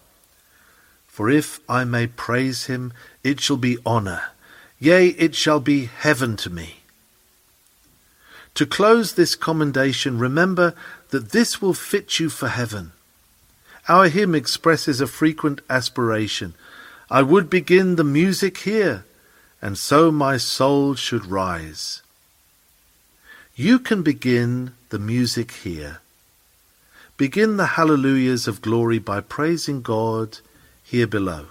For 1.06 1.30
if 1.30 1.60
I 1.68 1.84
may 1.84 2.08
praise 2.08 2.64
him, 2.66 2.92
it 3.22 3.40
shall 3.40 3.58
be 3.58 3.78
honour, 3.86 4.22
yea, 4.80 5.10
it 5.10 5.36
shall 5.36 5.60
be 5.60 5.84
heaven 5.84 6.36
to 6.38 6.50
me. 6.50 6.78
To 8.54 8.66
close 8.66 9.12
this 9.14 9.36
commendation, 9.36 10.18
remember 10.18 10.74
that 11.10 11.30
this 11.30 11.62
will 11.62 11.74
fit 11.74 12.18
you 12.18 12.28
for 12.28 12.48
heaven. 12.48 12.90
Our 13.88 14.08
hymn 14.08 14.34
expresses 14.34 15.00
a 15.00 15.06
frequent 15.06 15.62
aspiration. 15.70 16.54
I 17.10 17.22
would 17.22 17.48
begin 17.48 17.96
the 17.96 18.04
music 18.04 18.58
here, 18.58 19.06
and 19.62 19.78
so 19.78 20.12
my 20.12 20.36
soul 20.36 20.94
should 20.94 21.24
rise. 21.24 22.02
You 23.56 23.78
can 23.78 24.02
begin 24.02 24.74
the 24.90 24.98
music 24.98 25.52
here. 25.52 26.00
Begin 27.16 27.56
the 27.56 27.74
hallelujahs 27.78 28.46
of 28.46 28.60
glory 28.60 28.98
by 28.98 29.20
praising 29.20 29.80
God 29.80 30.38
here 30.84 31.06
below. 31.06 31.46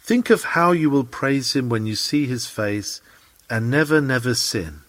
Think 0.00 0.30
of 0.30 0.44
how 0.44 0.72
you 0.72 0.90
will 0.90 1.04
praise 1.04 1.54
Him 1.54 1.68
when 1.68 1.86
you 1.86 1.94
see 1.94 2.26
His 2.26 2.46
face 2.46 3.00
and 3.48 3.70
never, 3.70 4.00
never 4.00 4.34
sin. 4.34 4.80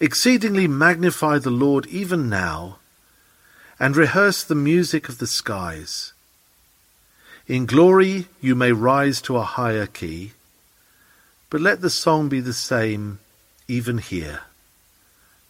Exceedingly 0.00 0.66
magnify 0.66 1.38
the 1.38 1.50
Lord 1.50 1.86
even 1.86 2.28
now 2.28 2.78
and 3.78 3.96
rehearse 3.96 4.42
the 4.42 4.54
music 4.54 5.08
of 5.08 5.18
the 5.18 5.26
skies. 5.26 6.12
In 7.46 7.66
glory 7.66 8.26
you 8.40 8.54
may 8.54 8.72
rise 8.72 9.20
to 9.22 9.36
a 9.36 9.42
higher 9.42 9.86
key, 9.86 10.32
but 11.50 11.60
let 11.60 11.80
the 11.80 11.90
song 11.90 12.28
be 12.28 12.40
the 12.40 12.52
same 12.52 13.18
even 13.68 13.98
here. 13.98 14.40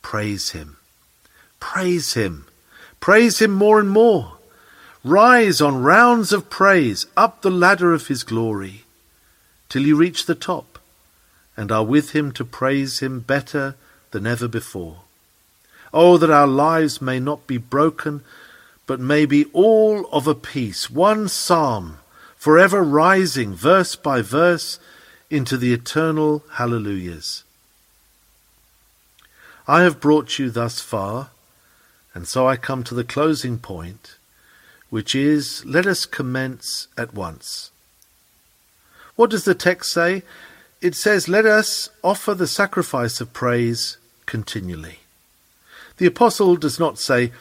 Praise 0.02 0.50
him. 0.50 0.76
Praise 1.58 2.14
him. 2.14 2.46
Praise 3.00 3.40
him 3.40 3.52
more 3.52 3.80
and 3.80 3.90
more. 3.90 4.36
Rise 5.02 5.60
on 5.60 5.82
rounds 5.82 6.32
of 6.32 6.50
praise 6.50 7.06
up 7.16 7.42
the 7.42 7.50
ladder 7.50 7.92
of 7.92 8.08
his 8.08 8.24
glory 8.24 8.84
till 9.68 9.82
you 9.82 9.96
reach 9.96 10.26
the 10.26 10.34
top 10.34 10.78
and 11.56 11.72
are 11.72 11.84
with 11.84 12.10
him 12.10 12.32
to 12.32 12.44
praise 12.44 13.00
him 13.00 13.20
better 13.20 13.74
than 14.10 14.26
ever 14.26 14.48
before. 14.48 15.05
Oh, 15.98 16.18
that 16.18 16.30
our 16.30 16.46
lives 16.46 17.00
may 17.00 17.18
not 17.18 17.46
be 17.46 17.56
broken, 17.56 18.22
but 18.86 19.00
may 19.00 19.24
be 19.24 19.46
all 19.54 20.06
of 20.12 20.26
a 20.26 20.34
piece, 20.34 20.90
one 20.90 21.26
psalm, 21.26 22.00
forever 22.36 22.82
rising 22.82 23.54
verse 23.54 23.96
by 23.96 24.20
verse 24.20 24.78
into 25.30 25.56
the 25.56 25.72
eternal 25.72 26.44
hallelujahs. 26.52 27.44
I 29.66 29.84
have 29.84 29.98
brought 29.98 30.38
you 30.38 30.50
thus 30.50 30.82
far, 30.82 31.30
and 32.12 32.28
so 32.28 32.46
I 32.46 32.56
come 32.56 32.84
to 32.84 32.94
the 32.94 33.02
closing 33.02 33.56
point 33.58 34.16
which 34.90 35.14
is, 35.14 35.64
let 35.64 35.86
us 35.86 36.04
commence 36.04 36.88
at 36.96 37.14
once. 37.14 37.70
What 39.14 39.30
does 39.30 39.44
the 39.44 39.54
text 39.54 39.92
say? 39.92 40.24
It 40.82 40.94
says, 40.94 41.26
let 41.26 41.46
us 41.46 41.88
offer 42.04 42.34
the 42.34 42.46
sacrifice 42.46 43.18
of 43.22 43.32
praise 43.32 43.96
continually. 44.26 45.00
The 45.98 46.06
apostle 46.06 46.56
does 46.56 46.78
not 46.78 46.98
say, 46.98 47.32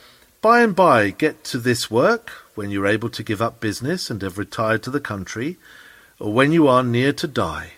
by 0.42 0.62
and 0.62 0.76
by 0.76 1.10
get 1.10 1.44
to 1.46 1.58
this 1.58 1.90
work, 1.92 2.32
when 2.56 2.70
you're 2.70 2.88
able 2.88 3.10
to 3.10 3.24
give 3.24 3.42
up 3.42 3.60
business 3.60 4.10
and 4.10 4.22
have 4.22 4.38
retired 4.38 4.84
to 4.84 4.92
the 4.92 5.00
country, 5.00 5.58
or 6.20 6.32
when 6.32 6.52
you 6.52 6.68
are 6.68 6.84
near 6.84 7.12
to 7.14 7.28
die. 7.28 7.74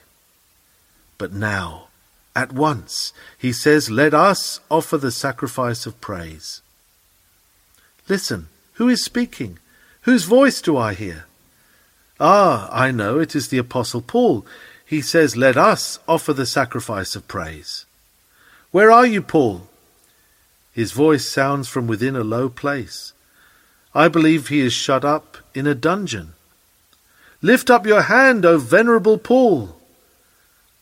But 1.17 1.34
now, 1.34 1.88
at 2.36 2.51
once, 2.51 3.13
he 3.38 3.51
says, 3.51 3.89
let 3.89 4.13
us 4.13 4.59
offer 4.69 4.97
the 4.97 5.11
sacrifice 5.11 5.86
of 5.86 5.99
praise. 5.99 6.61
Listen, 8.07 8.47
who 8.73 8.88
is 8.88 9.03
speaking? 9.03 9.57
Whose 10.01 10.25
voice 10.25 10.61
do 10.61 10.78
I 10.78 10.93
hear? 10.93 11.25
Ah, 12.19 12.69
I 12.71 12.91
know, 12.91 13.19
it 13.19 13.36
is 13.36 13.49
the 13.49 13.57
Apostle 13.57 14.01
Paul. 14.01 14.45
He 14.86 15.01
says, 15.01 15.36
Let 15.36 15.57
us 15.57 15.99
offer 16.07 16.34
the 16.34 16.45
sacrifice 16.45 17.15
of 17.15 17.28
praise. 17.28 17.86
Where 18.71 18.89
are 18.89 19.05
you, 19.05 19.21
Paul? 19.21 19.67
His 20.78 20.91
voice 20.91 21.28
sounds 21.28 21.67
from 21.67 21.88
within 21.88 22.15
a 22.15 22.23
low 22.23 22.49
place. 22.49 23.13
I 23.95 24.09
believe 24.09 24.49
he 24.49 24.59
is 24.59 24.73
shut 24.73 25.03
up 25.03 25.38
in 25.55 25.65
a 25.65 25.73
dungeon. 25.73 26.34
Lift 27.41 27.71
up 27.71 27.88
your 27.88 28.03
hand, 28.03 28.45
O 28.45 28.59
venerable 28.59 29.17
Paul. 29.17 29.75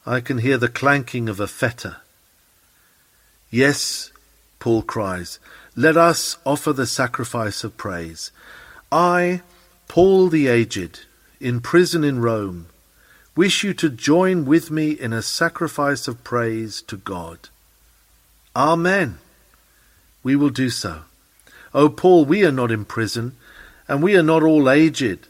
I 0.05 0.19
can 0.19 0.39
hear 0.39 0.57
the 0.57 0.67
clanking 0.67 1.29
of 1.29 1.39
a 1.39 1.47
fetter. 1.47 1.95
Yes, 3.49 4.11
Paul 4.59 4.81
cries, 4.81 5.39
let 5.77 5.95
us 5.95 6.39
offer 6.45 6.73
the 6.73 6.87
sacrifice 6.87 7.63
of 7.63 7.77
praise. 7.77 8.31
I, 8.91 9.43
Paul 9.87 10.27
the 10.27 10.47
aged, 10.47 11.05
in 11.39 11.61
prison 11.61 12.03
in 12.03 12.19
Rome, 12.19 12.65
wish 13.33 13.63
you 13.63 13.73
to 13.75 13.89
join 13.89 14.43
with 14.43 14.69
me 14.69 14.91
in 14.91 15.13
a 15.13 15.21
sacrifice 15.21 16.09
of 16.09 16.21
praise 16.25 16.81
to 16.81 16.97
God. 16.97 17.47
Amen. 18.57 19.19
We 20.25 20.35
will 20.35 20.49
do 20.49 20.71
so. 20.71 21.01
O 21.71 21.87
Paul, 21.87 22.25
we 22.25 22.43
are 22.43 22.51
not 22.51 22.71
in 22.71 22.83
prison, 22.83 23.35
and 23.87 24.01
we 24.01 24.15
are 24.15 24.23
not 24.23 24.41
all 24.41 24.71
aged, 24.71 25.27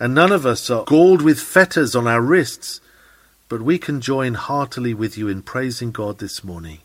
and 0.00 0.14
none 0.14 0.32
of 0.32 0.46
us 0.46 0.70
are 0.70 0.86
galled 0.86 1.20
with 1.20 1.38
fetters 1.38 1.94
on 1.94 2.06
our 2.08 2.22
wrists, 2.22 2.80
but 3.50 3.60
we 3.60 3.78
can 3.78 4.00
join 4.00 4.32
heartily 4.32 4.94
with 4.94 5.18
you 5.18 5.28
in 5.28 5.42
praising 5.42 5.90
God 5.90 6.16
this 6.18 6.42
morning, 6.42 6.78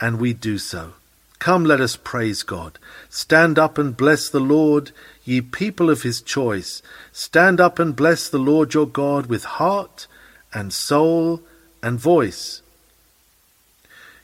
and 0.00 0.18
we 0.18 0.32
do 0.32 0.56
so. 0.56 0.94
Come, 1.38 1.66
let 1.66 1.78
us 1.78 1.94
praise 1.94 2.42
God. 2.42 2.78
Stand 3.10 3.58
up 3.58 3.76
and 3.76 3.94
bless 3.94 4.30
the 4.30 4.40
Lord, 4.40 4.92
ye 5.26 5.42
people 5.42 5.90
of 5.90 6.04
his 6.04 6.22
choice. 6.22 6.80
Stand 7.12 7.60
up 7.60 7.78
and 7.78 7.94
bless 7.94 8.30
the 8.30 8.38
Lord 8.38 8.72
your 8.72 8.88
God 8.88 9.26
with 9.26 9.44
heart 9.44 10.06
and 10.54 10.72
soul 10.72 11.42
and 11.82 12.00
voice. 12.00 12.62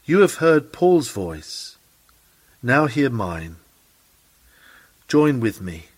You 0.06 0.20
have 0.20 0.36
heard 0.36 0.72
Paul's 0.72 1.10
voice. 1.10 1.73
Now 2.66 2.86
hear 2.86 3.10
mine. 3.10 3.56
Join 5.06 5.38
with 5.38 5.60
me, 5.60 5.88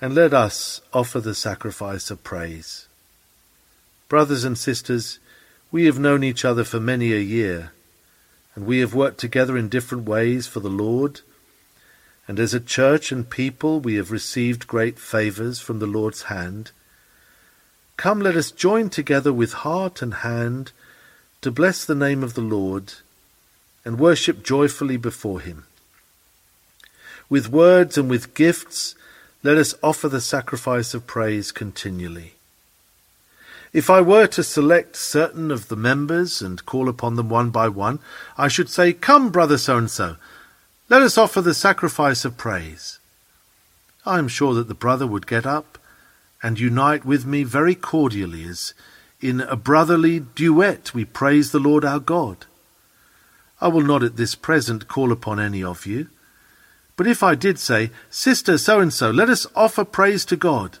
and 0.00 0.12
let 0.12 0.34
us 0.34 0.80
offer 0.92 1.20
the 1.20 1.36
sacrifice 1.36 2.10
of 2.10 2.24
praise. 2.24 2.88
Brothers 4.08 4.42
and 4.42 4.58
sisters, 4.58 5.20
we 5.70 5.84
have 5.84 6.00
known 6.00 6.24
each 6.24 6.44
other 6.44 6.64
for 6.64 6.80
many 6.80 7.12
a 7.12 7.20
year 7.20 7.70
and 8.56 8.66
we 8.66 8.80
have 8.80 8.92
worked 8.92 9.18
together 9.18 9.56
in 9.56 9.68
different 9.68 10.04
ways 10.04 10.48
for 10.48 10.58
the 10.58 10.68
Lord. 10.68 11.20
And 12.26 12.40
as 12.40 12.52
a 12.52 12.58
church 12.58 13.12
and 13.12 13.30
people, 13.30 13.78
we 13.78 13.94
have 13.94 14.10
received 14.10 14.66
great 14.66 14.98
favours 14.98 15.60
from 15.60 15.78
the 15.78 15.86
Lord's 15.86 16.22
hand. 16.22 16.72
Come, 17.96 18.20
let 18.20 18.34
us 18.34 18.50
join 18.50 18.90
together 18.90 19.32
with 19.32 19.52
heart 19.52 20.02
and 20.02 20.14
hand 20.14 20.72
to 21.40 21.52
bless 21.52 21.84
the 21.84 21.94
name 21.94 22.24
of 22.24 22.34
the 22.34 22.40
Lord 22.40 22.94
and 23.84 23.98
worship 23.98 24.42
joyfully 24.42 24.96
before 24.96 25.40
him. 25.40 25.64
With 27.28 27.48
words 27.48 27.96
and 27.96 28.10
with 28.10 28.34
gifts, 28.34 28.94
let 29.42 29.56
us 29.56 29.74
offer 29.82 30.08
the 30.08 30.20
sacrifice 30.20 30.94
of 30.94 31.06
praise 31.06 31.50
continually. 31.50 32.34
If 33.72 33.88
I 33.88 34.02
were 34.02 34.26
to 34.28 34.44
select 34.44 34.96
certain 34.96 35.50
of 35.50 35.68
the 35.68 35.76
members 35.76 36.42
and 36.42 36.64
call 36.66 36.88
upon 36.88 37.16
them 37.16 37.30
one 37.30 37.50
by 37.50 37.68
one, 37.68 38.00
I 38.36 38.48
should 38.48 38.68
say, 38.68 38.92
Come, 38.92 39.30
brother 39.30 39.56
so 39.56 39.78
and 39.78 39.90
so, 39.90 40.16
let 40.90 41.00
us 41.00 41.16
offer 41.16 41.40
the 41.40 41.54
sacrifice 41.54 42.26
of 42.26 42.36
praise. 42.36 42.98
I 44.04 44.18
am 44.18 44.28
sure 44.28 44.52
that 44.54 44.68
the 44.68 44.74
brother 44.74 45.06
would 45.06 45.26
get 45.26 45.46
up 45.46 45.78
and 46.42 46.60
unite 46.60 47.04
with 47.04 47.24
me 47.24 47.44
very 47.44 47.74
cordially 47.74 48.44
as 48.44 48.74
in 49.20 49.40
a 49.40 49.56
brotherly 49.56 50.20
duet 50.20 50.92
we 50.92 51.04
praise 51.04 51.52
the 51.52 51.60
Lord 51.60 51.84
our 51.84 52.00
God. 52.00 52.44
I 53.62 53.68
will 53.68 53.82
not 53.82 54.02
at 54.02 54.16
this 54.16 54.34
present 54.34 54.88
call 54.88 55.12
upon 55.12 55.40
any 55.40 55.64
of 55.64 55.86
you, 55.86 56.08
but 56.96 57.06
if 57.06 57.22
I 57.22 57.34
did 57.34 57.58
say, 57.58 57.90
Sister 58.10 58.58
so 58.58 58.80
and 58.80 58.92
so, 58.92 59.10
let 59.10 59.30
us 59.30 59.46
offer 59.56 59.84
praise 59.84 60.26
to 60.26 60.36
God, 60.36 60.78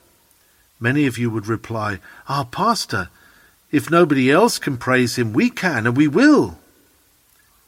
Many 0.82 1.06
of 1.06 1.16
you 1.16 1.30
would 1.30 1.46
reply, 1.46 2.00
Ah, 2.28 2.42
Pastor, 2.42 3.08
if 3.70 3.88
nobody 3.88 4.32
else 4.32 4.58
can 4.58 4.76
praise 4.76 5.16
him, 5.16 5.32
we 5.32 5.48
can, 5.48 5.86
and 5.86 5.96
we 5.96 6.08
will. 6.08 6.58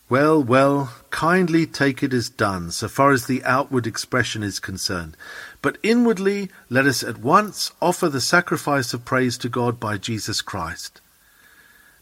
Well, 0.08 0.42
well, 0.42 0.92
kindly 1.10 1.64
take 1.64 2.02
it 2.02 2.12
as 2.12 2.28
done, 2.28 2.72
so 2.72 2.88
far 2.88 3.12
as 3.12 3.26
the 3.26 3.44
outward 3.44 3.86
expression 3.86 4.42
is 4.42 4.58
concerned. 4.58 5.16
But 5.62 5.78
inwardly, 5.84 6.50
let 6.68 6.86
us 6.86 7.04
at 7.04 7.18
once 7.18 7.70
offer 7.80 8.08
the 8.08 8.20
sacrifice 8.20 8.92
of 8.92 9.04
praise 9.04 9.38
to 9.38 9.48
God 9.48 9.78
by 9.78 9.96
Jesus 9.96 10.42
Christ. 10.42 11.00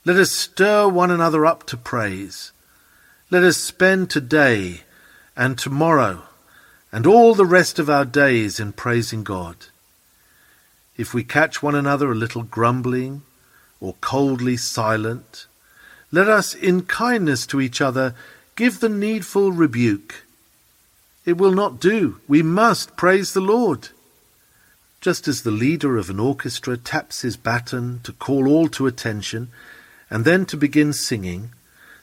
Let 0.06 0.16
us 0.16 0.32
stir 0.32 0.88
one 0.88 1.10
another 1.10 1.44
up 1.44 1.66
to 1.66 1.76
praise. 1.76 2.52
Let 3.32 3.44
us 3.44 3.56
spend 3.56 4.10
today 4.10 4.82
and 5.34 5.56
tomorrow 5.56 6.24
and 6.92 7.06
all 7.06 7.34
the 7.34 7.46
rest 7.46 7.78
of 7.78 7.88
our 7.88 8.04
days 8.04 8.60
in 8.60 8.74
praising 8.74 9.24
God. 9.24 9.56
If 10.98 11.14
we 11.14 11.24
catch 11.24 11.62
one 11.62 11.74
another 11.74 12.12
a 12.12 12.14
little 12.14 12.42
grumbling 12.42 13.22
or 13.80 13.94
coldly 14.02 14.58
silent, 14.58 15.46
let 16.10 16.28
us 16.28 16.54
in 16.54 16.82
kindness 16.82 17.46
to 17.46 17.62
each 17.62 17.80
other 17.80 18.14
give 18.54 18.80
the 18.80 18.90
needful 18.90 19.50
rebuke. 19.50 20.24
It 21.24 21.38
will 21.38 21.52
not 21.52 21.80
do. 21.80 22.20
We 22.28 22.42
must 22.42 22.98
praise 22.98 23.32
the 23.32 23.40
Lord. 23.40 23.88
Just 25.00 25.26
as 25.26 25.40
the 25.40 25.50
leader 25.50 25.96
of 25.96 26.10
an 26.10 26.20
orchestra 26.20 26.76
taps 26.76 27.22
his 27.22 27.38
baton 27.38 28.00
to 28.02 28.12
call 28.12 28.46
all 28.46 28.68
to 28.68 28.86
attention 28.86 29.48
and 30.10 30.26
then 30.26 30.44
to 30.44 30.56
begin 30.58 30.92
singing, 30.92 31.52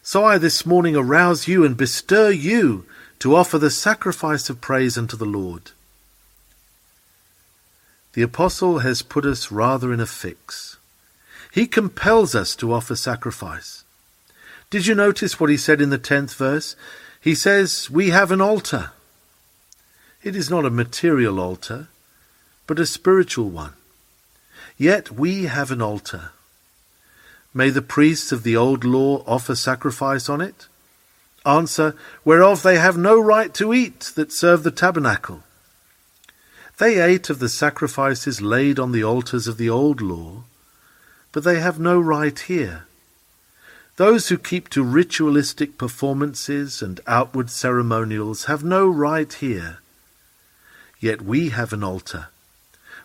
so 0.10 0.26
I 0.26 0.39
this 0.39 0.66
morning 0.66 0.95
arouse 0.95 1.47
you 1.47 1.64
and 1.64 1.78
bestir 1.78 2.32
you 2.32 2.84
to 3.20 3.36
offer 3.36 3.60
the 3.60 3.70
sacrifice 3.70 4.49
of 4.49 4.60
praise 4.60 4.97
unto 4.97 5.16
the 5.16 5.24
Lord. 5.24 5.70
The 8.14 8.24
Apostle 8.24 8.80
has 8.80 9.03
put 9.03 9.24
us 9.24 9.51
rather 9.51 9.93
in 9.93 9.99
a 9.99 10.07
fix. 10.07 10.78
He 11.51 11.68
compels 11.68 12.34
us 12.34 12.55
to 12.55 12.74
offer 12.74 12.95
sacrifice. 12.95 13.84
Did 14.72 14.88
you 14.88 14.95
notice 14.95 15.39
what 15.39 15.51
he 15.51 15.57
said 15.57 15.80
in 15.80 15.91
the 15.91 15.99
tenth 15.99 16.34
verse? 16.34 16.76
He 17.22 17.36
says, 17.36 17.88
We 17.91 18.10
have 18.10 18.32
an 18.32 18.41
altar. 18.41 18.89
It 20.24 20.36
is 20.36 20.49
not 20.49 20.66
a 20.66 20.72
material 20.72 21.39
altar, 21.39 21.88
but 22.66 22.80
a 22.80 22.88
spiritual 22.88 23.51
one. 23.51 23.74
Yet 24.76 25.12
we 25.12 25.43
have 25.43 25.70
an 25.70 25.84
altar. 25.84 26.32
May 27.54 27.70
the 27.72 27.82
priests 27.82 28.32
of 28.32 28.43
the 28.43 28.56
old 28.56 28.84
law 28.84 29.24
offer 29.26 29.56
sacrifice 29.56 30.30
on 30.30 30.41
it? 30.41 30.68
Answer, 31.45 31.95
whereof 32.24 32.62
they 32.62 32.78
have 32.78 32.97
no 32.97 33.20
right 33.20 33.54
to 33.56 33.74
eat 33.74 34.12
that 34.16 34.32
serve 34.32 34.64
the 34.64 34.72
tabernacle. 34.72 35.43
They 36.78 37.02
ate 37.02 37.30
of 37.30 37.39
the 37.39 37.50
sacrifices 37.50 38.41
laid 38.41 38.80
on 38.80 38.91
the 38.91 39.04
altars 39.04 39.47
of 39.47 39.58
the 39.58 39.70
old 39.70 40.00
law, 40.00 40.43
but 41.32 41.43
they 41.43 41.60
have 41.60 41.80
no 41.80 42.00
right 42.00 42.38
here. 42.38 42.86
Those 43.97 44.30
who 44.30 44.38
keep 44.38 44.70
to 44.70 44.84
ritualistic 44.84 45.78
performances 45.78 46.82
and 46.82 47.02
outward 47.06 47.50
ceremonials 47.50 48.45
have 48.45 48.64
no 48.64 48.88
right 48.88 49.32
here. 49.32 49.80
Yet 51.02 51.22
we 51.22 51.50
have 51.50 51.74
an 51.74 51.84
altar. 51.84 52.28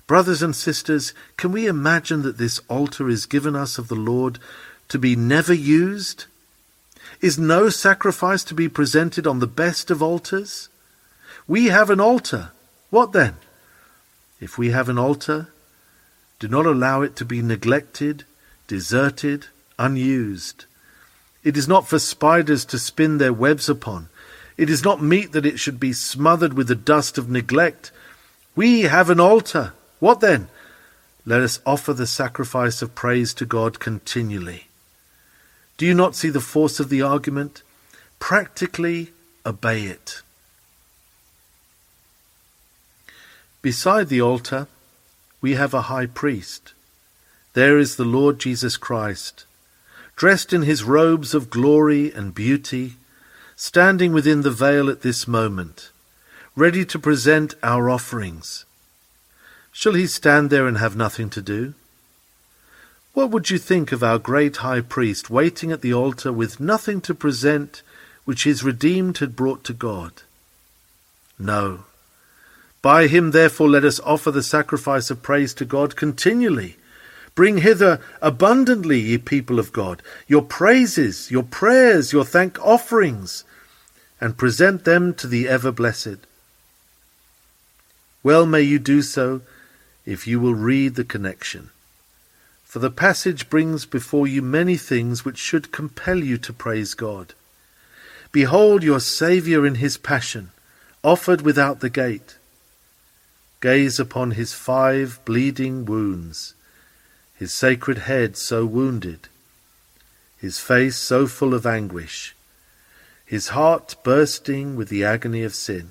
Brothers 0.07 0.43
and 0.43 0.55
sisters, 0.55 1.15
can 1.37 1.51
we 1.51 1.67
imagine 1.67 2.23
that 2.23 2.37
this 2.37 2.61
altar 2.69 3.09
is 3.09 3.25
given 3.25 3.57
us 3.57 3.79
of 3.79 3.89
the 3.89 3.95
Lord 3.95 4.39
to 4.89 4.99
be 4.99 5.17
never 5.17 5.55
used? 5.55 6.27
Is 7.21 7.39
no 7.39 7.71
sacrifice 7.71 8.45
to 8.45 8.55
be 8.55 8.69
presented 8.69 9.27
on 9.27 9.39
the 9.39 9.47
best 9.47 9.91
of 9.91 10.03
altars? 10.03 10.69
We 11.49 11.67
have 11.67 11.89
an 11.89 12.01
altar. 12.01 12.51
What 12.91 13.13
then? 13.13 13.37
If 14.41 14.59
we 14.59 14.71
have 14.71 14.91
an 14.91 14.99
altar, 14.99 15.49
do 16.39 16.49
not 16.49 16.67
allow 16.67 17.01
it 17.01 17.17
to 17.17 17.25
be 17.25 17.41
neglected, 17.41 18.25
deserted, 18.67 19.47
unused. 19.79 20.67
It 21.43 21.57
is 21.57 21.67
not 21.67 21.89
for 21.89 21.99
spiders 21.99 22.67
to 22.67 22.79
spin 22.79 23.17
their 23.17 23.33
webs 23.33 23.71
upon. 23.71 24.09
It 24.59 24.69
is 24.69 24.85
not 24.85 25.03
meet 25.03 25.33
that 25.33 25.47
it 25.47 25.59
should 25.59 25.81
be 25.81 25.95
smothered 25.95 26.53
with 26.53 26.69
the 26.69 26.75
dust 26.75 27.17
of 27.17 27.31
neglect. 27.31 27.91
We 28.55 28.83
have 28.83 29.09
an 29.09 29.19
altar. 29.19 29.73
What 30.05 30.21
then? 30.21 30.49
Let 31.25 31.41
us 31.41 31.61
offer 31.65 31.95
the 31.95 32.07
sacrifice 32.07 32.83
of 32.83 32.95
praise 32.95 33.33
to 33.33 33.47
God 33.47 33.81
continually. 33.81 34.67
Do 35.79 35.87
you 35.87 35.95
not 35.95 36.15
see 36.15 36.29
the 36.29 36.43
force 36.43 36.79
of 36.79 36.91
the 36.91 37.01
argument? 37.01 37.63
Practically 38.19 39.13
obey 39.47 39.85
it. 39.85 40.21
Beside 43.63 44.11
the 44.11 44.21
altar, 44.21 44.67
we 45.41 45.55
have 45.55 45.73
a 45.73 45.89
high 45.89 46.05
priest. 46.05 46.75
There 47.55 47.79
is 47.79 47.97
the 47.97 48.05
Lord 48.05 48.39
Jesus 48.39 48.77
Christ 48.77 49.47
dressed 50.17 50.53
in 50.53 50.65
his 50.65 50.85
robes 50.85 51.33
of 51.33 51.49
glory 51.49 52.13
and 52.13 52.35
beauty, 52.35 52.97
standing 53.57 54.13
within 54.13 54.43
the 54.43 54.51
veil 54.51 54.91
at 54.91 55.01
this 55.01 55.27
moment, 55.27 55.89
ready 56.55 56.85
to 56.85 56.99
present 56.99 57.55
our 57.63 57.89
offerings. 57.89 58.67
Shall 59.75 59.95
he 59.95 60.07
stand 60.07 60.49
there 60.49 60.67
and 60.67 60.79
have 60.79 60.97
nothing 60.97 61.29
to 61.31 61.43
do? 61.43 61.75
What 63.13 63.31
would 63.31 63.51
you 63.51 63.59
think 63.59 63.93
of 63.93 64.03
our 64.03 64.19
great 64.19 64.59
high 64.59 64.81
priest 64.81 65.29
waiting 65.29 65.73
at 65.73 65.83
the 65.83 65.93
altar 65.93 66.33
with 66.33 66.61
nothing 66.61 67.01
to 67.03 67.15
present 67.15 67.83
which 68.25 68.45
his 68.45 68.65
redeemed 68.65 69.19
had 69.19 69.37
brought 69.37 69.65
to 69.65 69.73
God? 69.73 70.23
No. 71.39 71.85
By 72.83 73.09
him, 73.09 73.33
therefore, 73.33 73.69
let 73.69 73.85
us 73.85 74.01
offer 74.01 74.31
the 74.31 74.43
sacrifice 74.43 75.11
of 75.11 75.23
praise 75.23 75.53
to 75.55 75.65
God 75.65 75.97
continually 75.97 76.77
Bring 77.35 77.59
hither 77.59 78.01
abundantly, 78.23 79.01
ye 79.01 79.19
people 79.19 79.59
of 79.59 79.73
God, 79.73 80.03
your 80.29 80.43
praises, 80.43 81.33
your 81.33 81.43
prayers, 81.43 82.13
your 82.13 82.25
thank 82.25 82.65
offerings, 82.65 83.43
and 84.21 84.39
present 84.39 84.85
them 84.85 85.13
to 85.15 85.27
the 85.27 85.49
ever 85.49 85.73
blessed. 85.73 86.19
Well 88.23 88.47
may 88.47 88.63
you 88.63 88.79
do 88.79 89.03
so 89.03 89.43
if 90.07 90.27
you 90.27 90.41
will 90.41 90.55
read 90.55 90.95
the 90.95 91.05
connection. 91.05 91.71
For 92.65 92.79
the 92.79 92.91
passage 92.91 93.49
brings 93.49 93.87
before 93.87 94.27
you 94.27 94.43
many 94.43 94.77
things 94.77 95.25
which 95.25 95.39
should 95.39 95.73
compel 95.73 96.19
you 96.19 96.39
to 96.39 96.53
praise 96.53 96.95
God. 96.95 97.35
Behold 98.33 98.83
your 98.83 99.01
Saviour 99.01 99.65
in 99.65 99.77
his 99.77 99.97
passion, 99.97 100.51
offered 101.03 101.43
without 101.43 101.81
the 101.81 101.91
gate. 101.91 102.37
Gaze 103.61 104.01
upon 104.01 104.33
his 104.33 104.53
five 104.53 105.21
bleeding 105.25 105.85
wounds 105.85 106.55
his 107.37 107.53
sacred 107.53 107.99
head 107.99 108.37
so 108.37 108.65
wounded, 108.65 109.29
his 110.39 110.59
face 110.59 110.97
so 110.97 111.27
full 111.27 111.53
of 111.53 111.67
anguish, 111.67 112.35
his 113.27 113.49
heart 113.49 113.97
bursting 114.05 114.77
with 114.77 114.89
the 114.89 115.05
agony 115.05 115.43
of 115.43 115.55
sin. 115.55 115.91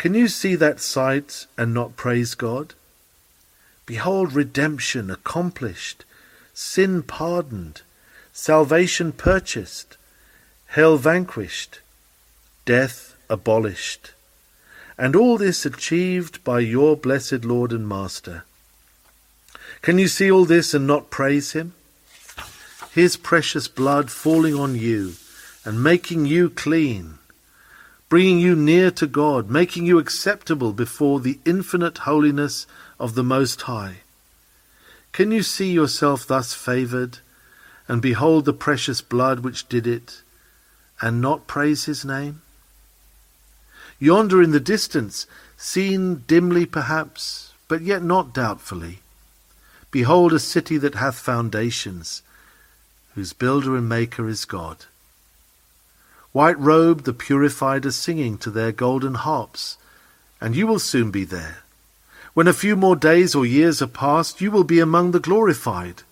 Can 0.00 0.14
you 0.14 0.28
see 0.28 0.54
that 0.56 0.80
sight 0.80 1.46
and 1.58 1.74
not 1.74 1.96
praise 1.96 2.34
God? 2.34 2.72
Behold 3.84 4.32
redemption 4.32 5.10
accomplished, 5.10 6.04
sin 6.54 7.02
pardoned, 7.02 7.82
salvation 8.32 9.12
purchased, 9.12 9.98
hell 10.68 10.96
vanquished, 10.96 11.80
death 12.64 13.14
abolished, 13.28 14.12
and 14.96 15.14
all 15.14 15.36
this 15.36 15.66
achieved 15.66 16.42
by 16.42 16.60
your 16.60 16.96
blessed 16.96 17.44
Lord 17.44 17.70
and 17.70 17.86
Master 17.86 18.44
can 19.82 19.98
you 19.98 20.08
see 20.08 20.30
all 20.30 20.44
this 20.44 20.74
and 20.74 20.86
not 20.86 21.10
praise 21.10 21.52
Him? 21.52 21.72
His 22.92 23.16
precious 23.16 23.66
blood 23.66 24.10
falling 24.10 24.54
on 24.54 24.74
you 24.74 25.14
and 25.64 25.82
making 25.82 26.26
you 26.26 26.50
clean, 26.50 27.18
bringing 28.10 28.38
you 28.38 28.54
near 28.54 28.90
to 28.90 29.06
God, 29.06 29.48
making 29.48 29.86
you 29.86 29.98
acceptable 29.98 30.74
before 30.74 31.20
the 31.20 31.38
infinite 31.46 31.98
holiness 31.98 32.66
of 32.98 33.14
the 33.14 33.22
Most 33.22 33.62
High. 33.62 34.00
Can 35.12 35.32
you 35.32 35.42
see 35.42 35.72
yourself 35.72 36.26
thus 36.26 36.52
favoured, 36.52 37.20
and 37.88 38.02
behold 38.02 38.44
the 38.44 38.52
precious 38.52 39.00
blood 39.00 39.40
which 39.40 39.66
did 39.66 39.86
it, 39.86 40.20
and 41.00 41.22
not 41.22 41.46
praise 41.46 41.86
his 41.86 42.04
name? 42.04 42.42
Yonder 43.98 44.42
in 44.42 44.50
the 44.50 44.60
distance, 44.60 45.26
seen 45.56 46.24
dimly 46.26 46.66
perhaps, 46.66 47.54
but 47.68 47.80
yet 47.80 48.02
not 48.02 48.34
doubtfully, 48.34 49.00
Behold 49.90 50.32
a 50.32 50.38
city 50.38 50.78
that 50.78 50.94
hath 50.94 51.18
foundations, 51.18 52.22
whose 53.14 53.32
builder 53.32 53.76
and 53.76 53.88
maker 53.88 54.28
is 54.28 54.44
God. 54.44 54.86
White 56.32 56.58
robed 56.58 57.04
the 57.04 57.12
purified 57.12 57.84
are 57.86 57.90
singing 57.90 58.38
to 58.38 58.50
their 58.50 58.72
golden 58.72 59.14
harps, 59.14 59.76
and 60.40 60.54
you 60.54 60.66
will 60.66 60.78
soon 60.78 61.10
be 61.10 61.24
there. 61.24 61.58
When 62.34 62.46
a 62.46 62.52
few 62.52 62.76
more 62.76 62.96
days 62.96 63.34
or 63.34 63.44
years 63.44 63.82
are 63.82 63.88
past, 63.88 64.40
you 64.40 64.50
will 64.50 64.64
be 64.64 64.78
among 64.78 65.10
the 65.10 65.20
glorified. 65.20 66.02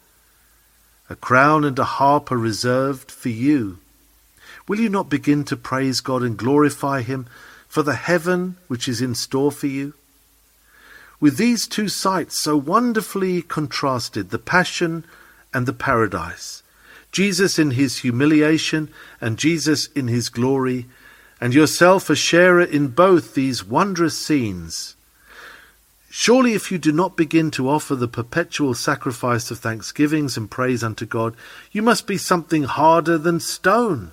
A 1.08 1.16
crown 1.16 1.64
and 1.64 1.78
a 1.78 1.84
harp 1.84 2.32
are 2.32 2.38
reserved 2.38 3.10
for 3.10 3.28
you. 3.28 3.78
Will 4.66 4.80
you 4.80 4.88
not 4.88 5.08
begin 5.08 5.44
to 5.44 5.56
praise 5.56 6.00
God 6.00 6.22
and 6.22 6.36
glorify 6.36 7.02
Him 7.02 7.26
for 7.68 7.82
the 7.82 7.94
heaven 7.94 8.56
which 8.66 8.88
is 8.88 9.00
in 9.00 9.14
store 9.14 9.52
for 9.52 9.68
you? 9.68 9.94
with 11.20 11.36
these 11.36 11.66
two 11.66 11.88
sights 11.88 12.38
so 12.38 12.56
wonderfully 12.56 13.42
contrasted 13.42 14.30
the 14.30 14.38
passion 14.38 15.04
and 15.52 15.66
the 15.66 15.72
paradise, 15.72 16.62
Jesus 17.12 17.58
in 17.58 17.72
his 17.72 17.98
humiliation 17.98 18.90
and 19.20 19.38
Jesus 19.38 19.86
in 19.88 20.08
his 20.08 20.28
glory, 20.28 20.86
and 21.40 21.54
yourself 21.54 22.10
a 22.10 22.16
sharer 22.16 22.62
in 22.62 22.88
both 22.88 23.34
these 23.34 23.64
wondrous 23.64 24.18
scenes. 24.18 24.96
Surely, 26.10 26.54
if 26.54 26.72
you 26.72 26.78
do 26.78 26.90
not 26.90 27.16
begin 27.16 27.50
to 27.52 27.68
offer 27.68 27.94
the 27.94 28.08
perpetual 28.08 28.74
sacrifice 28.74 29.50
of 29.50 29.58
thanksgivings 29.58 30.36
and 30.36 30.50
praise 30.50 30.82
unto 30.82 31.06
God, 31.06 31.36
you 31.70 31.82
must 31.82 32.06
be 32.06 32.16
something 32.16 32.64
harder 32.64 33.18
than 33.18 33.40
stone. 33.40 34.10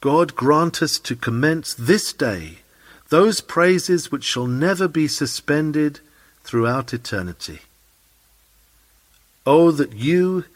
God 0.00 0.34
grant 0.34 0.82
us 0.82 0.98
to 0.98 1.14
commence 1.14 1.74
this 1.74 2.12
day 2.12 2.58
those 3.10 3.42
praises 3.42 4.10
which 4.10 4.24
shall 4.24 4.46
never 4.46 4.88
be 4.88 5.06
suspended 5.06 6.00
throughout 6.42 6.94
eternity. 6.94 7.60
Oh, 9.46 9.70
that 9.70 9.92
you, 9.92 10.46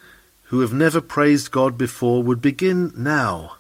who 0.47 0.61
have 0.61 0.73
never 0.73 1.01
praised 1.01 1.51
God 1.51 1.77
before, 1.77 2.23
would 2.23 2.41
begin 2.41 2.93
now. 2.97 3.57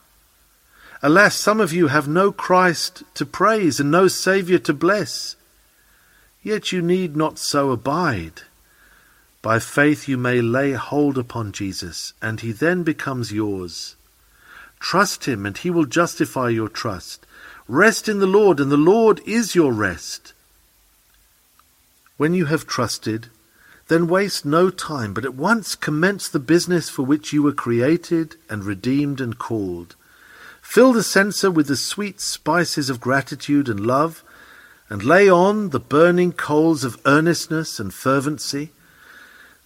Alas, 1.02 1.34
some 1.34 1.60
of 1.60 1.72
you 1.72 1.88
have 1.88 2.08
no 2.08 2.32
Christ 2.32 3.02
to 3.14 3.26
praise 3.26 3.80
and 3.80 3.90
no 3.90 4.08
Saviour 4.08 4.58
to 4.60 4.72
bless. 4.72 5.36
Yet 6.42 6.72
you 6.72 6.80
need 6.80 7.16
not 7.16 7.38
so 7.38 7.70
abide. 7.70 8.42
By 9.42 9.58
faith 9.58 10.08
you 10.08 10.16
may 10.16 10.40
lay 10.40 10.72
hold 10.72 11.18
upon 11.18 11.52
Jesus, 11.52 12.12
and 12.22 12.40
he 12.40 12.52
then 12.52 12.82
becomes 12.82 13.32
yours. 13.32 13.94
Trust 14.80 15.26
him, 15.26 15.46
and 15.46 15.56
he 15.56 15.70
will 15.70 15.84
justify 15.84 16.48
your 16.48 16.68
trust. 16.68 17.26
Rest 17.68 18.08
in 18.08 18.18
the 18.20 18.26
Lord, 18.26 18.60
and 18.60 18.70
the 18.70 18.76
Lord 18.76 19.20
is 19.26 19.54
your 19.54 19.72
rest. 19.72 20.32
When 22.16 22.32
you 22.32 22.46
have 22.46 22.66
trusted, 22.66 23.28
then 23.88 24.08
waste 24.08 24.44
no 24.44 24.68
time, 24.70 25.14
but 25.14 25.24
at 25.24 25.34
once 25.34 25.74
commence 25.74 26.28
the 26.28 26.40
business 26.40 26.88
for 26.88 27.02
which 27.02 27.32
you 27.32 27.42
were 27.42 27.52
created 27.52 28.36
and 28.50 28.64
redeemed 28.64 29.20
and 29.20 29.38
called. 29.38 29.94
Fill 30.60 30.92
the 30.92 31.04
censer 31.04 31.50
with 31.50 31.68
the 31.68 31.76
sweet 31.76 32.20
spices 32.20 32.90
of 32.90 33.00
gratitude 33.00 33.68
and 33.68 33.86
love, 33.86 34.24
and 34.88 35.04
lay 35.04 35.28
on 35.28 35.70
the 35.70 35.80
burning 35.80 36.32
coals 36.32 36.82
of 36.82 37.00
earnestness 37.06 37.78
and 37.78 37.94
fervency. 37.94 38.72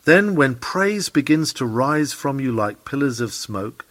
Then, 0.05 0.35
when 0.35 0.55
praise 0.55 1.09
begins 1.09 1.53
to 1.55 1.67
rise 1.67 2.13
from 2.13 2.41
you 2.41 2.53
like 2.53 2.85
pillars 2.85 3.21
of 3.21 3.33
smoke, 3.33 3.87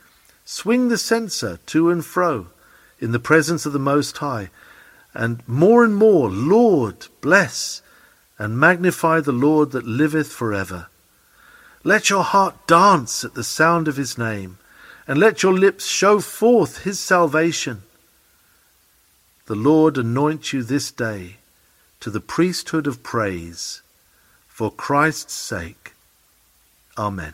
swing 0.45 0.89
the 0.89 0.97
censer 0.97 1.59
to 1.67 1.89
and 1.89 2.05
fro 2.05 2.47
in 2.99 3.11
the 3.11 3.19
presence 3.19 3.65
of 3.65 3.73
the 3.73 3.79
Most 3.79 4.17
High, 4.17 4.49
and 5.13 5.47
more 5.47 5.83
and 5.83 5.95
more, 5.95 6.29
Lord, 6.29 7.07
bless 7.21 7.81
and 8.39 8.57
magnify 8.57 9.19
the 9.19 9.33
Lord 9.33 9.71
that 9.71 9.85
liveth 9.85 10.31
for 10.31 10.53
ever. 10.53 10.87
Let 11.83 12.09
your 12.09 12.23
heart 12.23 12.65
dance 12.65 13.23
at 13.23 13.35
the 13.35 13.43
sound 13.43 13.87
of 13.87 13.97
his 13.97 14.17
name, 14.17 14.57
and 15.07 15.19
let 15.19 15.43
your 15.43 15.53
lips 15.53 15.85
show 15.85 16.19
forth 16.19 16.83
his 16.83 16.99
salvation. 16.99 17.83
The 19.45 19.55
Lord 19.55 19.97
anoint 19.97 20.53
you 20.53 20.63
this 20.63 20.89
day 20.89 21.35
to 21.99 22.09
the 22.09 22.21
priesthood 22.21 22.87
of 22.87 23.03
praise, 23.03 23.81
for 24.47 24.71
Christ's 24.71 25.33
sake. 25.33 25.93
Amen. 26.97 27.33